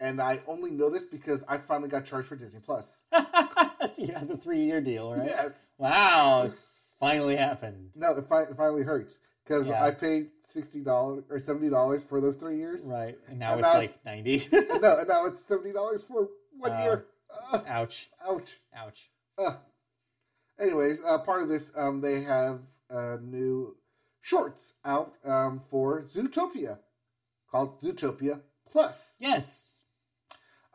[0.00, 2.86] and I only know this because I finally got charged for Disney Plus.
[3.12, 5.26] so you had the three year deal, right?
[5.28, 5.66] Yes.
[5.78, 7.90] Wow, it's finally happened.
[7.96, 9.14] No, it, fi- it finally hurts
[9.44, 9.84] because Yeah.
[9.84, 12.82] I paid sixty dollars or seventy dollars for those three years.
[12.84, 14.48] Right, and now And it's now- like ninety.
[14.52, 17.06] no, and now it's seventy dollars for one Uh, year.
[17.52, 18.08] Uh, Ouch!
[18.28, 18.58] ouch.
[18.74, 19.10] Ouch!
[19.38, 19.52] Uh.
[20.60, 22.60] Anyways, uh, part of this, um, they have
[22.90, 23.76] uh, new
[24.20, 26.78] shorts out um, for Zootopia
[27.50, 29.14] called Zootopia Plus.
[29.18, 29.76] Yes.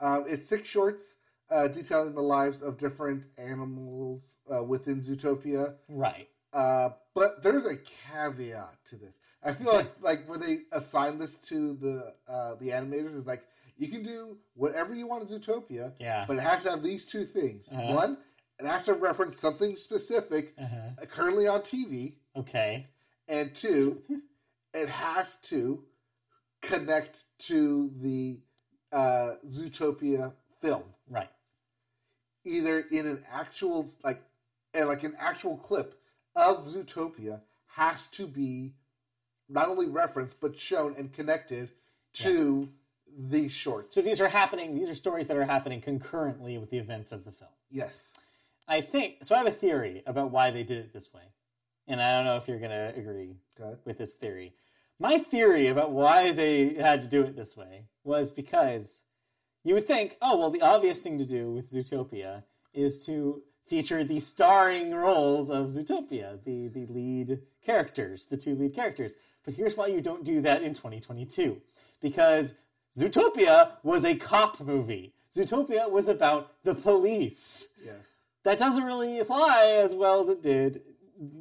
[0.01, 1.03] Um, it's six shorts
[1.49, 5.75] uh, detailing the lives of different animals uh, within Zootopia.
[5.87, 6.27] Right.
[6.51, 7.75] Uh, but there's a
[8.11, 9.13] caveat to this.
[9.43, 13.43] I feel like like when they assign this to the uh, the animators is like
[13.77, 16.23] you can do whatever you want in Zootopia, Yeah.
[16.27, 17.67] but it has to have these two things.
[17.71, 17.93] Uh-huh.
[17.93, 18.17] One,
[18.59, 20.77] it has to reference something specific Uh-huh.
[21.01, 22.87] uh, currently on TV, Okay.
[23.27, 24.01] and two,
[24.73, 25.83] it has to
[26.61, 28.39] connect to the
[28.91, 31.29] uh, Zootopia film, Right.
[32.45, 34.21] either in an actual like
[34.73, 35.99] and like an actual clip
[36.35, 38.73] of Zootopia has to be
[39.49, 41.71] not only referenced but shown and connected
[42.13, 42.69] to
[43.17, 43.95] these shorts.
[43.95, 44.75] So these are happening.
[44.75, 47.51] These are stories that are happening concurrently with the events of the film.
[47.69, 48.11] yes.
[48.67, 49.35] I think so.
[49.35, 51.21] I have a theory about why they did it this way,
[51.87, 53.77] and I don't know if you're going to agree Okay.
[53.85, 54.53] with this theory.
[54.99, 59.03] My theory about why they had to do it this way was because
[59.63, 62.43] you would think, oh, well, the obvious thing to do with Zootopia
[62.73, 68.75] is to feature the starring roles of Zootopia, the, the lead characters, the two lead
[68.75, 69.15] characters.
[69.43, 71.61] But here's why you don't do that in 2022
[72.01, 72.53] because
[72.97, 75.13] Zootopia was a cop movie.
[75.31, 77.95] Zootopia was about the police Yes.
[78.45, 80.81] That doesn't really apply as well as it did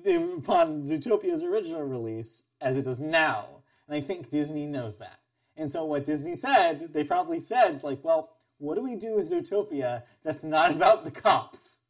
[0.06, 3.62] upon Zootopia's original release as it does now.
[3.86, 5.20] And I think Disney knows that.
[5.56, 9.30] And so what Disney said, they probably said, like, well, what do we do with
[9.30, 11.80] Zootopia that's not about the cops?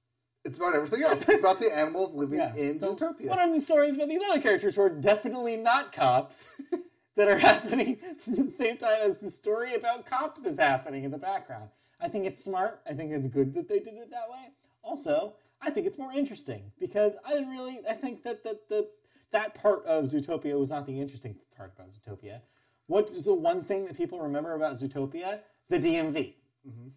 [0.44, 1.26] It's about everything else.
[1.28, 3.28] It's about the animals living in So Zootopia.
[3.28, 6.60] What are the stories about these other characters who are definitely not cops
[7.16, 11.12] that are happening at the same time as the story about cops is happening in
[11.12, 11.70] the background?
[12.00, 12.80] I think it's smart.
[12.86, 14.50] I think it's good that they did it that way.
[14.84, 17.80] Also, I think it's more interesting because I didn't really.
[17.88, 18.88] I think that that the
[19.32, 22.40] that part of Zootopia was not the interesting part about Zootopia.
[22.86, 25.40] What is the one thing that people remember about Zootopia?
[25.70, 26.34] The DMV.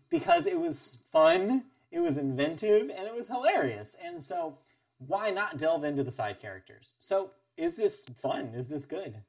[0.10, 3.98] Because it was fun, it was inventive, and it was hilarious.
[4.02, 4.60] And so,
[4.98, 6.94] why not delve into the side characters?
[7.00, 8.54] So, is this fun?
[8.56, 9.24] Is this good?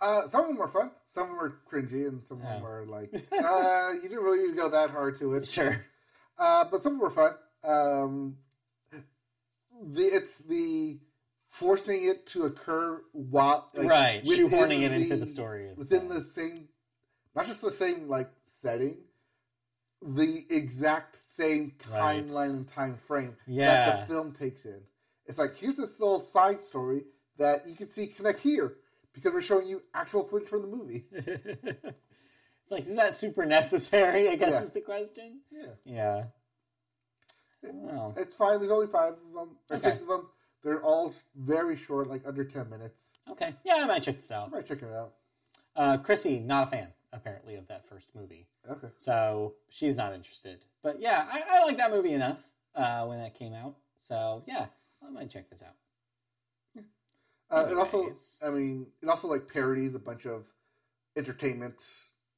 [0.00, 0.90] Uh, some of them were fun.
[1.08, 4.38] Some of them were cringy, and some of them were like, uh, you didn't really
[4.38, 5.46] need to go that hard to it.
[5.46, 5.84] Sure.
[6.38, 7.34] Uh, but some of them were fun.
[7.62, 8.36] Um,
[8.92, 10.98] the it's the
[11.48, 14.24] forcing it to occur while like, right.
[14.24, 15.70] Shoehorning it into the story.
[15.76, 16.14] Within that.
[16.16, 16.68] the same,
[17.34, 18.98] not just the same like setting,
[20.02, 22.26] the exact same Right.
[22.26, 24.80] timeline and time frame that the film takes in.
[25.26, 27.04] It's like here's this little side story
[27.38, 28.74] that you can see connect here
[29.12, 31.04] because we're showing you actual footage from the movie.
[31.12, 34.28] it's like, is that super necessary?
[34.28, 34.62] I guess Yeah.
[34.62, 35.40] is the question.
[35.50, 35.66] Yeah.
[35.84, 36.24] Yeah.
[37.62, 38.58] Well, It's fine.
[38.58, 39.78] There's only five of them, or Okay.
[39.90, 40.28] six of them.
[40.62, 43.10] They're all very short, like under ten minutes.
[43.28, 43.54] okay.
[43.64, 44.42] Yeah, I might check this out.
[44.42, 44.50] I out.
[44.52, 45.14] might check it out.
[45.76, 48.46] Uh, Chrissy, not a fan, apparently, of that first movie.
[48.68, 48.88] Okay.
[48.96, 50.64] So she's not interested.
[50.82, 53.76] But yeah, I, I like that movie enough uh, when that came out.
[53.96, 54.66] So yeah,
[55.06, 55.74] I might check this out.
[57.52, 58.42] Uh, it also, Anyways.
[58.46, 60.44] I mean, it also like parodies a bunch of
[61.16, 61.82] entertainment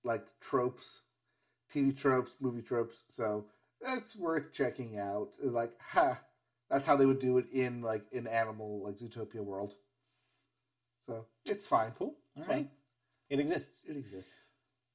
[0.04, 1.02] like tropes,
[1.74, 3.04] TV tropes, movie tropes.
[3.08, 3.44] So
[3.86, 5.28] it's worth checking out.
[5.42, 6.18] Like, ha,
[6.70, 9.74] that's how they would do it in like an animal like Zootopia world.
[11.06, 11.92] So it's fine.
[11.98, 12.08] Cool.
[12.08, 12.56] All It's right.
[12.56, 12.70] fine.
[13.28, 13.84] It exists.
[13.88, 14.32] It exists.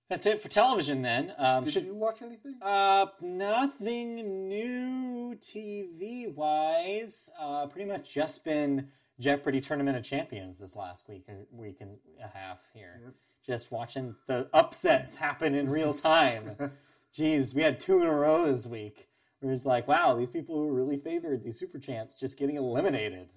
[0.10, 1.34] That's it for television then.
[1.38, 2.56] Um, Did should you watch anything?
[2.62, 7.30] Uh, nothing new TV wise.
[7.40, 8.88] Uh, pretty much just been
[9.20, 13.02] Jeopardy Tournament of Champions this last week, or week and a half here.
[13.04, 13.14] Yep.
[13.46, 16.56] Just watching the upsets happen in real time.
[17.14, 19.08] Jeez, we had two in a row this week.
[19.40, 23.30] Where it's like, wow, these people who really favored these super champs just getting eliminated.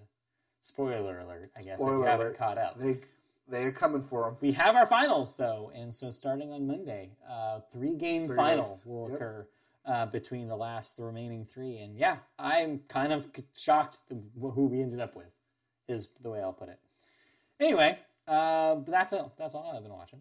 [0.61, 2.39] Spoiler alert, I guess, if you Spoiler haven't alert.
[2.39, 2.79] caught up.
[2.79, 3.01] They
[3.49, 4.37] they are coming for them.
[4.41, 8.77] We have our finals though, and so starting on Monday, uh, three game Three final
[8.77, 8.87] days.
[8.87, 9.17] will Yep.
[9.17, 9.49] occur
[9.85, 11.79] uh, between the last, the remaining three.
[11.79, 13.99] And yeah, I'm kind of shocked
[14.41, 15.33] who we ended up with,
[15.89, 16.79] is the way I'll put it.
[17.59, 17.99] Anyway,
[18.29, 19.35] uh, but that's all.
[19.39, 20.21] That's all I've been watching.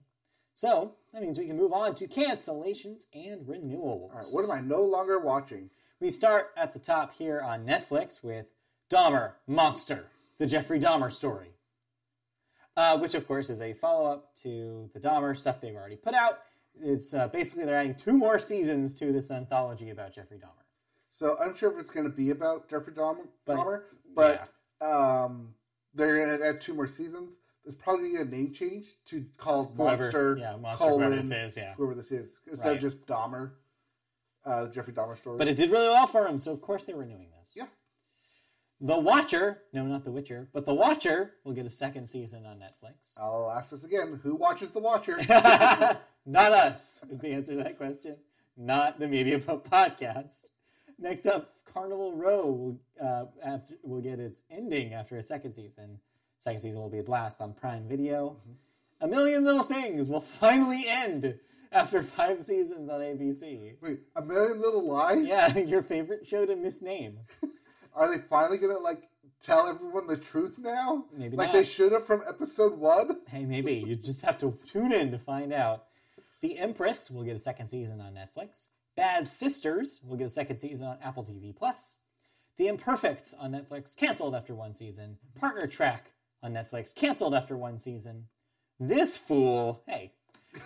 [0.59, 4.11] So that means we can move on to cancellations and renewals.
[4.11, 5.69] All right, what am I no longer watching?
[6.01, 8.47] We start at the top here on Netflix with
[8.91, 10.07] Dahmer Monster,
[10.37, 11.51] the Jeffrey Dahmer story.
[12.75, 16.13] Uh, which, of course, is a follow up to the Dahmer stuff they've already put
[16.13, 16.39] out.
[16.81, 20.65] It's uh, basically they're adding two more seasons to this anthology about Jeffrey Dahmer.
[21.09, 23.81] So unsure if it's going to be about Jeffrey Dahmer, But- Dahmer,
[24.13, 24.49] but
[24.81, 25.53] um,
[25.93, 27.31] they're going to add two more seasons.
[27.69, 31.55] There's probably a name change to called Whoever- Monster, yeah, Monster, colon, whoever this is,
[31.55, 31.75] yeah.
[31.75, 32.75] whoever this is, instead Right.
[32.77, 33.51] of just Dahmer,
[34.43, 35.37] uh, Jeffrey Dahmer story.
[35.37, 37.53] But it did really well for him, so of course they're renewing this.
[37.55, 37.67] yeah,
[38.81, 42.57] The Watcher, no, not The Witcher, but The Watcher will get a second season on
[42.57, 43.13] Netflix.
[43.19, 45.17] I'll ask this again: Who watches The Watcher?
[46.25, 48.17] Not us is the answer to that question.
[48.57, 50.49] Not the Media Pub podcast.
[50.97, 55.99] Next up, Carnival Row will uh, after, will get its ending after a second season.
[56.39, 58.37] Second season will be its last on Prime Video.
[58.39, 58.51] Mm-hmm.
[59.01, 61.39] A Million Little Things will finally end
[61.71, 63.75] after five seasons on ABC.
[63.81, 65.27] Wait, A Million Little Lies?
[65.27, 67.17] Yeah, your favorite show to misname.
[67.95, 69.09] Are they finally to like
[69.41, 71.05] tell everyone the truth now?
[71.15, 71.53] Maybe like not.
[71.53, 73.19] they should have from episode one.
[73.27, 75.85] Hey, maybe you just have to tune in to find out.
[76.41, 78.67] The Empress will get a second season on Netflix.
[78.95, 81.97] Bad Sisters will get a second season on Apple TV Plus.
[82.57, 85.17] The Imperfects on Netflix canceled after one season.
[85.39, 86.11] Partner Track
[86.41, 88.25] on Netflix canceled after one season.
[88.79, 90.13] This fool, hey,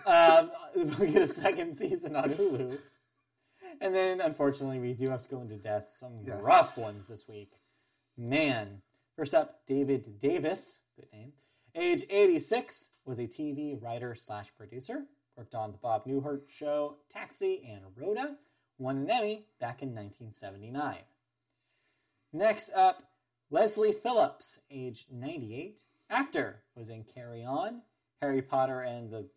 [0.05, 2.77] um, will get a second season on Hulu.
[3.81, 5.89] And then, unfortunately, we do have to go into death.
[5.89, 6.39] Some Yes.
[6.41, 7.53] rough ones this week.
[8.17, 8.81] Man.
[9.15, 11.33] First up, David Davis, good name.
[11.75, 15.05] Age 86, was a TV writer slash producer.
[15.35, 18.37] Worked on The Bob Newhart Show, Taxi, and Rhoda.
[18.77, 20.97] Won an Emmy back in 1979.
[22.31, 23.03] Next up,
[23.57, 25.81] Leslie Phillips, age 98.
[26.09, 27.83] Actor, was in Carry On,
[28.19, 29.27] Harry Potter and the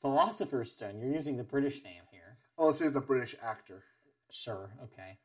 [0.00, 0.98] Philosopher's Stone.
[0.98, 2.38] You're using the British name here.
[2.56, 3.84] Oh, this is a British actor.
[4.30, 5.18] Sure, okay.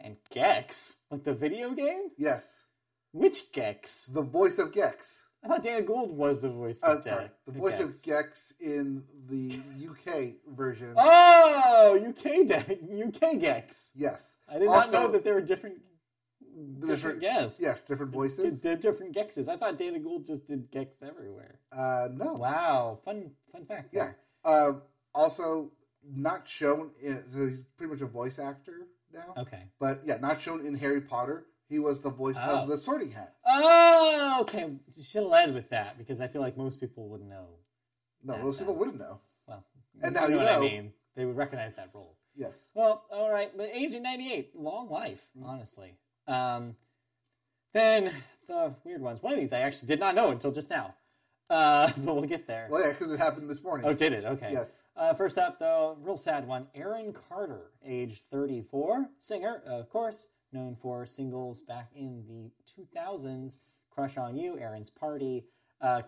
[0.00, 0.96] And Gex?
[1.08, 2.08] Like the video game?
[2.18, 2.64] Yes,
[3.12, 4.06] Which Gex?
[4.06, 5.20] the voice of Gex.
[5.44, 7.98] I thought Dana Gould was the voice Uh, of sorry, the voice Gex.
[8.00, 10.94] of Gex in the UK version.
[10.96, 13.92] Oh, UK De- UK Gex.
[13.94, 15.76] Yes, I did not know that there were different
[16.86, 17.20] different.
[17.20, 17.58] Gex.
[17.60, 18.58] Yes, different voices.
[18.58, 19.48] Did different Gexes.
[19.48, 21.58] I thought Dana Gould just did Gex everywhere.
[21.72, 22.32] Uh, no.
[22.34, 23.90] Wow, fun fun fact.
[23.92, 24.12] Yeah.
[24.44, 24.74] Uh,
[25.14, 25.70] also,
[26.08, 26.90] not shown.
[27.02, 29.34] In, so he's pretty much a voice actor now.
[29.36, 29.62] Okay.
[29.78, 31.46] But yeah, not shown in Harry Potter.
[31.68, 32.62] He was the voice Oh.
[32.62, 33.34] of the Sorting Hat.
[33.46, 34.70] Oh, okay.
[34.94, 37.46] You should have led with that because I feel like most people would know.
[38.22, 39.20] No, most people wouldn't know.
[39.48, 39.64] Well,
[40.02, 40.92] And now you you know what I mean.
[41.16, 42.16] They would recognize that role.
[42.36, 42.64] Yes.
[42.74, 45.46] Well, all right, but age of 98, long life, Mm.
[45.46, 45.96] honestly.
[46.26, 46.76] Um,
[47.72, 48.12] then
[48.46, 49.22] the weird ones.
[49.22, 50.94] One of these I actually did not know until just now,
[51.50, 52.68] uh, but we'll get there.
[52.70, 53.86] Well, yeah, because it happened this morning.
[53.86, 54.24] Oh, did it?
[54.24, 54.52] Okay.
[54.52, 54.82] Yes.
[54.96, 56.68] Uh, first up, though, real sad one.
[56.74, 62.50] Aaron Carter, age 34, singer, of course, known for singles back in the
[62.96, 63.58] 2000s.
[63.90, 65.46] Crush on You, Aaron's Party,
[65.80, 66.02] uh,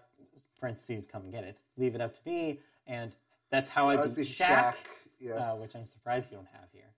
[0.60, 1.60] parentheses, come and get it.
[1.76, 3.14] Leave it up to me, and
[3.50, 4.74] that's how I That'd beat be Shaq,
[5.20, 5.38] Yes.
[5.40, 6.90] uh, which I'm surprised you don't have here.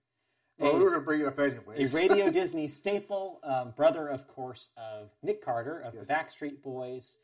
[0.59, 1.83] Well, we were going to bring it up anyway.
[1.83, 1.87] a.
[1.87, 6.07] Radio Disney staple, um, brother, of course, of Nick Carter of Yes.
[6.07, 7.17] the Backstreet Boys.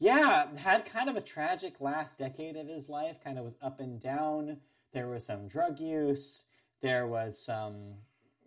[0.00, 3.16] Yeah, had kind of a tragic last decade of his life.
[3.22, 4.58] Kind of was up and down.
[4.92, 6.44] There was some drug use.
[6.80, 7.94] There was some,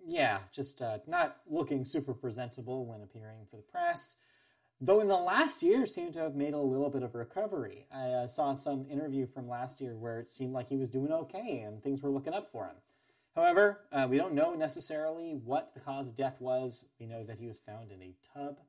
[0.05, 4.15] yeah, just uh, not looking super presentable when appearing for the press.
[4.79, 7.85] Though in the last year, seemed to have made a little bit of recovery.
[7.93, 11.11] I uh, saw some interview from last year where it seemed like he was doing
[11.11, 12.75] okay and things were looking up for him.
[13.35, 16.85] However, uh, we don't know necessarily what the cause of death was.
[16.99, 18.59] We know that he was found in a tub,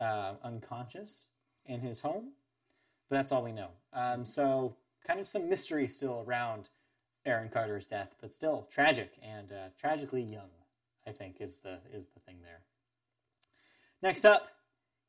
[0.00, 1.28] uh, unconscious,
[1.66, 2.32] in his home.
[3.08, 3.68] But that's all we know.
[3.92, 6.68] Um, so, kind of some mystery still around
[7.26, 10.48] Aaron Carter's death, but still tragic and uh, tragically young.
[11.06, 12.60] I think is the is the thing there.
[14.02, 14.48] Next up,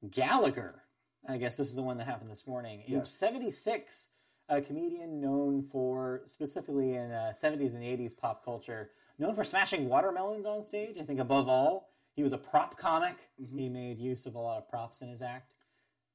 [0.09, 0.83] Gallagher.
[1.27, 2.81] I guess this is the one that happened this morning.
[2.81, 3.11] Age Yes.
[3.11, 4.07] 76,
[4.51, 9.87] a comedian known for, specifically in uh, 70s and 80s pop culture, known for smashing
[9.87, 10.97] watermelons on stage.
[10.99, 13.15] I think above all, he was a prop comic.
[13.55, 15.55] He made use of a lot of props in his act.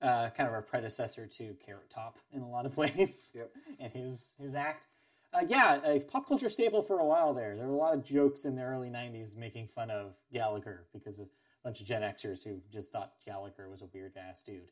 [0.03, 3.51] Uh, kind of a predecessor to Carrot Top in a lot of ways Yep.
[3.81, 4.87] in his, his act.
[5.33, 7.57] Uh, yeah, a pop culture staple for a while there.
[7.57, 11.19] There were a lot of jokes in the early 90s making fun of Gallagher because
[11.19, 11.29] of a
[11.65, 14.71] bunch of Gen Xers who just thought Gallagher was a weird ass dude.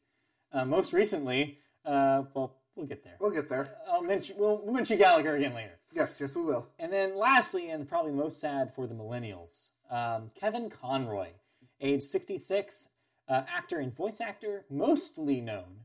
[0.53, 3.17] Uh, most recently, uh, well, we'll get there.
[3.21, 3.77] We'll get there.
[3.91, 5.79] I'll mention, we'll, we'll mention Gallagher again later.
[5.93, 6.67] Yes, yes, we will.
[6.79, 11.29] And then lastly, and probably the most sad for the millennials, um, Kevin Conroy,
[11.81, 12.89] age 66,
[13.29, 15.85] uh, actor and voice actor, mostly known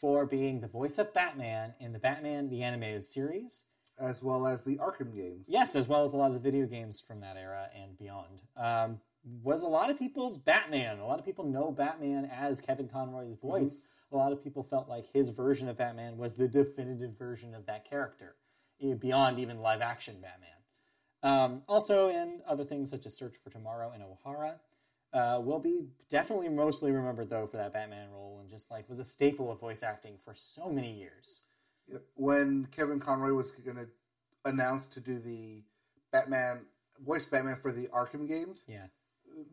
[0.00, 3.64] for being the voice of Batman in the Batman the Animated Series.
[3.98, 5.44] As well as the Arkham games.
[5.46, 8.40] Yes, as well as a lot of the video games from that era and beyond.
[8.56, 9.00] Um,
[9.42, 10.98] was a lot of people's Batman.
[10.98, 13.82] A lot of people know Batman as Kevin Conroy's voice.
[14.12, 17.66] A lot of people felt like his version of Batman was the definitive version of
[17.66, 18.36] that character,
[18.80, 20.50] eh, beyond even live action Batman.
[21.22, 24.60] Um, also, in other things such as Search for Tomorrow and O'Hara,
[25.12, 28.98] uh, will be definitely mostly remembered though for that Batman role and just like was
[28.98, 31.42] a staple of voice acting for so many years.
[32.14, 33.88] When Kevin Conroy was going to
[34.44, 35.64] announce to do the
[36.12, 36.60] Batman
[37.04, 38.86] voice Batman for the Arkham games, Yeah.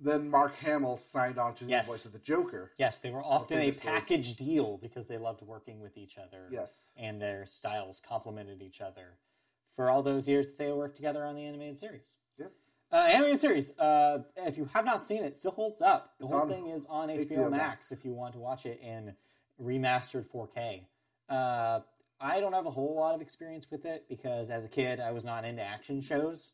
[0.02, 1.86] Then Mark Hamill signed on to Yes.
[1.86, 2.72] the voice of the Joker.
[2.78, 6.48] Yes, they were often a package deal because they loved working with each other.
[6.52, 6.72] Yes.
[6.96, 9.18] And their styles complemented each other
[9.76, 12.16] for all those years that they worked together on the animated series.
[12.38, 12.52] Yep.
[12.92, 16.14] Uh, animated series, uh, if you have not seen it, still holds up.
[16.20, 17.92] The It's whole thing is on HBO, HBO Max Max.
[17.92, 19.16] if you want to watch it in
[19.62, 20.86] remastered 4K.
[21.30, 21.82] Uh,
[22.20, 25.12] I don't have a whole lot of experience with it because as a kid, I
[25.12, 26.54] was not into action shows.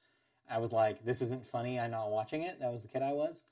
[0.49, 1.79] I was like, this isn't funny.
[1.79, 2.59] I'm not watching it.
[2.59, 3.43] That was the kid I was.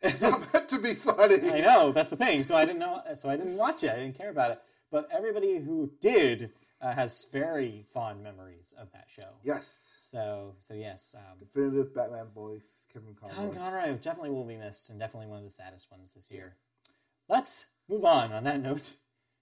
[0.20, 1.50] Not meant to be funny.
[1.52, 2.44] I know that's the thing.
[2.44, 3.02] So I didn't know.
[3.16, 3.90] So I didn't watch it.
[3.90, 4.62] I didn't care about it.
[4.92, 9.30] But everybody who did uh, has very fond memories of that show.
[9.42, 9.80] Yes.
[10.00, 13.54] So so yes, um, Definitive Batman voice, Kevin Conroy.
[13.54, 16.54] Conroy definitely will be missed, and definitely one of the saddest ones this year.
[17.28, 18.32] Let's move on.
[18.32, 18.94] On that note,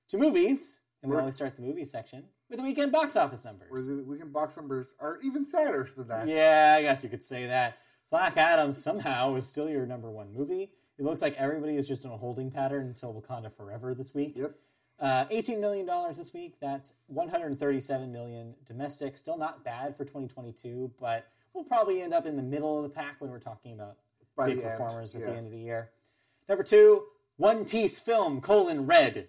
[0.08, 3.68] to movies, and we always start the movie section with the weekend box office numbers.
[3.70, 6.28] Whereas the weekend box numbers are even sadder than that.
[6.28, 7.78] Yeah, I guess you could say that.
[8.10, 10.70] Black Adam somehow is still your number one movie.
[10.98, 14.34] It looks like everybody is just in a holding pattern until Wakanda Forever this week.
[14.36, 14.54] Yep.
[14.98, 16.54] Uh, $18 million this week.
[16.60, 19.16] That's 137 million domestic.
[19.16, 22.88] Still not bad for 2022, but we'll probably end up in the middle of the
[22.88, 23.96] pack when we're talking about
[24.36, 25.26] By big the end, performers at yeah.
[25.30, 25.90] the end of the year.
[26.48, 27.02] Number two,
[27.36, 29.28] One Piece film, colon, red.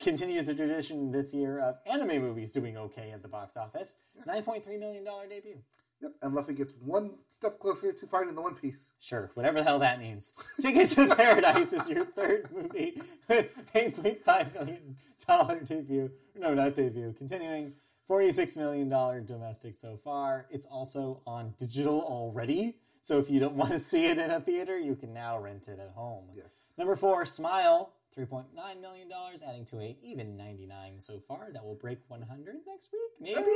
[0.00, 3.96] Continues the tradition this year of anime movies doing okay at the box office.
[4.26, 5.58] $9.3 million debut.
[6.00, 6.12] Yep.
[6.22, 8.78] And Luffy gets one step closer to finding the One Piece.
[8.98, 10.32] Sure, whatever the hell that means.
[10.60, 16.10] Ticket to Paradise is your third movie with $8.5 million debut.
[16.34, 17.14] No, not debut.
[17.18, 17.74] Continuing
[18.08, 18.88] $46 million
[19.26, 20.46] domestic so far.
[20.50, 22.76] It's also on digital already.
[23.02, 25.68] So if you don't want to see it in a theater, you can now rent
[25.68, 26.24] it at home.
[26.34, 26.46] Yes.
[26.78, 28.44] Number four, Smile, $3.9
[28.80, 29.08] million,
[29.46, 31.48] adding to a even 99 so far.
[31.52, 33.10] That will break 100 next week.
[33.20, 33.50] Maybe.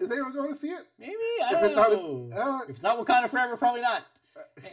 [0.00, 0.86] Is anyone going to see it?
[0.98, 1.12] Maybe.
[1.14, 2.30] I If don't it's not, know.
[2.34, 4.04] uh, if it's not Wakanda Forever, probably not.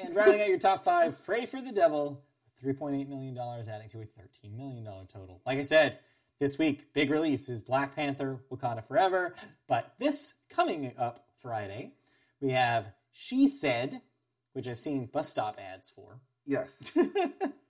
[0.01, 2.21] And rounding out your top five, Prey for the Devil,
[2.63, 5.41] $3.8 million, adding to a $13 million total.
[5.45, 5.99] Like I said,
[6.39, 9.35] this week, big release is Black Panther, Wakanda Forever.
[9.67, 11.93] But this coming up Friday,
[12.41, 14.01] we have She Said,
[14.51, 16.91] which I've seen bus stop ads for, yes.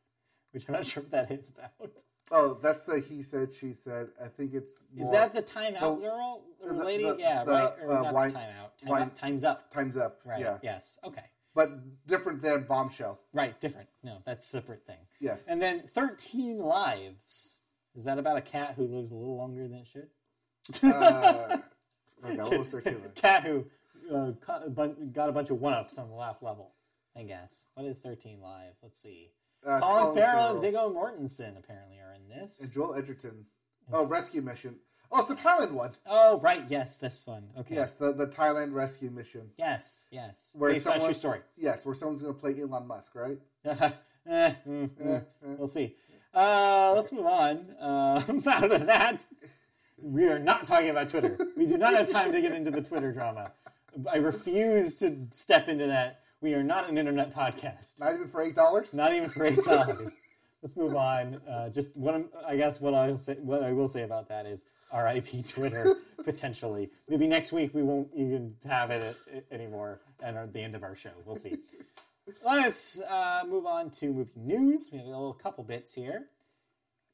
[0.54, 2.04] which I'm not sure what that is about.
[2.32, 4.08] Oh, that's the he said, she said.
[4.24, 4.72] I think it's.
[4.98, 7.04] Is that the Time Out the- girl or the- lady?
[7.04, 7.74] the- yeah, right.
[7.84, 8.78] Or uh, not wine- Time Out.
[8.78, 9.74] Time, wine- Up- Time's Up.
[9.74, 10.22] Time's Up?
[10.26, 10.40] Right.
[10.40, 10.58] Yeah.
[10.64, 10.98] Yes.
[11.04, 11.26] Okay.
[11.54, 13.20] But different than Bombshell.
[13.34, 13.60] Right.
[13.60, 13.90] Different.
[14.04, 14.98] No, that's a separate thing.
[15.20, 15.46] Yes.
[15.48, 17.58] And then 13 Lives.
[17.94, 20.08] Is that about a cat who lives a little longer than it should?
[20.92, 21.58] uh,
[22.24, 22.96] oh God, what was 13?
[23.14, 23.66] cat who
[24.12, 26.72] uh, got a bun- got a bunch of one ups on the last level,
[27.16, 27.66] I guess.
[27.76, 28.80] What is 13 Lives?
[28.82, 29.30] Let's see.
[29.66, 32.62] Uh, Colin, Farrell, and Viggo Mortensen apparently are in this.
[32.62, 33.46] and Joel Edgerton.
[33.92, 34.76] Oh, Rescue Mission.
[35.12, 35.92] Oh, it's the Thailand one.
[36.08, 36.64] Oh, right.
[36.70, 37.50] Yes, that's fun.
[37.60, 37.76] Okay.
[37.76, 39.52] Yes, the, the Thailand Rescue Mission.
[39.58, 40.06] Yes.
[40.10, 40.54] Yes.
[40.58, 41.40] Where Based on true story.
[41.56, 43.40] Yes, where someone's going to play Elon Musk, right?
[44.26, 45.06] Eh, mm, mm.
[45.06, 45.20] Eh, eh.
[45.58, 45.98] We'll see.
[46.34, 47.72] Uh, let's move on.
[47.78, 49.26] Uh, out of that,
[50.02, 51.38] we are not talking about Twitter.
[51.58, 53.52] We do not have time to get into the Twitter drama.
[54.10, 56.22] I refuse to step into that.
[56.44, 58.02] We are not an internet podcast.
[58.02, 58.94] Not even for eight dollars.
[58.94, 60.12] Not even for eight dollars.
[60.62, 61.36] Let's move on.
[61.48, 64.46] Uh, just what I'm, I guess what I say, what I will say about that
[64.46, 65.44] is R.I.P.
[65.44, 65.96] Twitter
[66.26, 66.90] potentially.
[67.08, 69.16] Maybe next week we won't even have it
[69.52, 71.60] anymore, and at the end of our show, we'll see.
[72.44, 74.90] Let's uh, move on to movie news.
[74.92, 76.26] We have a little couple bits here.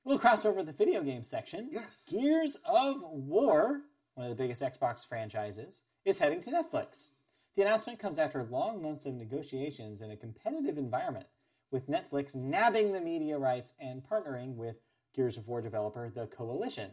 [0.08, 1.70] A little crossover with the video game section.
[1.72, 2.04] Yes.
[2.10, 3.82] Gears of War,
[4.16, 7.12] one of the biggest Xbox franchises, is heading to Netflix.
[7.60, 11.26] The announcement comes after long months of negotiations in a competitive environment,
[11.72, 14.78] with Netflix nabbing the media rights and partnering with
[15.14, 16.92] Gears of War developer The Coalition.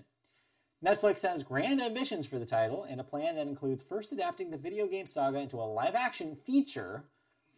[0.85, 4.59] Netflix has grand ambitions for the title and a plan that includes first adapting the
[4.59, 7.05] video game saga into a live action feature,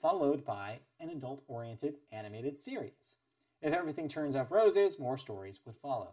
[0.02, 3.16] followed by an adult oriented animated series.
[3.62, 6.10] If everything turns out roses, more stories would follow.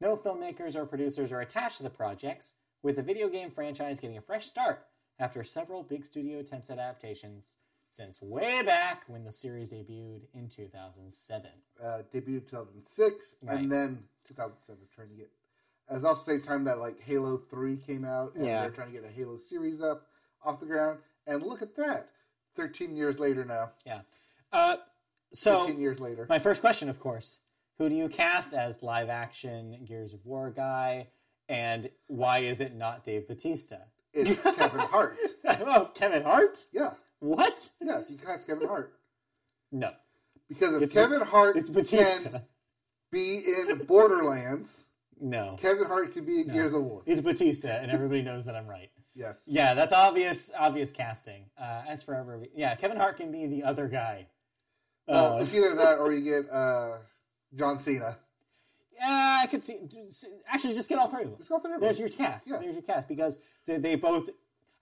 [0.00, 4.18] No filmmakers or producers are attached to the projects, with the video game franchise getting
[4.18, 4.84] a fresh start
[5.18, 7.56] after several big studio attempts at adaptations
[7.90, 11.50] since way back when the series debuted in 2007.
[11.82, 13.58] Uh, debuted 2006, Right.
[13.58, 15.30] and then 2007 trying to get.
[15.90, 18.62] It was also the same time that like Halo 3 came out, and Yeah.
[18.62, 20.08] they're trying to get a Halo series up
[20.42, 20.98] off the ground.
[21.26, 22.10] And look at that,
[22.56, 23.72] 13 years later now.
[23.86, 24.00] Yeah.
[24.52, 24.78] Uh,
[25.32, 26.26] so 15 years later.
[26.28, 27.40] My first question, of course,
[27.78, 31.08] who do you cast as live action Gears of War guy,
[31.48, 33.76] and why is it not Dave Batista?
[34.14, 35.16] It's Kevin Hart.
[35.46, 36.58] oh, Kevin Hart?
[36.72, 36.92] Yeah.
[37.20, 37.70] What?
[37.80, 38.92] Yes, you cast Kevin Hart.
[39.72, 39.90] No,
[40.48, 42.30] Because if It's Kevin Bat- Hart it's Batista.
[42.30, 42.42] can
[43.10, 44.84] be in Borderlands,
[45.20, 47.02] No, Kevin Hart can be in Gears of War.
[47.06, 48.90] it's Batista, and everybody knows that I'm right.
[49.16, 49.42] Yes.
[49.46, 50.50] Yeah, that's obvious.
[50.58, 51.46] Obvious casting.
[51.58, 54.26] Uh, as for ever, yeah, Kevin Hart can be the other guy.
[55.08, 56.98] Well, Uh, it's either that or you get uh,
[57.54, 58.18] John Cena.
[58.96, 59.78] Yeah, I could see.
[60.48, 61.38] Actually, just get all three of them.
[61.38, 61.50] Just
[61.80, 62.48] There's your cast.
[62.48, 62.58] Yeah.
[62.58, 64.30] There's your cast because they, they both.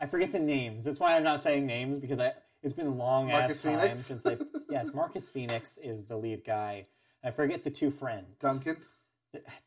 [0.00, 0.84] I forget the names.
[0.84, 2.32] That's why I'm not saying names because I.
[2.62, 4.06] It's been a long Marcus ass time Phoenix?
[4.06, 4.38] since I.
[4.70, 6.86] Yes, Marcus Phoenix is the lead guy.
[7.24, 8.38] I forget the two friends.
[8.40, 8.76] Duncan.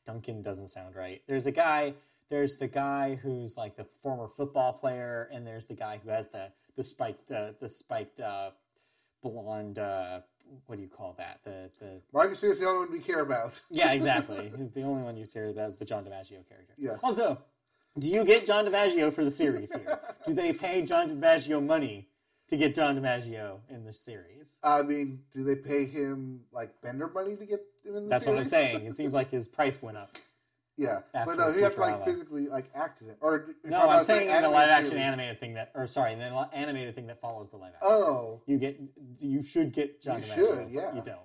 [0.05, 1.21] Duncan doesn't sound right.
[1.27, 1.93] There's a guy.
[2.29, 6.29] There's the guy who's like the former football player, and there's the guy who has
[6.29, 8.51] the the spiked uh, the spiked uh,
[9.21, 9.79] blonde.
[9.79, 10.21] Uh,
[10.67, 11.39] what do you call that?
[11.43, 13.59] The the Marcus Phoenix is the only one we care about.
[13.71, 14.51] yeah, exactly.
[14.57, 16.73] He's the only one you care about is the John DiMaggio character.
[16.77, 16.97] Yeah.
[17.03, 17.41] Also,
[17.97, 19.99] do you get John DiMaggio for the series here?
[20.25, 22.09] do they pay John DiMaggio money
[22.49, 24.59] to get John DiMaggio in the series?
[24.63, 28.09] I mean, do they pay him like Bender money to get him in the series?
[28.09, 28.85] That's what I'm saying.
[28.85, 30.17] It seems like his price went up.
[30.77, 34.03] Yeah, but no, you have to like physically like act in it, or No, I'm
[34.03, 35.05] saying in the live action series.
[35.05, 37.87] animated thing that, or sorry, the animated thing that follows the live action.
[37.89, 38.77] Oh, You get,
[39.21, 40.35] you should get John You DiMaggio.
[40.35, 40.93] should, yeah.
[40.93, 41.19] You don't.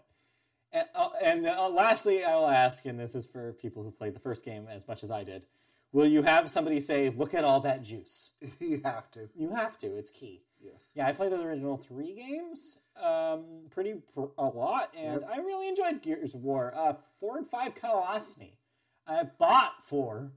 [0.71, 4.15] And, uh, and uh, lastly, I will ask, and this is for people who played
[4.15, 5.47] the first game as much as I did,
[5.93, 8.31] will you have somebody say, "Look at all that juice"?
[8.61, 9.29] you have to.
[9.35, 9.87] You have to.
[9.97, 10.43] It's key.
[10.62, 10.75] Yes.
[10.95, 15.69] Yeah, I played the original three games um, pretty pr- a lot, and I really
[15.69, 16.75] enjoyed Gears of War.
[16.77, 18.59] Uh, four and five kind of lost me.
[19.07, 20.33] I bought four,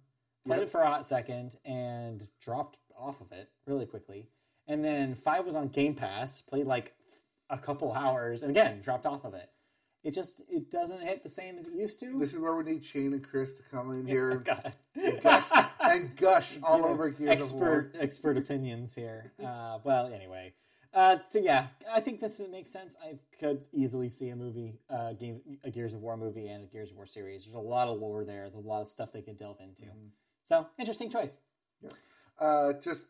[0.46, 0.68] played Yep.
[0.68, 4.30] it for a hot second, and dropped off of it really quickly.
[4.66, 6.94] And then five was on Game Pass, played like
[7.50, 9.50] a couple hours, and again dropped off of it.
[10.04, 12.20] It just it doesn't hit the same as it used to.
[12.20, 14.74] This is where we need Shane and Chris to come in here God.
[15.82, 17.80] and gush all over Gears of War.
[17.92, 19.32] expert expert opinions here.
[19.44, 20.54] Uh, well, anyway,
[20.94, 22.98] Uh, so yeah, I think this makes sense.
[23.02, 26.68] I could easily see a movie, uh, game, a Gears of War movie, and a
[26.68, 27.46] Gears of War series.
[27.46, 28.50] There's a lot of lore there.
[28.50, 29.86] There's a lot of stuff they could delve into.
[30.44, 31.38] So interesting choice.
[32.40, 33.06] Uh, just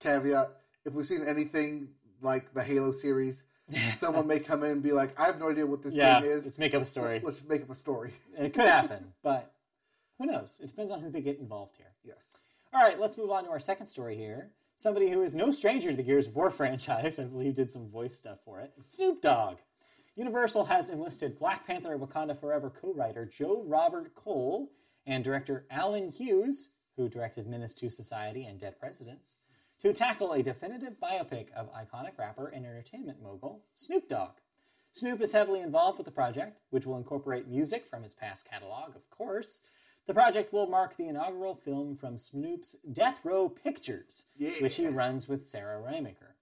[0.00, 0.50] caveat:
[0.84, 1.88] if we've seen anything
[2.20, 3.42] like the Halo series,
[3.96, 6.30] someone may come in and be like, "I have no idea what this Yeah, game
[6.30, 7.20] is." let's make up a So story.
[7.22, 8.14] let's just make up a story.
[8.38, 9.52] It could happen, but
[10.18, 10.60] who knows?
[10.62, 11.92] It depends on who they get involved here.
[12.04, 12.16] Yes.
[12.72, 14.50] All right, let's move on to our second story here.
[14.76, 17.88] Somebody who is no stranger to the Gears of War franchise, I believe, did some
[17.90, 18.72] voice stuff for it.
[18.88, 19.58] Snoop Dogg.
[20.16, 24.70] Universal has enlisted Black Panther and Wakanda Forever co writer Joe Robert Cole
[25.06, 29.36] and director Allen Hughes, who directed Menace to Society and Dead Presidents,
[29.82, 34.36] to tackle a definitive biopic of iconic rapper and entertainment mogul Snoop Dogg.
[34.92, 38.94] Snoop is heavily involved with the project, which will incorporate music from his past catalog,
[38.94, 39.60] of course.
[40.06, 44.26] The project will mark the inaugural film from Snoop's Death Row Pictures,
[44.60, 46.34] which he runs with Sarah Raiminger.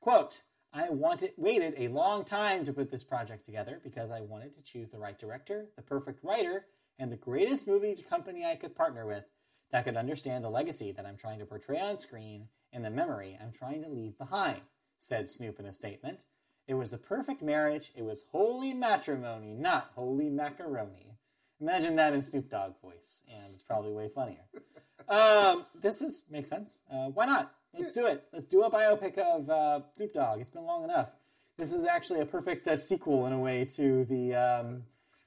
[0.00, 0.42] Quote,
[0.72, 4.62] I wanted, waited a long time to put this project together because I wanted to
[4.62, 6.66] choose the right director, the perfect writer,
[6.98, 9.24] and the greatest movie company I could partner with
[9.72, 13.38] that could understand the legacy that I'm trying to portray on screen and the memory
[13.40, 14.60] I'm trying to leave behind,
[14.98, 16.24] said Snoop in a statement.
[16.66, 17.92] It was the perfect marriage.
[17.96, 21.16] It was holy matrimony, not holy macaroni.
[21.60, 24.44] Imagine that in Snoop Dogg voice, and it's probably way funnier.
[25.08, 26.80] um, this is makes sense.
[26.90, 27.52] Uh, why not?
[27.76, 28.24] Let's do it.
[28.32, 30.40] Let's do a biopic of uh, Snoop Dogg.
[30.40, 31.08] It's been long enough.
[31.56, 34.82] This is actually a perfect uh, sequel in a way to the um,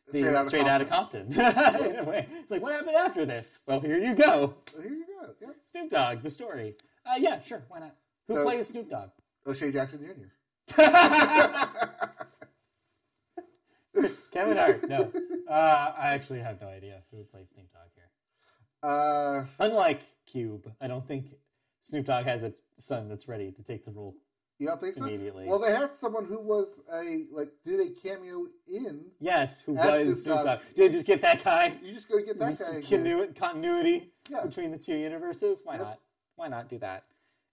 [0.09, 1.31] Straight Outta Straight Out of Compton.
[1.33, 3.59] in a way, it's like what happened after this?
[3.65, 5.29] Well, here you go, here you go.
[5.41, 5.47] Yeah.
[5.65, 6.75] Snoop Dogg, the story.
[7.05, 7.95] Uh, yeah, sure, why not?
[8.27, 9.09] Who So- plays Snoop Dogg?
[9.47, 10.81] O'Shea Jackson Jr.
[14.31, 14.87] Kevin Hart.
[14.89, 15.11] No,
[15.47, 18.09] uh, I actually have no idea who plays Snoop Dogg here.
[18.81, 21.35] Uh, Unlike Cube, I don't think
[21.81, 24.15] Snoop Dogg has a son that's ready to take the role.
[24.59, 25.05] You don't think so?
[25.05, 25.45] Immediately.
[25.47, 29.05] Well, they had someone who was a like did a cameo in.
[29.19, 30.59] Yes, who As was Snoop Dogg.
[30.75, 31.75] Did they just get that guy?
[31.83, 32.77] You just go to get that Just guy.
[32.79, 33.33] again.
[33.33, 34.41] continuity Yeah.
[34.41, 35.61] between the two universes.
[35.63, 35.99] Why not?
[36.35, 37.03] Why not do that?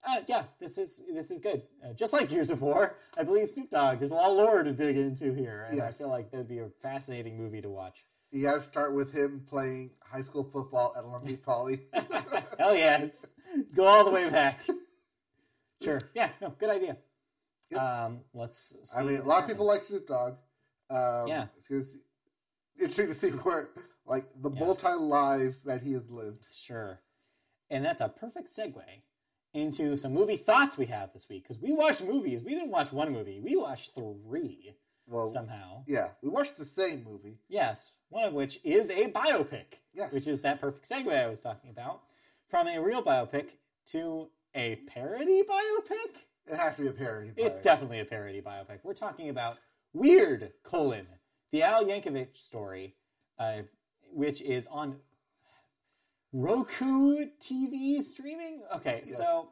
[0.07, 1.63] Uh, yeah, this is this is good.
[1.85, 3.99] Uh, just like Gears of War, I believe Snoop Dogg.
[3.99, 6.59] There's a lot of lore to dig into here, and I feel like that'd be
[6.61, 8.05] a fascinating movie to watch.
[8.31, 11.81] You got to start with him playing high school football at Lumley Poly.
[12.59, 14.61] Hell yes, let's go all the way back.
[15.83, 16.01] Sure.
[16.15, 16.31] Yeah.
[16.41, 16.51] No.
[16.59, 16.97] Good idea.
[17.79, 18.75] Um, let's.
[18.85, 20.35] See I mean, a lot of people like Snoop Dogg.
[20.91, 21.47] Um, Yeah.
[21.69, 21.97] It's
[22.79, 23.69] interesting to see where,
[24.07, 26.45] like, the multi lives that he has lived.
[26.53, 27.01] Sure.
[27.71, 28.83] And that's a perfect segue
[29.55, 32.43] into some movie thoughts we have this week because we watched movies.
[32.43, 33.41] We didn't watch one movie.
[33.41, 34.75] We watched three
[35.07, 35.85] Well, somehow.
[35.87, 37.39] yeah, we watched the same movie.
[37.49, 39.79] Yes, one of which is a biopic.
[39.93, 40.13] Yes.
[40.13, 42.03] Which is that perfect segue I was talking about.
[42.49, 43.51] From a real biopic
[43.87, 46.23] to a parody biopic?
[46.47, 47.31] It has to be a parody.
[47.31, 47.47] Biopic.
[47.47, 48.81] It's definitely a parody biopic.
[48.83, 49.59] We're talking about
[49.93, 51.07] Weird, colon,
[51.51, 52.95] the Al Yankovic story,
[53.41, 53.63] uh,
[54.13, 54.99] which is on
[56.33, 58.63] Roku TV streaming.
[58.77, 59.49] Okay, so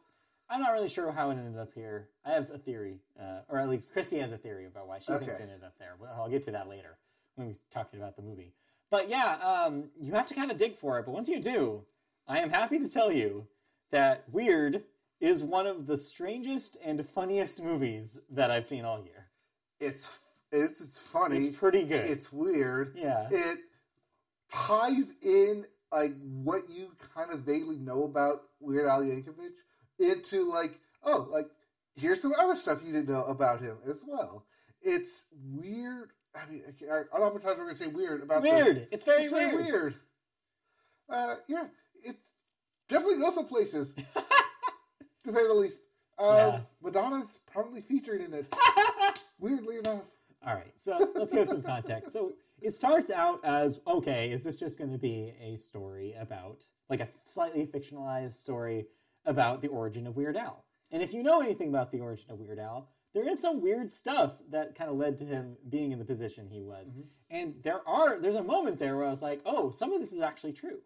[0.49, 2.11] I'm not really sure how it ended up here.
[2.25, 5.13] I have a theory, uh, or at least Chrissy has a theory about why she
[5.15, 5.97] thinks it ended up there.
[5.99, 6.99] But I'll get to that later
[7.35, 8.55] when we're talking about the movie.
[8.91, 11.05] But yeah, um, you have to kind of dig for it.
[11.05, 11.85] But once you do,
[12.29, 13.49] I am happy to tell you
[13.91, 14.85] that Weird
[15.21, 19.27] is one of the strangest and funniest movies that I've seen all year.
[19.81, 20.09] It's
[20.53, 21.39] it's it's funny.
[21.39, 22.05] It's pretty good.
[22.07, 22.95] It's weird.
[22.97, 23.29] Yeah.
[23.31, 23.59] It
[24.53, 29.53] ties in like what you kind of vaguely know about Weird Al Yankovic
[29.99, 31.49] into like oh like
[31.97, 34.45] here's some other stuff you didn't know about him as well.
[34.83, 36.11] It's weird.
[36.35, 38.77] I mean, I don't know how many times we're gonna say weird about weird.
[38.77, 38.89] This.
[38.93, 39.51] It's very It's weird.
[39.51, 39.95] very weird.
[41.11, 41.65] Uh, yeah,
[42.89, 43.95] definitely go some places,
[45.25, 45.81] to say the least.
[46.19, 46.61] Um, Yeah.
[46.83, 48.53] Madonna's prominently featured in it.
[49.39, 50.03] Weirdly enough.
[50.47, 52.13] All right, so let's give some context.
[52.13, 56.65] So it starts out as okay, is this just going to be a story about,
[56.89, 58.87] like a slightly fictionalized story
[59.25, 60.65] about the origin of Weird Al?
[60.91, 63.91] And if you know anything about the origin of Weird Al, there is some weird
[63.91, 66.95] stuff that kind of led to him being in the position he was.
[67.31, 70.13] And there are, there's a moment there where I was like, oh, some of this
[70.13, 70.79] is actually true.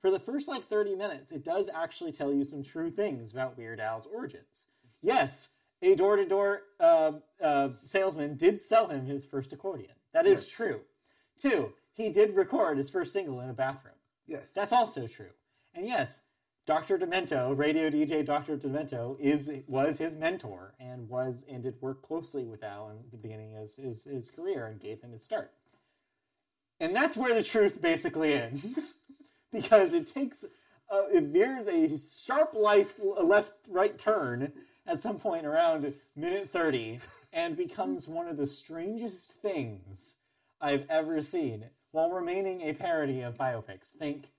[0.00, 3.58] For the first like 30 minutes, it does actually tell you some true things about
[3.58, 4.66] Weird Al's origins.
[5.02, 5.48] Yes,
[5.82, 6.62] a door to door
[7.74, 9.92] salesman did sell him his first accordion.
[10.12, 10.48] That is Yes.
[10.48, 10.80] true.
[11.36, 13.94] Two, he did record his first single in a bathroom.
[14.26, 14.48] Yes.
[14.54, 15.30] That's also true.
[15.74, 16.22] And yes,
[16.66, 16.98] Dr.
[16.98, 18.56] Demento, radio DJ Dr.
[18.56, 23.16] Demento, is was his mentor and was and did work closely with Al in the
[23.16, 25.52] beginning of his, his, his career and gave him his start.
[26.78, 28.94] And that's where the truth basically ends.
[29.52, 30.44] because it takes
[30.90, 34.52] uh, it veers a sharp life left right turn
[34.86, 37.00] at some point around minute 30
[37.32, 40.16] and becomes one of the strangest things
[40.60, 43.86] I've ever seen while remaining a parody of biopics.
[43.88, 44.30] Think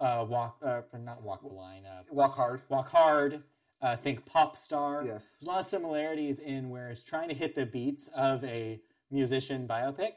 [0.00, 2.62] uh, Walk, uh, not Walk the Line, uh, Walk hard.
[2.68, 3.42] Walk Hard,
[3.82, 5.02] uh, think Pop Star.
[5.04, 5.22] Yes.
[5.40, 8.80] There's a lot of similarities in where it's trying to hit the beats of a
[9.10, 10.12] musician biopic,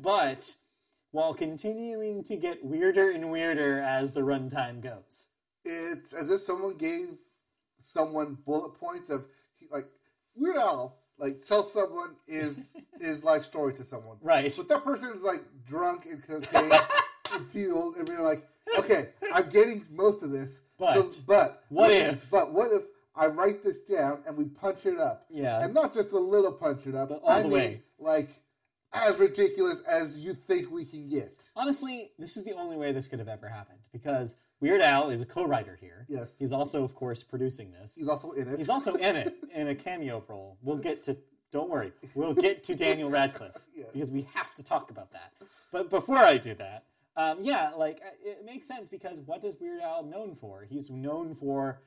[0.00, 0.54] but
[1.10, 5.28] while continuing to get weirder and weirder as the runtime goes.
[5.64, 7.08] It's as if someone gave
[7.80, 9.24] someone bullet points of
[9.70, 9.86] like
[10.34, 14.18] Weird Al, like tell someone is his life story to someone.
[14.22, 14.52] Right.
[14.56, 16.70] But that person is like drunk and cocaine
[17.32, 18.46] and fueled, and we're like,
[18.78, 20.60] okay, I'm getting most of this.
[20.78, 22.82] But so, but what if- But what if
[23.16, 25.26] I write this down and we punch it up?
[25.28, 25.60] Yeah.
[25.64, 27.82] And not just a little punch it up, But all I the mean, way.
[27.98, 28.28] like
[28.92, 31.48] as ridiculous as you think we can get.
[31.56, 35.20] Honestly, this is the only way this could have ever happened because Weird Al is
[35.20, 36.06] a co-writer here.
[36.08, 36.30] Yes.
[36.38, 37.96] He's also, of course, producing this.
[37.96, 38.58] He's also in it.
[38.58, 40.56] He's also in it in a cameo role.
[40.62, 41.16] We'll get to.
[41.50, 41.92] Don't worry.
[42.14, 43.84] We'll get to Daniel Radcliffe Yeah.
[43.92, 45.32] because we have to talk about that.
[45.72, 46.84] But before I do that,
[47.16, 50.66] um, yeah, like it makes sense because what is Weird Al known for?
[50.68, 51.80] He's known for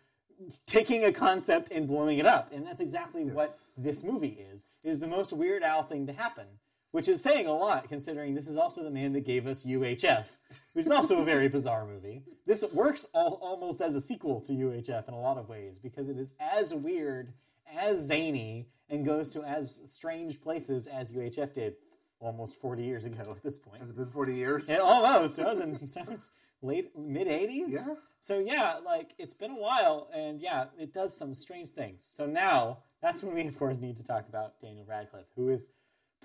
[0.66, 4.66] taking a concept and blowing it up, and that's exactly what this movie is.
[4.84, 6.46] It is the most Weird Al thing to happen,
[6.92, 10.26] which is saying a lot considering this is also the man that gave us UHF,
[10.74, 12.24] which is also a very bizarre movie.
[12.46, 16.10] This works al- almost as a sequel to UHF in a lot of ways because
[16.10, 17.34] it is as weird,
[17.74, 21.76] as zany, and goes to as strange places as UHF did
[22.20, 23.82] almost 40 years ago at this point.
[23.82, 24.70] Has it been 40 years?
[24.70, 26.30] It almost it was in it was
[26.62, 27.72] late mid 80s.
[27.88, 27.96] Yeah.
[28.20, 32.06] So yeah, like it's been a while and yeah, it does some strange things.
[32.06, 35.66] So now that's when we of course need to talk about Daniel Radcliffe, who is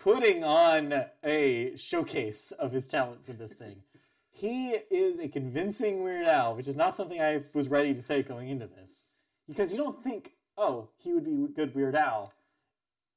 [0.01, 3.83] putting on a showcase of his talents in this thing.
[4.31, 8.23] He is a convincing Weird Al, which is not something I was ready to say
[8.23, 9.05] going into this.
[9.49, 12.33] Because you don't think, oh, he would be good Weird Al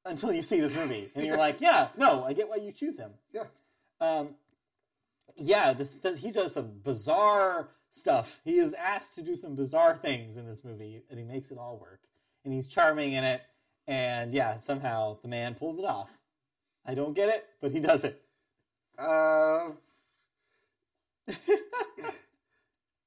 [0.06, 1.10] until you see this movie.
[1.16, 3.44] And you're like, yeah, no, I get why you choose him yeah.
[4.00, 4.36] um,
[5.36, 8.40] yeah, this, th- he does some bizarre stuff.
[8.44, 11.58] He is asked to do some bizarre things in this movie, and he makes it
[11.58, 12.02] all work.
[12.44, 13.42] And he's charming in it,
[13.88, 16.10] and yeah, somehow the man pulls it off.
[16.86, 18.22] I don't get it, but he does it.
[18.98, 19.70] Uh,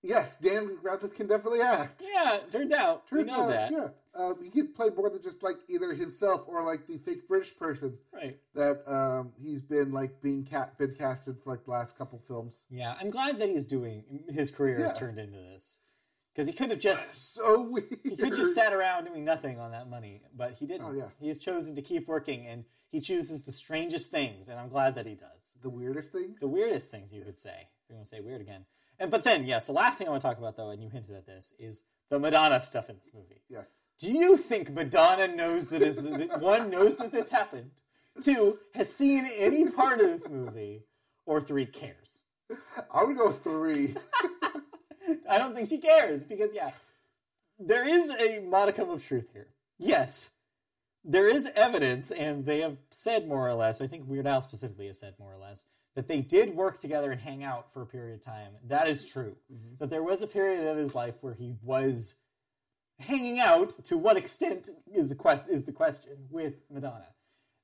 [0.02, 2.02] yes, Dan Radcliffe can definitely act.
[2.06, 5.22] Yeah, turns out Turns we know out, that, Yeah, um, he can play more than
[5.22, 8.38] just like either himself or like the fake British person right?
[8.54, 12.64] that um, he's been like being cat been casted for like the last couple films.
[12.70, 15.80] Yeah, I'm glad that he's doing his career has turned into this
[16.34, 17.98] because he could have just So weird.
[18.02, 20.86] he could just sat around doing nothing on that money, but he didn't.
[20.86, 21.08] Oh, yeah.
[21.20, 24.94] He has chosen to keep working, and he chooses the strangest things, and I'm glad
[24.96, 25.52] that he does.
[25.62, 26.40] the weirdest things.
[26.40, 27.68] the weirdest things you could say.
[27.84, 28.64] If you want to say weird again.
[28.98, 30.88] And but then, yes, the last thing I want to talk about though, and you
[30.90, 33.42] hinted at this, is the Madonna stuff in this movie.
[33.48, 33.68] yes.
[33.98, 37.70] Do you think Madonna knows that is that one knows that this happened?
[38.20, 40.84] Two has seen any part of this movie,
[41.24, 42.22] or three cares?
[42.92, 43.94] I would go three.
[45.28, 46.70] I don't think she cares because yeah,
[47.58, 49.48] there is a modicum of truth here.
[49.78, 50.30] Yes,
[51.04, 53.80] there is evidence, and they have said more or less.
[53.80, 57.10] I think Weird Al specifically has said more or less that they did work together
[57.10, 58.52] and hang out for a period of time.
[58.66, 59.36] That is true.
[59.52, 59.74] Mm-hmm.
[59.78, 62.14] That there was a period of his life where he was
[62.98, 63.84] hanging out.
[63.84, 67.08] To what extent is the quest is the question with Madonna.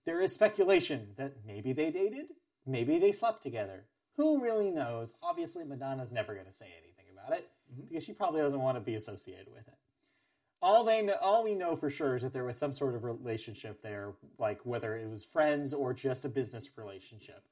[0.05, 2.27] There is speculation that maybe they dated,
[2.67, 3.87] maybe they slept together.
[4.17, 5.15] Who really knows?
[5.23, 6.98] Obviously, Madonna's never going to say anything
[7.29, 7.51] about it
[7.89, 9.75] because she probably doesn't want to be associated with it.
[10.61, 13.05] All they know, all we know for sure is that there was some sort of
[13.05, 17.45] relationship there, like whether it was friends or just a business relationship.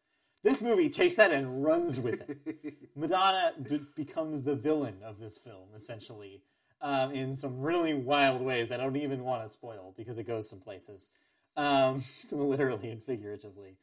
[0.43, 2.74] This movie takes that and runs with it.
[2.97, 6.43] Madonna d- becomes the villain of this film, essentially,
[6.81, 10.24] um, in some really wild ways that I don't even want to spoil because it
[10.24, 11.11] goes some places,
[11.57, 13.77] um, literally and figuratively.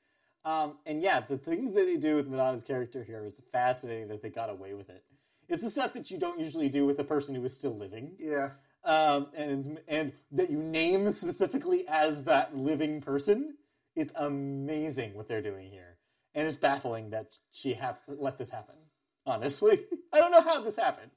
[0.45, 4.21] Um, and yeah, the things that they do with Madonna's character here is fascinating that
[4.21, 5.03] they got away with it.
[5.53, 8.15] It's the stuff that you don't usually do with a person who is still living
[8.19, 8.49] Yeah.
[8.83, 13.57] um, and and that you name specifically as that living person.
[13.95, 15.97] It's amazing what they're doing here,
[16.33, 18.75] and it's baffling that she have let this happen.
[19.27, 19.79] Honestly,
[20.13, 21.11] I don't know how this happened.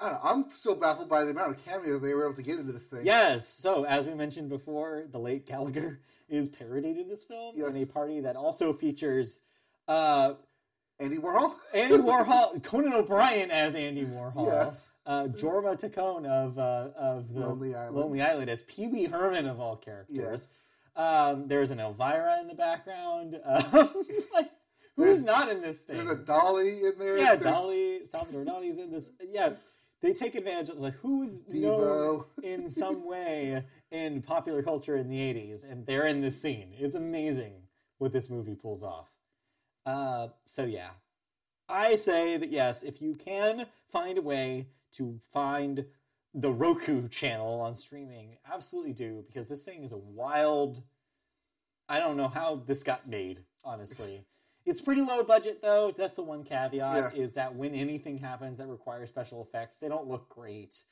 [0.00, 0.20] I don't know.
[0.30, 2.86] I'm still baffled by the amount of cameos they were able to get into this
[2.86, 3.04] thing.
[3.04, 7.68] Yes, so as we mentioned before, the late Gallagher is parodied in this film Yes.
[7.68, 9.40] in a party that also features
[9.86, 10.32] uh,
[11.00, 11.54] Andy Warhol.
[11.74, 14.90] Andy Warhol, Conan O'Brien as Andy Warhol, Yes.
[15.06, 17.96] uh, Jorma Taccone of uh, of the Lonely Island.
[17.96, 20.16] Lonely Island as Pee Wee Herman of all characters.
[20.16, 20.58] Yes.
[20.96, 23.40] Um, there's an Elvira in the background.
[23.44, 23.90] Um,
[24.32, 24.50] like,
[24.96, 25.96] who's There's- not in this thing?
[26.04, 27.18] There's a Dolly in there.
[27.18, 29.10] yeah, There's- Dolly, Salvador Dali's in this.
[29.28, 29.54] Yeah,
[30.02, 35.16] they take advantage of like who's known in some way in popular culture in the
[35.18, 37.52] 80s and they're in this scene it's amazing
[37.98, 39.08] what this movie pulls off
[39.86, 40.90] uh, so yeah
[41.68, 45.86] i say that yes if you can find a way to find
[46.32, 50.82] the roku channel on streaming absolutely do because this thing is a wild
[51.88, 54.24] i don't know how this got made honestly
[54.66, 55.92] it's pretty low budget though.
[55.96, 57.22] That's the one caveat Yeah.
[57.22, 60.84] is that when anything happens that requires special effects, they don't look great.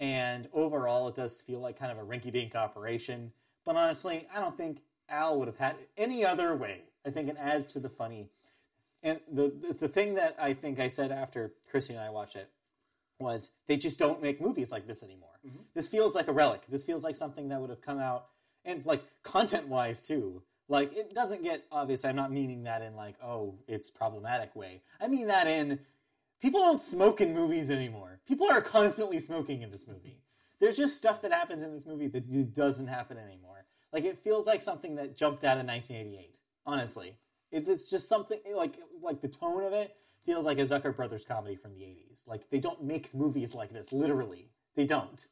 [0.00, 3.30] And overall, it does feel like kind of a rinky-dink operation.
[3.64, 6.82] But honestly, I don't think Al would have had it any other way.
[7.06, 8.30] I think it adds to the funny.
[9.02, 12.50] And the the, thing that I think I said after Chrissy and I watched it
[13.18, 15.38] was they just don't make movies like this anymore.
[15.46, 15.62] Mm-hmm.
[15.74, 16.62] This feels like a relic.
[16.68, 18.26] This feels like something that would have come out
[18.64, 20.42] and like content wise too.
[20.68, 22.04] Like it doesn't get obvious.
[22.04, 24.82] I'm not meaning that in like oh it's problematic way.
[25.00, 25.80] I mean that in
[26.42, 28.20] people don't smoke in movies anymore.
[28.28, 30.20] People are constantly smoking in this movie.
[30.60, 33.64] There's just stuff that happens in this movie that doesn't happen anymore.
[33.92, 36.38] Like it feels like something that jumped out of 1988.
[36.66, 37.16] Honestly,
[37.52, 39.94] it, it's just something like like the tone of it
[40.24, 42.28] feels like a Zucker Brothers comedy from the 80s.
[42.28, 43.92] Like they don't make movies like this.
[43.92, 45.26] Literally, they don't.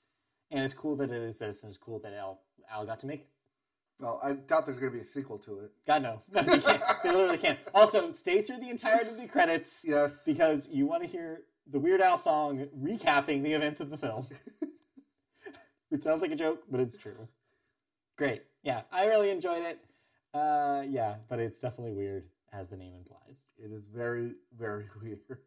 [0.50, 2.40] And it's cool that it exists, and it's cool that Al
[2.70, 3.28] Al got to make it.
[4.00, 5.72] Well, I doubt there's going to be a sequel to it.
[5.86, 6.82] God no, no, they can't.
[7.02, 7.58] they literally can't.
[7.74, 10.22] Also, stay through the entirety of the credits Yes.
[10.24, 11.40] because you want to hear
[11.70, 14.26] the Weird Al song recapping the events of the film.
[15.88, 17.28] Which sounds like a joke, but it's true.
[18.16, 18.42] Great.
[18.62, 19.78] Yeah, I really enjoyed it.
[20.34, 23.48] Uh, yeah, but it's definitely weird, as the name implies.
[23.58, 25.18] It is very, very weird.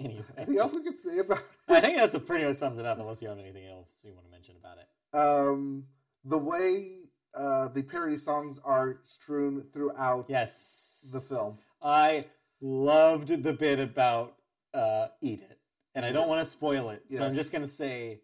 [0.00, 1.44] Anyway, Anything else we can say about it?
[1.68, 2.98] I think that's a pretty much sums it up.
[2.98, 4.88] Unless you have anything else you want to mention about it.
[5.16, 5.84] um,
[6.24, 11.58] the way uh, the parody songs are strewn throughout Yes, the film?
[11.80, 12.26] I
[12.60, 14.34] loved the bit about
[14.74, 15.60] uh, eat it,
[15.94, 18.20] and I don't want to spoil it, so I'm just gonna say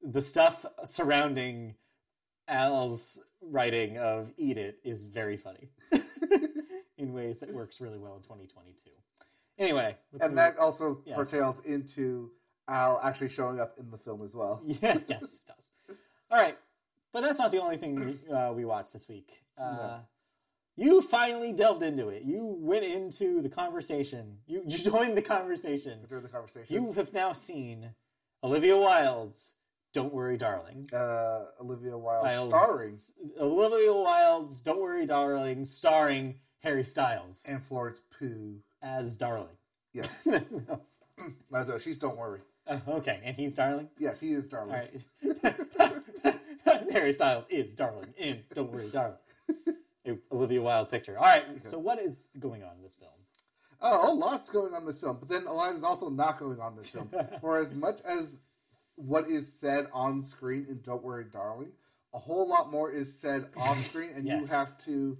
[0.00, 1.74] the stuff surrounding
[2.46, 5.70] Al's writing of "eat it" is very funny
[6.98, 8.90] in ways that works really well in 2022.
[9.58, 11.16] Anyway, And that also Yes.
[11.16, 12.30] pertains into
[12.68, 14.62] Al actually showing up in the film as well.
[14.66, 15.70] yeah, yes, it does.
[16.30, 16.56] All right,
[17.12, 17.94] but that's not the only thing
[18.28, 19.42] we, uh, we watched this week.
[19.58, 20.00] Uh,
[20.76, 22.22] You finally delved into it.
[22.22, 24.38] You went into the conversation.
[24.46, 25.98] You, you joined the conversation.
[26.08, 27.90] During the conversation, You have now seen
[28.42, 29.52] Olivia Wilde's
[29.92, 33.00] "Don't Worry, Darling." uh, Olivia Wilde Wilde's- starring
[33.40, 38.60] Olivia Wilde's "Don't Worry, Darling," starring Harry Styles and Florence Pugh.
[38.82, 39.56] as Darling.
[39.92, 40.40] Yes, No.
[41.50, 42.40] no, no, she's don't worry.
[42.66, 43.88] Uh, okay, and he's Darling.
[43.98, 44.74] Yes, he is darling.
[45.24, 46.34] All right.
[46.92, 49.16] Harry Styles is Darling in "Don't Worry, Darling."
[50.32, 51.16] Olivia Wilde picture.
[51.18, 51.44] All right.
[51.66, 53.10] So what is going on in this film?
[53.82, 56.38] Oh, a lot's going on in this film, but then a lot is also not
[56.38, 57.10] going on in this film.
[57.40, 58.36] For as much as
[59.06, 61.72] what is said on screen in Don't Worry, Darling,
[62.12, 65.18] a whole lot more is said off screen, and you have to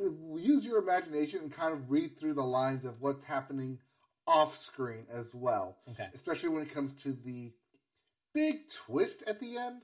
[0.00, 3.78] uh, use your imagination and kind of read through the lines of what's happening
[4.26, 5.76] off screen as well.
[5.90, 6.08] Okay.
[6.14, 7.52] Especially when it comes to the
[8.32, 9.82] big twist at the end.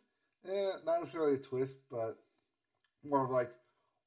[0.49, 2.17] Eh, not necessarily a twist, but
[3.05, 3.53] more of like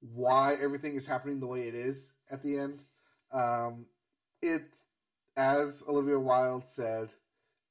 [0.01, 2.79] why everything is happening the way it is at the end.
[3.31, 3.85] Um,
[4.41, 4.63] it,
[5.37, 7.09] as Olivia Wilde said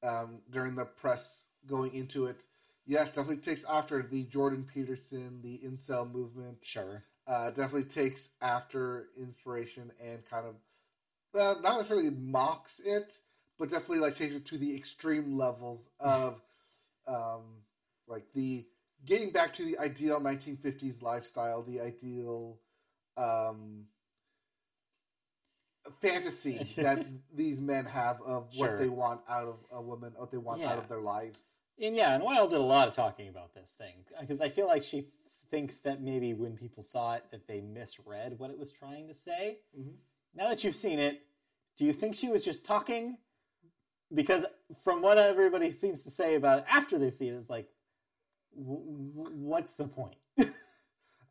[0.02, 2.42] um, during the press going into it,
[2.86, 6.58] yes, definitely takes after the Jordan Peterson, the incel movement.
[6.62, 7.04] Sure.
[7.26, 10.54] Uh, definitely takes after inspiration and kind of
[11.40, 13.14] uh, not necessarily mocks it,
[13.58, 16.42] but definitely like takes it to the extreme levels of
[17.06, 17.62] um,
[18.08, 18.66] like the
[19.04, 22.58] getting back to the ideal 1950s lifestyle, the ideal
[23.16, 23.84] um,
[26.00, 27.04] fantasy that
[27.34, 28.78] these men have of what Sure.
[28.78, 31.38] they want out of a woman, what they want out of their lives.
[31.80, 34.66] And yeah, and Wilde did a lot of talking about this thing because I feel
[34.66, 35.06] like she
[35.50, 39.14] thinks that maybe when people saw it that they misread what it was trying to
[39.14, 39.58] say.
[39.76, 39.94] Mhm.
[40.34, 41.22] Now that you've seen it,
[41.76, 43.16] do you think she was just talking?
[44.14, 44.44] Because
[44.84, 47.68] from what everybody seems to say about it after they've seen it, it's like,
[48.54, 50.16] w- w- what's the point?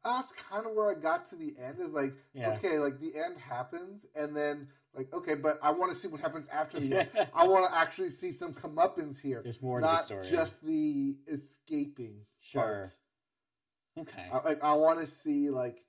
[0.04, 1.80] That's kind of where I got to the end.
[1.80, 2.52] Is like, Yeah.
[2.54, 6.22] okay, like the end happens, and then like, okay, but I want to see what
[6.22, 7.10] happens after the end.
[7.34, 9.42] I want to actually see some comeuppance here.
[9.44, 10.30] There's more to the not story.
[10.30, 12.26] just the escaping.
[12.40, 12.62] Sure.
[13.98, 14.08] part.
[14.08, 14.28] Okay.
[14.32, 15.84] I, like, I want to see like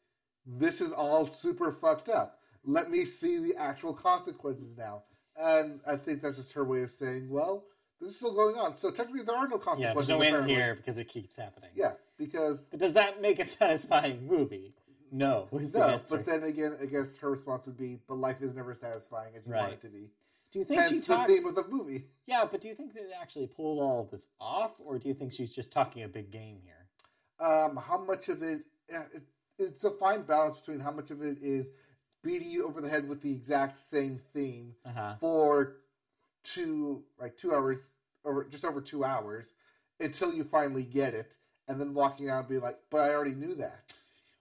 [0.47, 2.39] this is all super fucked up.
[2.64, 5.02] Let me see the actual consequences now.
[5.36, 7.64] And I think that's just her way of saying, well,
[8.01, 8.76] this is still going on.
[8.76, 10.09] So technically, there are no consequences.
[10.09, 11.70] yeah, there's no end here because it keeps happening.
[11.74, 11.93] Yeah,
[12.26, 14.74] because But does that make a satisfying movie?
[15.10, 15.84] No, the no.
[15.84, 16.16] answer.
[16.18, 19.46] But then again, I guess her response would be, "But life is never satisfying as
[19.46, 20.10] you want it to be."
[20.50, 21.32] Do you think Hence she the talks?
[21.32, 22.04] theme of the movie.
[22.26, 25.14] Yeah, but do you think they actually pulled all of this off, or do you
[25.14, 26.86] think she's just talking a big game here?
[27.40, 29.22] Um, how much of it, it?
[29.58, 31.68] It's a fine balance between how much of it is
[32.22, 35.14] beating you over the head with the exact same theme Uh huh.
[35.20, 35.76] for
[36.44, 37.90] two, like two hours,
[38.24, 39.46] or just over two hours,
[40.00, 41.36] until you finally get it,
[41.68, 43.94] and then walking out and be like, "But I already knew that."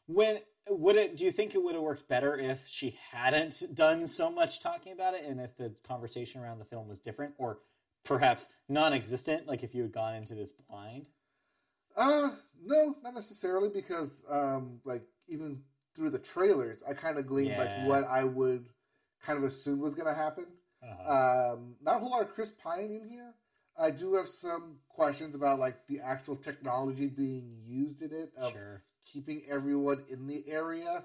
[0.07, 0.39] When
[0.69, 1.17] would it?
[1.17, 4.93] Do you think it would have worked better if she hadn't done so much talking
[4.93, 7.59] about it, and if the conversation around the film was different, or
[8.03, 9.47] perhaps non-existent?
[9.47, 11.07] Like if you had gone into this blind.
[11.95, 12.31] Uh,
[12.63, 15.61] no, not necessarily, because um, like even
[15.95, 17.59] through the trailers, I kind of gleaned Yeah.
[17.59, 18.69] like what I would
[19.21, 20.45] kind of assume was going to happen.
[20.83, 21.53] Uh-huh.
[21.53, 23.33] Um, not a whole lot of Chris Pine in here.
[23.81, 28.53] I do have some questions about like the actual technology being used in it of
[28.53, 28.83] sure.
[29.11, 31.03] keeping everyone in the area.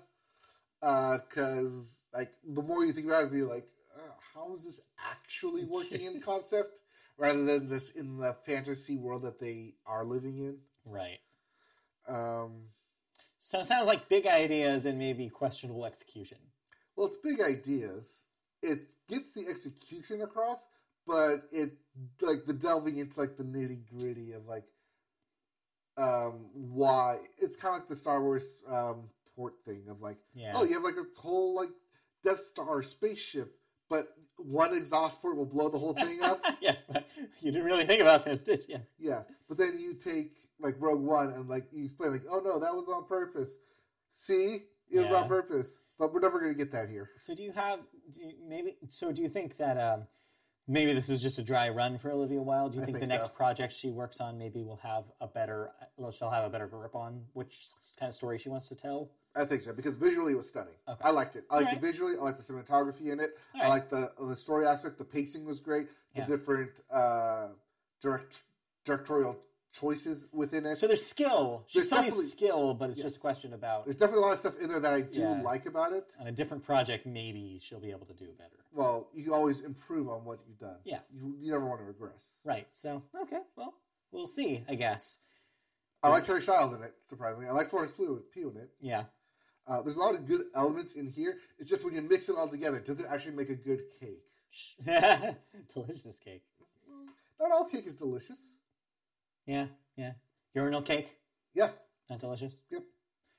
[0.80, 3.66] Because like the more you think about it, be like,
[3.96, 4.80] uh, how is this
[5.10, 6.74] actually working in concept,
[7.16, 10.58] rather than just in the fantasy world that they are living in.
[10.84, 11.18] Right.
[12.06, 12.66] Um,
[13.40, 16.38] So it sounds like big ideas and maybe questionable execution.
[16.94, 18.24] well, it's big ideas.
[18.62, 20.60] It gets the execution across,
[21.06, 21.72] but it
[22.20, 24.64] like the delving into like the nitty gritty of like
[25.96, 29.04] um why it's kind of like the Star Wars um
[29.34, 30.52] port thing of like Yeah.
[30.54, 31.70] oh you have like a whole like
[32.24, 33.54] Death Star spaceship,
[33.88, 36.44] but one exhaust port will blow the whole thing up.
[36.60, 36.74] yeah.
[37.40, 38.80] You didn't really think about this, did you?
[38.98, 42.58] Yeah, but then you take like Rogue One and like you explain like, oh no,
[42.58, 43.50] that was on purpose.
[44.12, 47.10] See, it was on purpose, but we're never going to get that here.
[47.16, 47.80] So do you have
[48.10, 48.76] do you, maybe?
[48.88, 50.06] So do you think that um,
[50.68, 52.72] maybe this is just a dry run for Olivia Wilde?
[52.72, 53.32] Do you think, think the next so.
[53.32, 55.70] project she works on maybe will have a better?
[55.96, 57.66] Well, she'll have a better grip on which
[57.98, 59.10] kind of story she wants to tell.
[59.34, 60.74] I think so because visually it was stunning.
[60.88, 61.00] Okay.
[61.04, 61.44] I liked it.
[61.50, 61.84] I liked Alright.
[61.84, 62.14] it visually.
[62.18, 63.38] I liked the cinematography in it.
[63.60, 64.98] I liked the the story aspect.
[64.98, 65.88] The pacing was great.
[66.14, 66.26] The Yeah.
[66.26, 67.48] different uh,
[68.00, 68.42] direct
[68.84, 69.36] directorial
[69.80, 70.76] choices within it.
[70.76, 71.64] So there's skill.
[71.66, 73.04] She's There's definitely- skill, but it's Yes.
[73.06, 75.20] just a question about There's definitely a lot of stuff in there that I do
[75.20, 75.42] Yeah.
[75.42, 76.14] like about it.
[76.18, 77.06] on a different project.
[77.06, 78.56] Maybe she'll be able to do better.
[78.72, 80.78] Well, you always improve on what you've done.
[80.84, 81.00] Yeah.
[81.12, 82.30] You, you never want to regress.
[82.44, 82.66] Right.
[82.72, 83.40] So okay.
[83.56, 83.74] Well,
[84.12, 84.64] we'll see.
[84.68, 85.18] I guess.
[86.02, 87.46] I like Harry Styles in it, surprisingly.
[87.48, 88.70] I like Florence Pugh Pugh in it.
[88.80, 89.04] Yeah.
[89.66, 91.38] Uh, there's a lot of good elements in here.
[91.58, 94.22] It's just when you mix it all together, does it actually make a good cake?
[95.74, 96.44] Delicious cake.
[97.40, 98.38] Not all cake is delicious.
[99.46, 99.66] Yeah.
[99.96, 100.12] Yeah.
[100.54, 101.08] Urinal cake.
[101.54, 101.70] Yeah,
[102.10, 102.54] Not delicious.
[102.70, 102.82] Yep.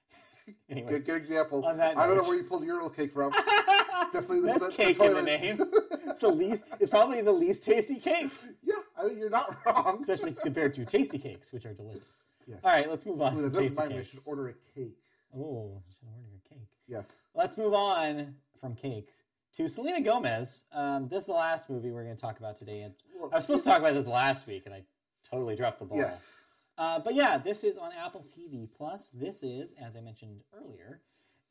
[0.70, 0.90] Anyways.
[0.92, 1.66] good, good example.
[1.66, 3.32] On that I don't know where you pulled urinal cake from.
[4.14, 5.64] Definitely the, That's the, the cake in the name.
[6.10, 6.64] It's the least.
[6.80, 8.32] It's probably the least tasty cake,
[8.64, 10.00] yeah, I mean you're not wrong.
[10.00, 12.24] especially compared to tasty cakes, which are delicious.
[12.48, 12.60] Yes.
[12.64, 13.94] All right, let's move on Ooh, from that doesn't tasty mind.
[13.94, 14.28] I should cakes.
[14.28, 14.98] order a cake.
[15.36, 16.68] Oh, should order your cake.
[16.88, 17.12] Yes.
[17.36, 19.10] Let's move on from cake
[19.56, 20.64] to Selena Gomez.
[20.74, 23.36] Um, this is the last movie we're going to talk about today, and Well, I
[23.36, 24.84] was supposed to talk about this last week, and I
[25.30, 25.98] totally dropped the ball.
[25.98, 26.26] Yes.
[26.78, 29.10] Uh, but yeah, this is on Apple TV Plus.
[29.10, 31.02] This is, as I mentioned earlier,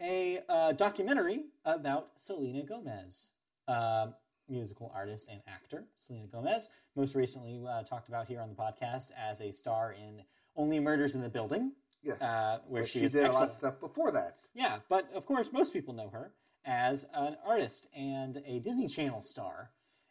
[0.01, 3.33] a uh, documentary about Selena Gomez,
[3.67, 4.09] uh,
[4.49, 5.85] musical artist and actor.
[5.99, 10.23] Selena Gomez, most recently uh, talked about here on the podcast as a star in
[10.55, 11.73] Only Murders in the Building,
[12.03, 12.21] Yes.
[12.23, 14.37] uh, where But she, she did a lot of stuff before that.
[14.55, 16.33] Yeah, but of course, most people know her
[16.65, 19.71] as an artist and a Disney Channel star.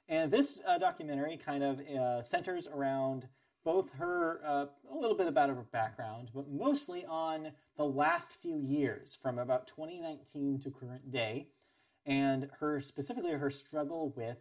[0.09, 3.27] And this uh, documentary kind of uh, centers around
[3.65, 8.57] both her, uh, a little bit about her background, but mostly on the last few
[8.57, 11.47] years, from about 2019 to current day,
[12.05, 14.37] and her specifically her struggle with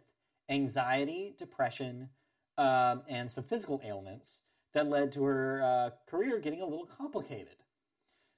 [0.47, 2.09] anxiety, depression,
[2.57, 4.41] um, and some physical ailments
[4.73, 7.64] that led to her uh, career getting a little complicated.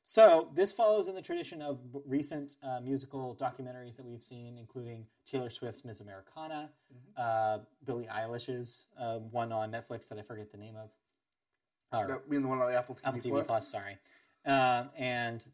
[0.09, 5.07] So this follows in the tradition of recent uh, musical documentaries that we've seen, including
[5.25, 6.69] Taylor Swift's Miss Americana,
[7.17, 10.91] uh, Billie Eilish's uh, one on Netflix that I forget the name of,
[11.91, 13.47] or That being the one on the Apple TV, Apple TV Plus.
[13.47, 13.67] Plus.
[13.67, 13.97] Sorry,
[14.45, 15.45] um, and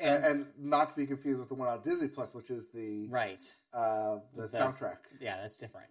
[0.00, 3.06] And, and not to be confused with the one on Disney Plus, which is the
[3.08, 3.40] right,
[3.72, 4.96] uh, the, The- soundtrack.
[5.20, 5.90] yeah, that's different.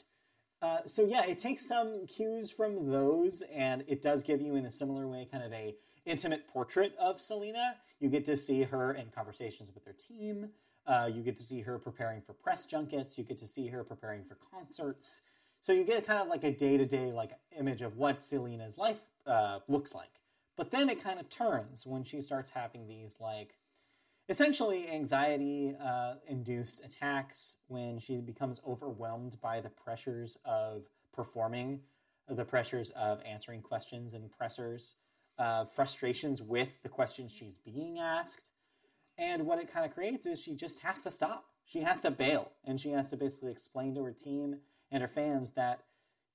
[0.62, 4.66] Uh, so yeah, it takes some cues from those, and it does give you, in
[4.66, 5.76] a similar way, kind of a
[6.10, 7.76] intimate portrait of Selena.
[8.00, 10.50] You get to see her in conversations with her team.
[10.88, 13.18] Uh, you get to see her preparing for press junkets.
[13.18, 15.22] You get to see her preparing for concerts.
[15.62, 18.78] So you get kind of like a day to day like image of what Selena's
[18.78, 20.10] life uh, looks like.
[20.58, 23.56] But then it kind of turns when she starts having these like
[24.28, 30.84] essentially anxiety uh, induced attacks when she becomes overwhelmed by the pressures of
[31.14, 31.82] performing,
[32.28, 34.96] the pressures of answering questions and pressers,
[35.40, 38.52] uh, frustrations with the questions she's being asked.
[39.18, 41.46] And what it kind of creates is she just has to stop.
[41.66, 44.58] She has to bail and she has to basically explain to her team
[44.92, 45.82] and her fans that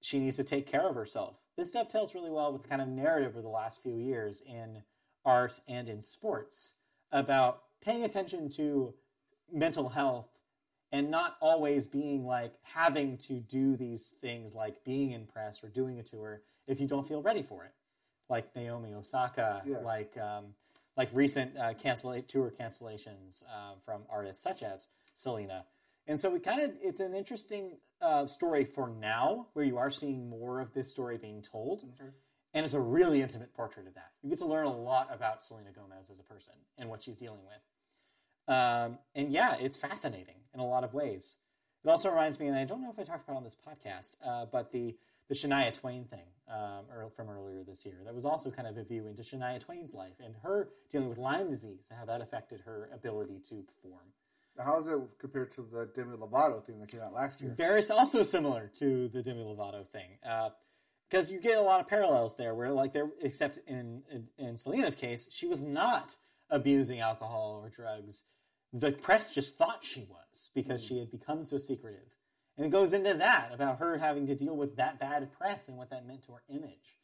[0.01, 1.37] she needs to take care of herself.
[1.57, 4.83] This dovetails really well with the kind of narrative of the last few years in
[5.25, 6.75] art and in sports
[7.13, 8.95] about paying attention to
[9.53, 10.29] mental health
[10.93, 15.69] and not always being like having to do these things like being in press or
[15.69, 17.73] doing a tour if you don't feel ready for it
[18.29, 19.79] like naomi osaka Yeah.
[19.79, 20.55] like um,
[20.97, 25.65] like recent uh, cancel tour cancellations uh, from artists such as selena.
[26.07, 29.91] And so we kind of it's an interesting uh, story for now where you are
[29.91, 31.85] seeing more of this story being told.
[32.53, 34.13] And it's a really intimate portrait of that.
[34.23, 37.17] You get to learn a lot about selena gomez as a person and what she's
[37.17, 38.55] dealing with.
[38.55, 41.37] Um, and yeah, it's fascinating in a lot of ways.
[41.85, 43.57] It also reminds me, and I don't know if I talked about it on this
[43.57, 44.97] podcast, uh, but the
[45.29, 46.85] the Shania Twain thing um,
[47.17, 47.97] from earlier this year.
[48.05, 51.19] That was also kind of a view into Shania Twain's life and her dealing with
[51.19, 54.05] Lyme disease and how that affected her ability to perform.
[54.59, 57.53] How is it compared to the Demi Lovato thing that came out last year?
[57.57, 60.19] Very also similar to the Demi Lovato thing,
[61.11, 62.55] because you get a lot of parallels there.
[62.55, 66.17] Where like there, except in, in in Selena's case, she was not
[66.51, 68.25] abusing alcohol or drugs.
[68.73, 72.14] The press just thought she was because she had become so secretive,
[72.57, 75.77] and it goes into that about her having to deal with that bad press and
[75.77, 76.99] what that meant to her image.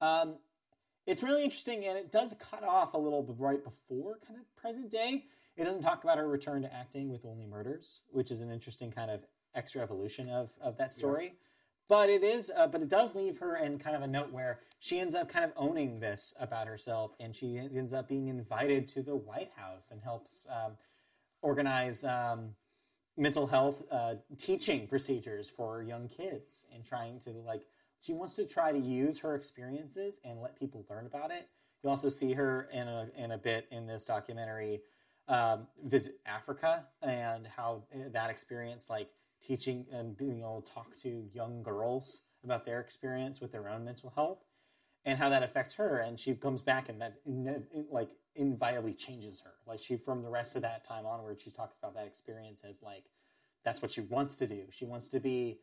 [0.00, 0.36] Um,
[1.06, 4.56] it's really interesting, and it does cut off a little bit right before kind of
[4.56, 5.24] present day.
[5.56, 8.90] It doesn't talk about her return to acting with Only Murders, which is an interesting
[8.90, 9.24] kind of
[9.54, 11.34] extra evolution of, of that story.
[11.88, 14.60] But it is, uh, but it does leave her in kind of a note where
[14.78, 18.86] she ends up kind of owning this about herself, and she ends up being invited
[18.88, 20.72] to the White House and helps um,
[21.40, 22.50] organize um,
[23.18, 27.62] mental health uh, teaching procedures for young kids and trying to like
[28.00, 31.48] she wants to try to use her experiences and let people learn about it.
[31.82, 34.82] You also see her in a, in a bit in this documentary
[35.26, 39.10] um, visit africa and how that experience like
[39.46, 43.84] teaching and being able to talk to young girls about their experience with their own
[43.84, 44.38] mental health
[45.04, 45.98] and how that affects her.
[45.98, 47.14] And she comes back and that
[47.90, 49.54] like inviolably changes her.
[49.66, 52.82] Like she from the rest of that time onward she talks about that experience as
[52.82, 53.04] like
[53.64, 54.62] that's what she wants to do.
[54.70, 55.58] She wants to be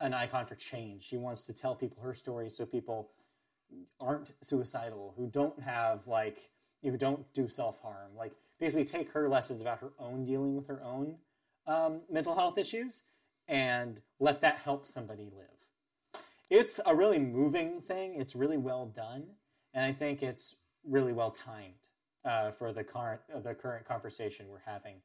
[0.00, 1.04] an icon for change.
[1.04, 3.10] She wants to tell people her story so people
[4.00, 6.50] aren't suicidal who don't have like
[6.82, 8.16] who don't do self-harm.
[8.16, 11.16] Like basically take her lessons about her own dealing with her own
[11.66, 13.02] um, mental health issues
[13.46, 16.22] and let that help somebody live.
[16.48, 18.14] It's a really moving thing.
[18.16, 19.24] It's really well done,
[19.72, 20.56] and I think it's
[20.86, 21.88] really well timed
[22.24, 24.96] uh, for the current uh, the current conversation we're having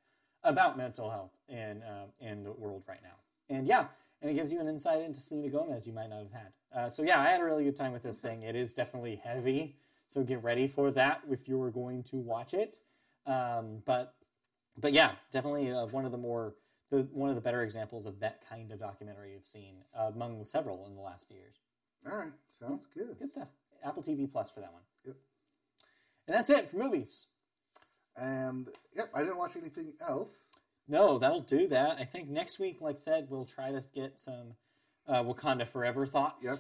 [0.44, 3.56] about mental health in uh, in the world right now.
[3.56, 3.86] And yeah,
[4.22, 6.52] and it gives you an insight into Selena Gomez you might not have had.
[6.74, 8.44] Uh, so yeah, I had a really good time with this thing.
[8.44, 9.76] It is definitely heavy,
[10.08, 12.80] so get ready for that if you are going to watch it.
[13.26, 14.14] Um, but
[14.78, 16.56] but yeah, definitely uh, one of the more
[16.90, 20.86] the one of the better examples of that kind of documentary you've seen among several
[20.86, 21.56] in the last few years.
[22.10, 23.18] All right, sounds good.
[23.20, 23.50] Good stuff.
[23.84, 24.82] Apple TV Plus for that one.
[25.06, 25.16] Yep.
[26.30, 27.26] And that's it for movies.
[28.16, 30.30] And yep, I didn't watch anything else.
[30.88, 31.98] No, that'll do that.
[32.00, 34.54] I think next week, like I said, we'll try to get some
[35.08, 36.46] uh, Wakanda Forever thoughts.
[36.46, 36.58] Yep.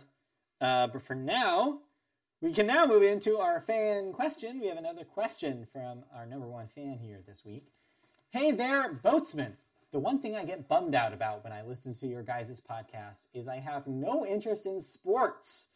[0.60, 1.82] Uh, but for now,
[2.42, 4.60] we can now move into our fan question.
[4.60, 7.68] We have another question from our number one fan here this week.
[8.32, 9.58] Hey there, boatsman.
[9.92, 13.28] The one thing I get bummed out about when I listen to your guys' podcast
[13.36, 15.68] is I have no interest in sports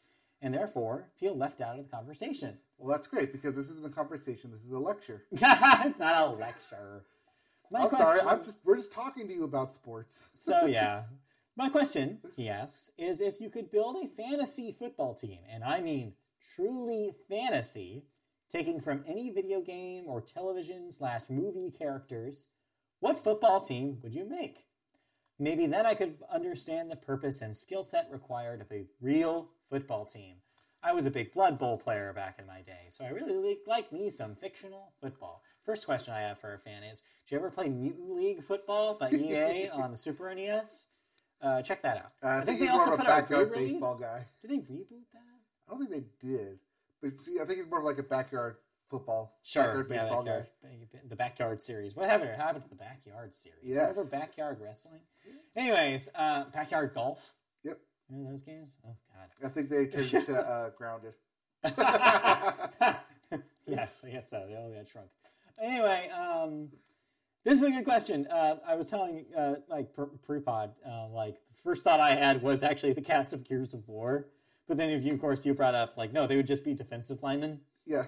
[0.44, 2.58] and therefore feel left out of the conversation.
[2.78, 4.52] Well, that's great because this isn't a conversation.
[4.52, 5.24] This is a lecture.
[5.32, 7.06] it's not a lecture.
[7.72, 8.20] My I'm sorry.
[8.20, 10.30] question- I'm just we're just talking to you about sports.
[10.34, 11.04] so yeah.
[11.56, 15.82] My question, he asks, is if you could build a fantasy football team, and I
[15.82, 16.14] mean
[16.56, 18.06] truly fantasy,
[18.52, 22.48] taking from any video game or television slash movie characters,
[23.00, 24.66] what football team would you make?
[25.40, 30.06] Maybe then I could understand the purpose and skill set required of a real football
[30.06, 30.38] team.
[30.86, 33.60] I was a big Blood Bowl player back in my day, so I really like,
[33.66, 35.42] like me some fictional football.
[35.66, 38.96] First question I have for our fan is: Did you ever play Mutant League Football
[38.96, 40.88] by EA on the Super NES?
[41.42, 42.12] Uh, check that out.
[42.22, 43.74] Uh, I, I think they also put a out backyard re-release.
[43.74, 44.26] baseball guy.
[44.42, 45.22] Did they reboot that?
[45.68, 45.92] I don't think
[46.22, 46.60] they did,
[47.02, 48.58] but see, I think it's more of like a backyard
[48.90, 50.48] football, Sure, backyard yeah, baseball backyard,
[51.10, 51.96] the backyard series.
[51.96, 52.32] What happened?
[52.36, 53.60] happened to the backyard series?
[53.64, 53.96] Yes.
[53.96, 55.00] Remember backyard wrestling?
[55.56, 57.34] Anyways, uh, backyard golf.
[58.14, 58.70] Remember those games?
[58.86, 59.30] Oh God.
[59.46, 61.14] I think they turned to uh, grounded.
[63.68, 64.46] yes, I guess so.
[64.48, 65.08] They all got shrunk.
[65.62, 66.70] Anyway, um,
[67.44, 68.28] this is a good question.
[68.28, 72.42] Uh, I was telling uh, like pre- pre-pod, uh, like the first thought I had
[72.44, 74.28] was actually the cast of Gears of War,
[74.68, 76.74] but then if you, of course, you brought up like no, they would just be
[76.74, 78.04] defensive linemen Yeah,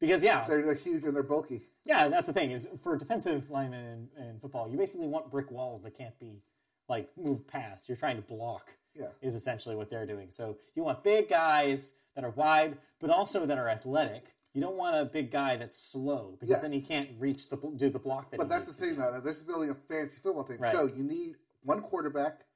[0.00, 1.62] because yeah, they're they're huge and they're bulky.
[1.84, 5.50] yeah, that's the thing is for defensive linemen in, in football, you basically want brick
[5.50, 6.42] walls that can't be
[6.88, 7.88] like moved past.
[7.88, 8.70] You're trying to block.
[8.94, 9.06] Yeah.
[9.22, 10.30] Is essentially what they're doing.
[10.30, 14.34] So you want big guys that are wide, but also that are athletic.
[14.52, 16.60] You don't want a big guy that's slow because Yes.
[16.60, 18.38] then he can't reach the do the block that.
[18.38, 19.00] But that's the thing, do.
[19.02, 19.20] though.
[19.20, 20.58] This is really a fantasy football thing.
[20.58, 20.74] Right.
[20.74, 22.46] So you need one quarterback,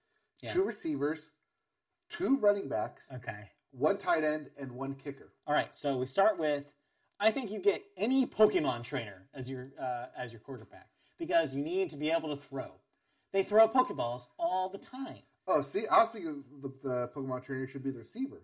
[0.43, 0.53] Yeah.
[0.53, 1.31] two receivers,
[2.09, 3.51] two running backs, Okay.
[3.71, 5.33] one tight end, and one kicker.
[5.47, 6.73] All right, so we start with
[7.21, 11.63] I think you get any Pokemon trainer as your uh, as your quarterback because you
[11.63, 12.73] need to be able to throw.
[13.33, 15.23] They throw Pokeballs all the time.
[15.47, 18.43] Oh, see, I was thinking the, the Pokemon trainer should be the receiver.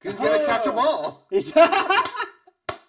[0.00, 1.26] Because he's going to catch them all.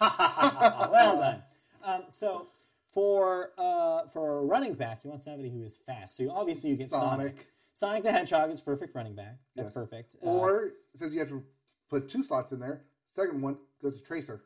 [0.00, 1.42] well done.
[1.84, 2.48] Um, so
[2.92, 6.16] for uh, for a running back, you want somebody who is fast.
[6.16, 7.10] So you, obviously you get Sonic.
[7.10, 7.46] Sonic.
[7.74, 9.38] Sonic the Hedgehog is perfect running back.
[9.56, 9.74] That's Yes.
[9.74, 10.16] perfect.
[10.24, 11.42] Uh, Or, since you have to
[11.88, 12.82] put two slots in there,
[13.14, 14.42] second one goes to Tracer.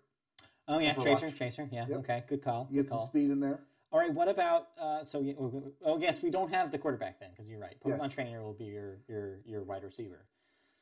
[0.69, 1.03] oh yeah, Overwatch.
[1.03, 1.69] Tracer, Tracer.
[1.73, 1.99] Yeah, Yep.
[2.01, 2.69] okay, good call.
[2.71, 3.07] You Good get some call.
[3.09, 3.61] speed in there.
[3.95, 5.21] All right, what about uh, so?
[5.21, 7.77] yeah, Oh, oh, yes, we don't have the quarterback then because you're right.
[7.81, 8.15] Pokemon Yes.
[8.15, 10.27] trainer will be your your your wide receiver.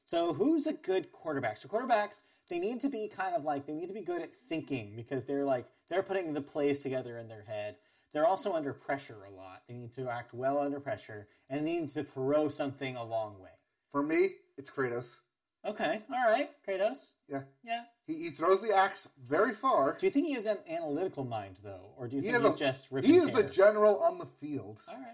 [0.06, 1.58] So who's a good quarterback?
[1.58, 4.30] So quarterbacks they need to be kind of like they need to be good at
[4.48, 7.76] thinking because they're like they're putting the plays together in their head.
[8.14, 9.64] They're also under pressure a lot.
[9.68, 13.38] They need to act well under pressure and they need to throw something a long
[13.38, 13.50] way.
[13.90, 15.16] For me, it's Kratos.
[15.64, 17.10] Okay, all right, Kratos.
[17.28, 17.42] Yeah.
[17.64, 17.84] Yeah.
[18.06, 19.96] He, he throws the axe very far.
[19.98, 22.52] Do you think he has an analytical mind though, or do you He think is
[22.52, 23.50] he's a- just ripping He is the tear?
[23.50, 24.80] general on the field.
[24.88, 25.04] all right.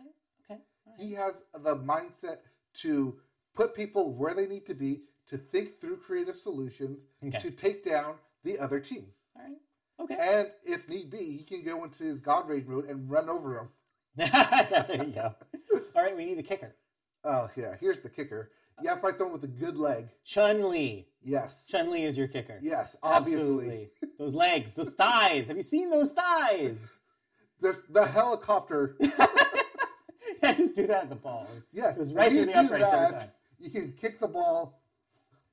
[0.50, 0.60] Okay.
[0.86, 1.00] All right.
[1.06, 2.38] He has the mindset
[2.80, 3.16] to
[3.54, 7.38] put people where they need to be, to think through creative solutions, Okay.
[7.40, 8.14] to take down
[8.44, 9.08] the other team.
[9.36, 9.56] All right.
[10.00, 10.16] Okay.
[10.18, 13.54] And if need be, he can go into his God Rage mode and run over
[13.54, 13.68] them.
[14.16, 15.34] there you go.
[15.94, 16.74] All right, we need a kicker.
[17.24, 17.74] Oh, yeah.
[17.80, 18.50] Here's the kicker.
[18.82, 20.08] You have to find someone with a good leg.
[20.24, 21.08] Chun Li.
[21.24, 21.66] Yes.
[21.70, 22.58] Chun Li is your kicker.
[22.62, 23.40] Yes, obviously.
[23.40, 23.90] Absolutely.
[24.18, 25.48] those legs, those thighs.
[25.48, 27.04] Have you seen those thighs?
[27.60, 28.96] This, the helicopter.
[29.00, 31.48] yeah, just do that at the ball.
[31.72, 31.96] Yes.
[31.96, 33.28] Just right you through the do every that, time.
[33.58, 34.80] You can kick the ball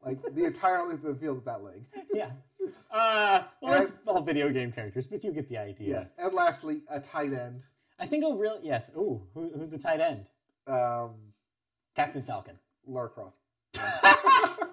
[0.03, 1.83] like the entire length of the field with that leg.
[2.13, 2.29] Yeah.
[2.89, 5.89] Uh, well, And- that's all video game characters, but you get the idea.
[5.89, 6.13] Yes.
[6.17, 7.63] And lastly, a tight end.
[7.99, 8.89] I think a real yes.
[8.97, 10.29] Ooh, who, who's the tight end?
[10.67, 11.11] Um,
[11.95, 12.57] Captain Falcon.
[12.87, 13.37] Lara Croft.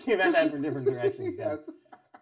[0.00, 1.34] Came at that from different directions.
[1.38, 1.58] Yes.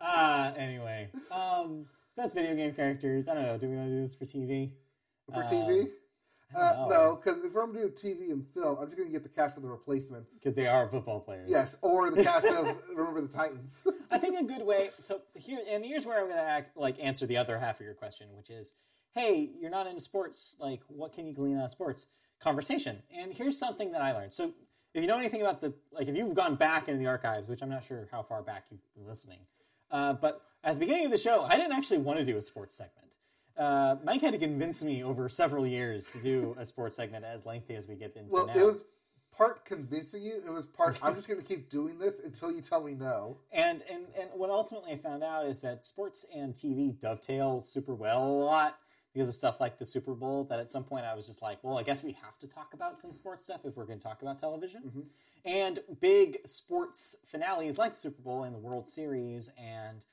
[0.00, 3.28] Uh, anyway, um, so that's video game characters.
[3.28, 3.58] I don't know.
[3.58, 4.70] Do we want to do this for TV?
[5.32, 5.88] For TV?
[6.54, 9.28] Uh, no, because if I'm doing TV and film, I'm just going to get the
[9.28, 10.32] cast of the replacements.
[10.34, 11.50] Because they are football players.
[11.50, 13.86] Yes, or the cast of Remember the Titans.
[14.10, 14.90] I think a good way.
[15.00, 17.84] So here, and here's where I'm going to act like answer the other half of
[17.84, 18.74] your question, which is,
[19.14, 20.56] hey, you're not into sports.
[20.58, 22.06] Like, what can you glean out of sports?
[22.40, 23.02] Conversation.
[23.14, 24.32] And here's something that I learned.
[24.32, 24.52] So
[24.94, 27.62] if you know anything about the, like, if you've gone back into the archives, which
[27.62, 29.40] I'm not sure how far back you've been listening,
[29.90, 32.42] uh, but at the beginning of the show, I didn't actually want to do a
[32.42, 33.14] sports segment.
[33.56, 37.44] Uh, Mike had to convince me over several years to do a sports segment as
[37.44, 38.54] lengthy as we get into well, now.
[38.54, 38.84] it was
[39.36, 40.42] part convincing you.
[40.46, 43.38] It was part, I'm just going to keep doing this until you tell me no.
[43.52, 47.94] And and and what ultimately I found out is that sports and TV dovetail super
[47.94, 48.78] well a lot
[49.18, 50.44] because of stuff like the Super Bowl.
[50.44, 52.72] That at some point I was just like, well, I guess we have to talk
[52.72, 54.82] about some sports stuff if we're going to talk about television.
[54.86, 55.00] Mm-hmm.
[55.44, 60.04] And big sports finales like the Super Bowl and the World Series and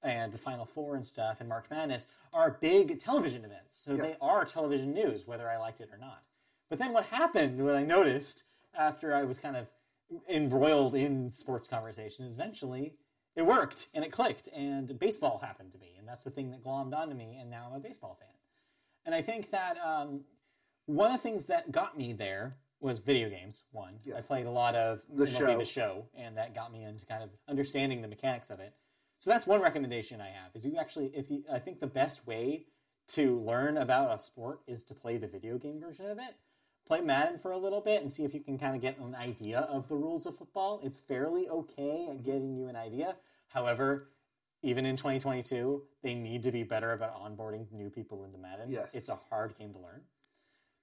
[0.00, 3.78] and the Final Four and stuff and March Madness are big television events.
[3.78, 6.22] So they are television news, whether I liked it or not.
[6.68, 8.44] But then what happened, what I noticed
[8.76, 9.66] after I was kind of
[10.28, 12.94] embroiled in sports conversations, eventually
[13.34, 15.94] it worked and it clicked and baseball happened to me.
[15.98, 17.38] And that's the thing that glommed onto me.
[17.40, 18.28] And now I'm a baseball fan.
[19.04, 20.22] And I think that um,
[20.86, 23.64] one of the things that got me there was video games.
[23.70, 25.58] One, I played a lot of The MLB Show.
[25.58, 28.74] the show, and that got me into kind of understanding the mechanics of it.
[29.18, 32.26] So that's one recommendation I have is you actually, if you, I think the best
[32.26, 32.66] way
[33.08, 36.34] to learn about a sport is to play the video game version of it.
[36.88, 39.14] Play Madden for a little bit and see if you can kind of get an
[39.14, 40.80] idea of the rules of football.
[40.82, 43.14] It's fairly okay at getting you an idea.
[43.48, 44.08] However,
[44.62, 48.70] even in 2022, they need to be better about onboarding new people into Madden.
[48.70, 48.88] Yes.
[48.92, 50.02] It's a hard game to learn.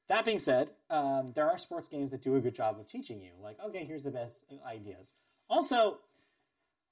[0.07, 3.22] That being said, um, there are sports games that do a good job of teaching
[3.22, 5.14] you, like, okay, here's the best ideas.
[5.49, 5.99] Also,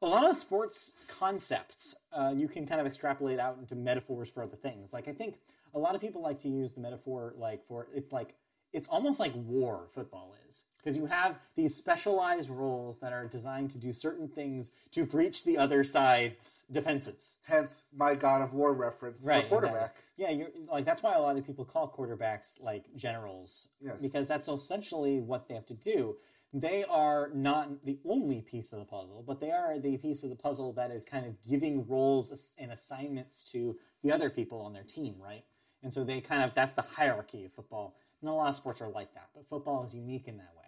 [0.02, 4.44] a lot of sports concepts uh, you can kind of extrapolate out into metaphors for
[4.44, 4.94] other things.
[4.94, 5.40] Like, I think
[5.74, 8.36] a lot of people like to use the metaphor, like, for it's like,
[8.78, 13.72] it's almost like war football is because you have these specialized roles that are designed
[13.72, 17.36] to do certain things to breach the other side's defenses.
[17.44, 19.96] Hence my God of War reference Right, for quarterback.
[19.98, 20.04] exactly.
[20.24, 23.96] Yeah, you're like that's why a lot of people call quarterbacks like generals Yes.
[24.02, 26.18] because that's essentially what they have to do.
[26.54, 30.30] They are not the only piece of the puzzle, but they are the piece of
[30.30, 34.72] the puzzle that is kind of giving roles and assignments to the other people on
[34.74, 35.44] their team, right?
[35.84, 37.96] And so they kind of that's the hierarchy of football.
[38.22, 40.64] Not a lot of sports are like that, but football is unique in that way.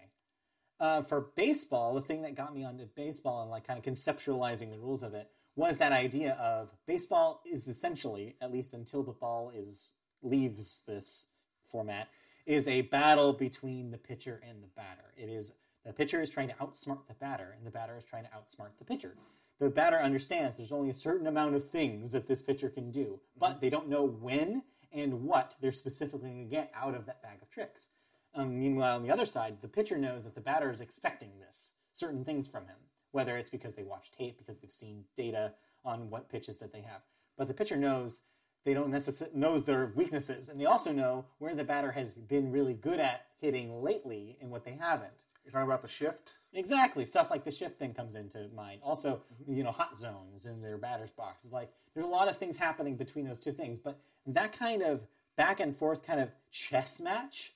[0.80, 4.71] Uh, for baseball, the thing that got me onto baseball and like kind of conceptualizing
[4.71, 9.11] the rules of it was that idea of baseball is essentially, at least until the
[9.11, 11.27] ball is leaves this
[11.65, 12.07] format,
[12.45, 15.13] is a battle between the pitcher and the batter.
[15.17, 15.53] It is
[15.85, 18.77] the pitcher is trying to outsmart the batter, and the batter is trying to outsmart
[18.77, 19.15] the pitcher.
[19.59, 23.19] The batter understands there's only a certain amount of things that this pitcher can do,
[23.38, 27.21] but they don't know when and what they're specifically going to get out of that
[27.21, 27.89] bag of tricks.
[28.33, 31.73] Um, meanwhile, on the other side, the pitcher knows that the batter is expecting this,
[31.91, 32.77] certain things from him,
[33.11, 35.53] whether it's because they watch tape, because they've seen data
[35.83, 37.01] on what pitches that they have.
[37.37, 38.21] But the pitcher knows
[38.65, 42.51] they don't necessarily knows their weaknesses, and they also know where the batter has been
[42.51, 45.23] really good at hitting lately and what they haven't.
[45.49, 46.35] You're talking about the shift.
[46.53, 48.81] Exactly, stuff like the shift thing comes into mind.
[48.84, 49.55] Also, mm-hmm.
[49.55, 51.43] you know, hot zones in their batter's box.
[51.43, 54.84] It's like there's a lot of things happening between those two things, but that kind
[54.84, 57.53] of back and forth kind of chess match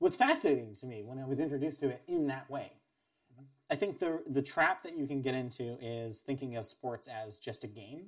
[0.00, 2.72] was fascinating to me when I was introduced to it in that way.
[3.32, 3.44] Mm-hmm.
[3.70, 7.38] I think the the trap that you can get into is thinking of sports as
[7.38, 8.06] just a game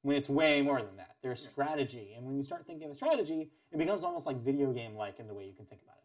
[0.00, 1.16] when it's way more than that.
[1.22, 4.94] There's strategy, and when you start thinking of strategy, it becomes almost like video game
[4.94, 6.03] like in the way you can think about it.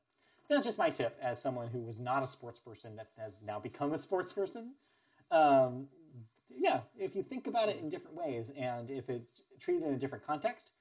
[0.50, 3.38] So that's just my tip as someone who was not a sports person that has
[3.46, 4.72] now become a sports person.
[5.30, 5.90] Um,
[6.50, 9.98] yeah, if you think about it in different ways, and if it's treated in a
[10.00, 10.72] different context,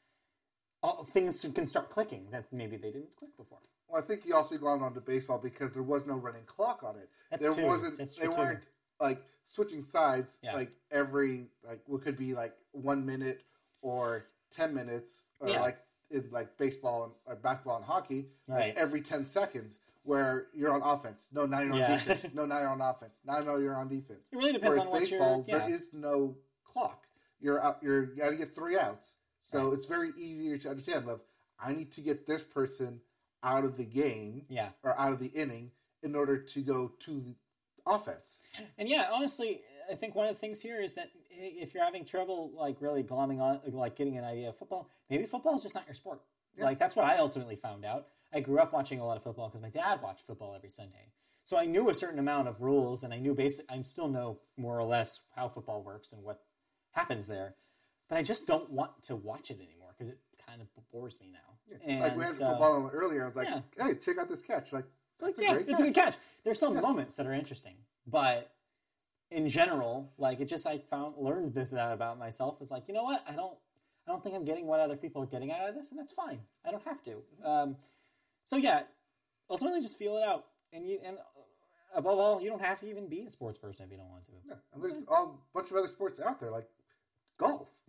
[0.83, 3.59] all, things can start clicking that maybe they didn't click before.
[3.89, 6.97] Well, I think you also glommed onto baseball because there was no running clock on
[6.97, 7.11] it.
[7.31, 7.67] That's there true.
[7.67, 7.99] wasn't.
[7.99, 8.61] That's they true, weren't
[8.99, 9.19] like
[9.55, 10.55] switching sides Yeah.
[10.55, 13.43] like every like what could be like one minute
[13.83, 15.61] or ten minutes or Yeah.
[15.61, 15.79] like
[16.11, 18.75] in like baseball and or basketball and hockey like Right.
[18.77, 21.27] every ten seconds where you're on offense.
[21.33, 21.99] No, now you're on Yeah.
[21.99, 22.33] defense.
[22.35, 23.13] No, now you're on offense.
[23.25, 24.21] Now, no, you're on defense.
[24.33, 25.59] It really depends Whereas on what baseball, you're.
[25.59, 25.67] Yeah.
[25.67, 27.07] there is no clock.
[27.41, 27.79] You're out.
[27.83, 29.15] You're you got to get three outs,
[29.45, 31.09] so it's very easier to understand.
[31.09, 31.21] Of
[31.61, 33.01] I need to get this person
[33.43, 34.71] out of the game yeah.
[34.83, 35.71] or out of the inning
[36.03, 37.35] in order to go to the
[37.87, 38.41] offense.
[38.77, 39.61] And yeah, honestly,
[39.91, 41.11] I think one of the things here is that
[41.41, 45.25] if you're having trouble, like really glomming on, like getting an idea of football, maybe
[45.27, 46.21] football is just not your sport.
[46.59, 48.07] Like that's what I ultimately found out.
[48.33, 51.13] I grew up watching a lot of football because my dad watched football every Sunday.
[51.45, 53.65] So I knew a certain amount of rules, and I knew basic.
[53.71, 56.41] I still know more or less how football works and what
[56.93, 57.55] happens there.
[58.09, 61.31] But I just don't want to watch it anymore because it kind of bores me
[61.33, 61.79] now.
[61.87, 63.23] And like we had so- football on earlier.
[63.25, 63.61] I was like, Yeah.
[63.87, 64.85] "Hey, check out this catch!" Like,
[65.15, 65.79] It's like, a yeah, it's a catch.
[65.85, 66.15] good catch.
[66.45, 68.51] There's still moments that are interesting, but
[69.31, 72.95] in general, like it just I found learned this that about myself is like, you
[72.95, 73.23] know what?
[73.29, 73.57] I don't
[74.07, 76.13] I don't think I'm getting what other people are getting out of this, and that's
[76.13, 76.41] fine.
[76.67, 77.17] I don't have to.
[77.45, 77.77] Um,
[78.45, 78.83] so yeah,
[79.51, 81.21] ultimately just feel it out, and you and uh,
[81.95, 84.25] above all, you don't have to even be a sports person if you don't want
[84.27, 84.33] to.
[84.47, 84.55] Yeah.
[84.73, 86.69] And there's a bunch of other sports out there, like
[87.39, 87.69] golf.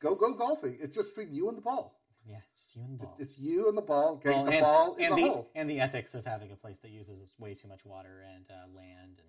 [0.00, 0.76] Go go golfing.
[0.80, 1.94] It's just between you and the ball.
[2.28, 3.16] Yeah, it's just you and the ball.
[3.18, 4.16] It's you and the ball.
[4.16, 5.50] Getting Well, the and, ball in and the, the hole.
[5.54, 8.76] and the ethics of having a place that uses way too much water and uh,
[8.76, 9.28] land and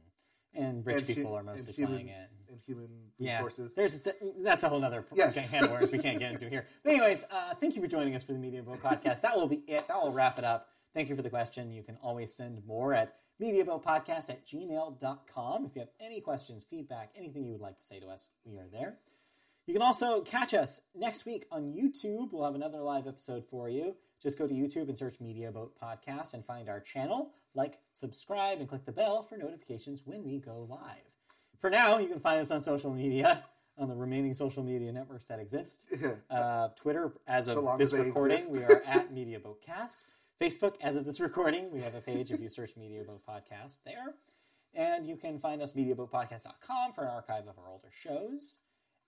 [0.53, 2.29] and rich And hu- people are mostly human- playing it.
[2.49, 2.89] And human
[3.19, 3.71] Yeah, resources.
[3.75, 4.01] there's
[4.43, 5.35] that's a whole other Yes.
[5.51, 6.65] can of worms we can't get into here.
[6.83, 9.21] But anyways, uh, thank you for joining us for the Media Boat Podcast.
[9.21, 9.87] That will be it.
[9.87, 10.69] That will wrap it up.
[10.95, 11.71] Thank you for the question.
[11.71, 15.65] You can always send more at mediaboatpodcast at gmail.com.
[15.65, 18.57] If you have any questions, feedback, anything you would like to say to us, we
[18.57, 18.97] are there.
[19.67, 22.31] You can also catch us next week on YouTube.
[22.31, 23.95] We'll have another live episode for you.
[24.21, 27.31] Just go to YouTube and search Media Boat Podcast and find our channel.
[27.55, 31.03] Like, subscribe, and click the bell for notifications when we go live.
[31.59, 33.43] For now, you can find us on social media,
[33.77, 35.85] on the remaining social media networks that exist.
[36.29, 40.05] Uh, Twitter, as of So this as recording, we are at Media Boat Cast.
[40.39, 43.79] Facebook, as of this recording, we have a page if you search Media Boat Podcast
[43.83, 44.15] there.
[44.73, 48.59] And you can find us mediaboatpodcast.com for an archive of our older shows.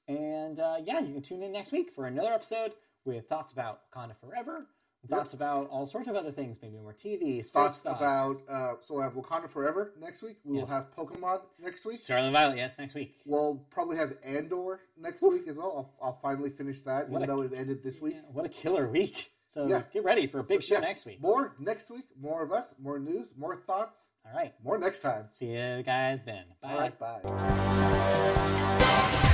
[0.07, 2.73] And uh, yeah, you can tune in next week for another episode
[3.05, 4.67] with thoughts about Wakanda Forever,
[5.09, 7.99] thoughts about all sorts of other things, maybe more TV, sports Thoughts thoughts.
[7.99, 10.37] about uh, so we'll have Wakanda Forever next week.
[10.43, 10.75] We will Yeah.
[10.75, 11.99] have Pokemon next week.
[11.99, 13.15] Scarlet Violet, yes, next week.
[13.25, 15.91] We'll probably have Andor next week as well.
[16.01, 18.15] I'll, I'll finally finish that, What even a- though it ended this week.
[18.17, 19.31] Yeah, what a killer week.
[19.47, 19.81] So Yeah.
[19.91, 21.21] get ready for a big show Yeah, next week.
[21.21, 22.05] More next week.
[22.19, 22.67] More of us.
[22.81, 23.27] More news.
[23.37, 23.99] More thoughts.
[24.25, 24.53] All right.
[24.63, 25.25] More next time.
[25.31, 26.45] See you guys then.
[26.61, 26.91] Bye.
[26.99, 27.23] Right.
[27.23, 29.27] Bye.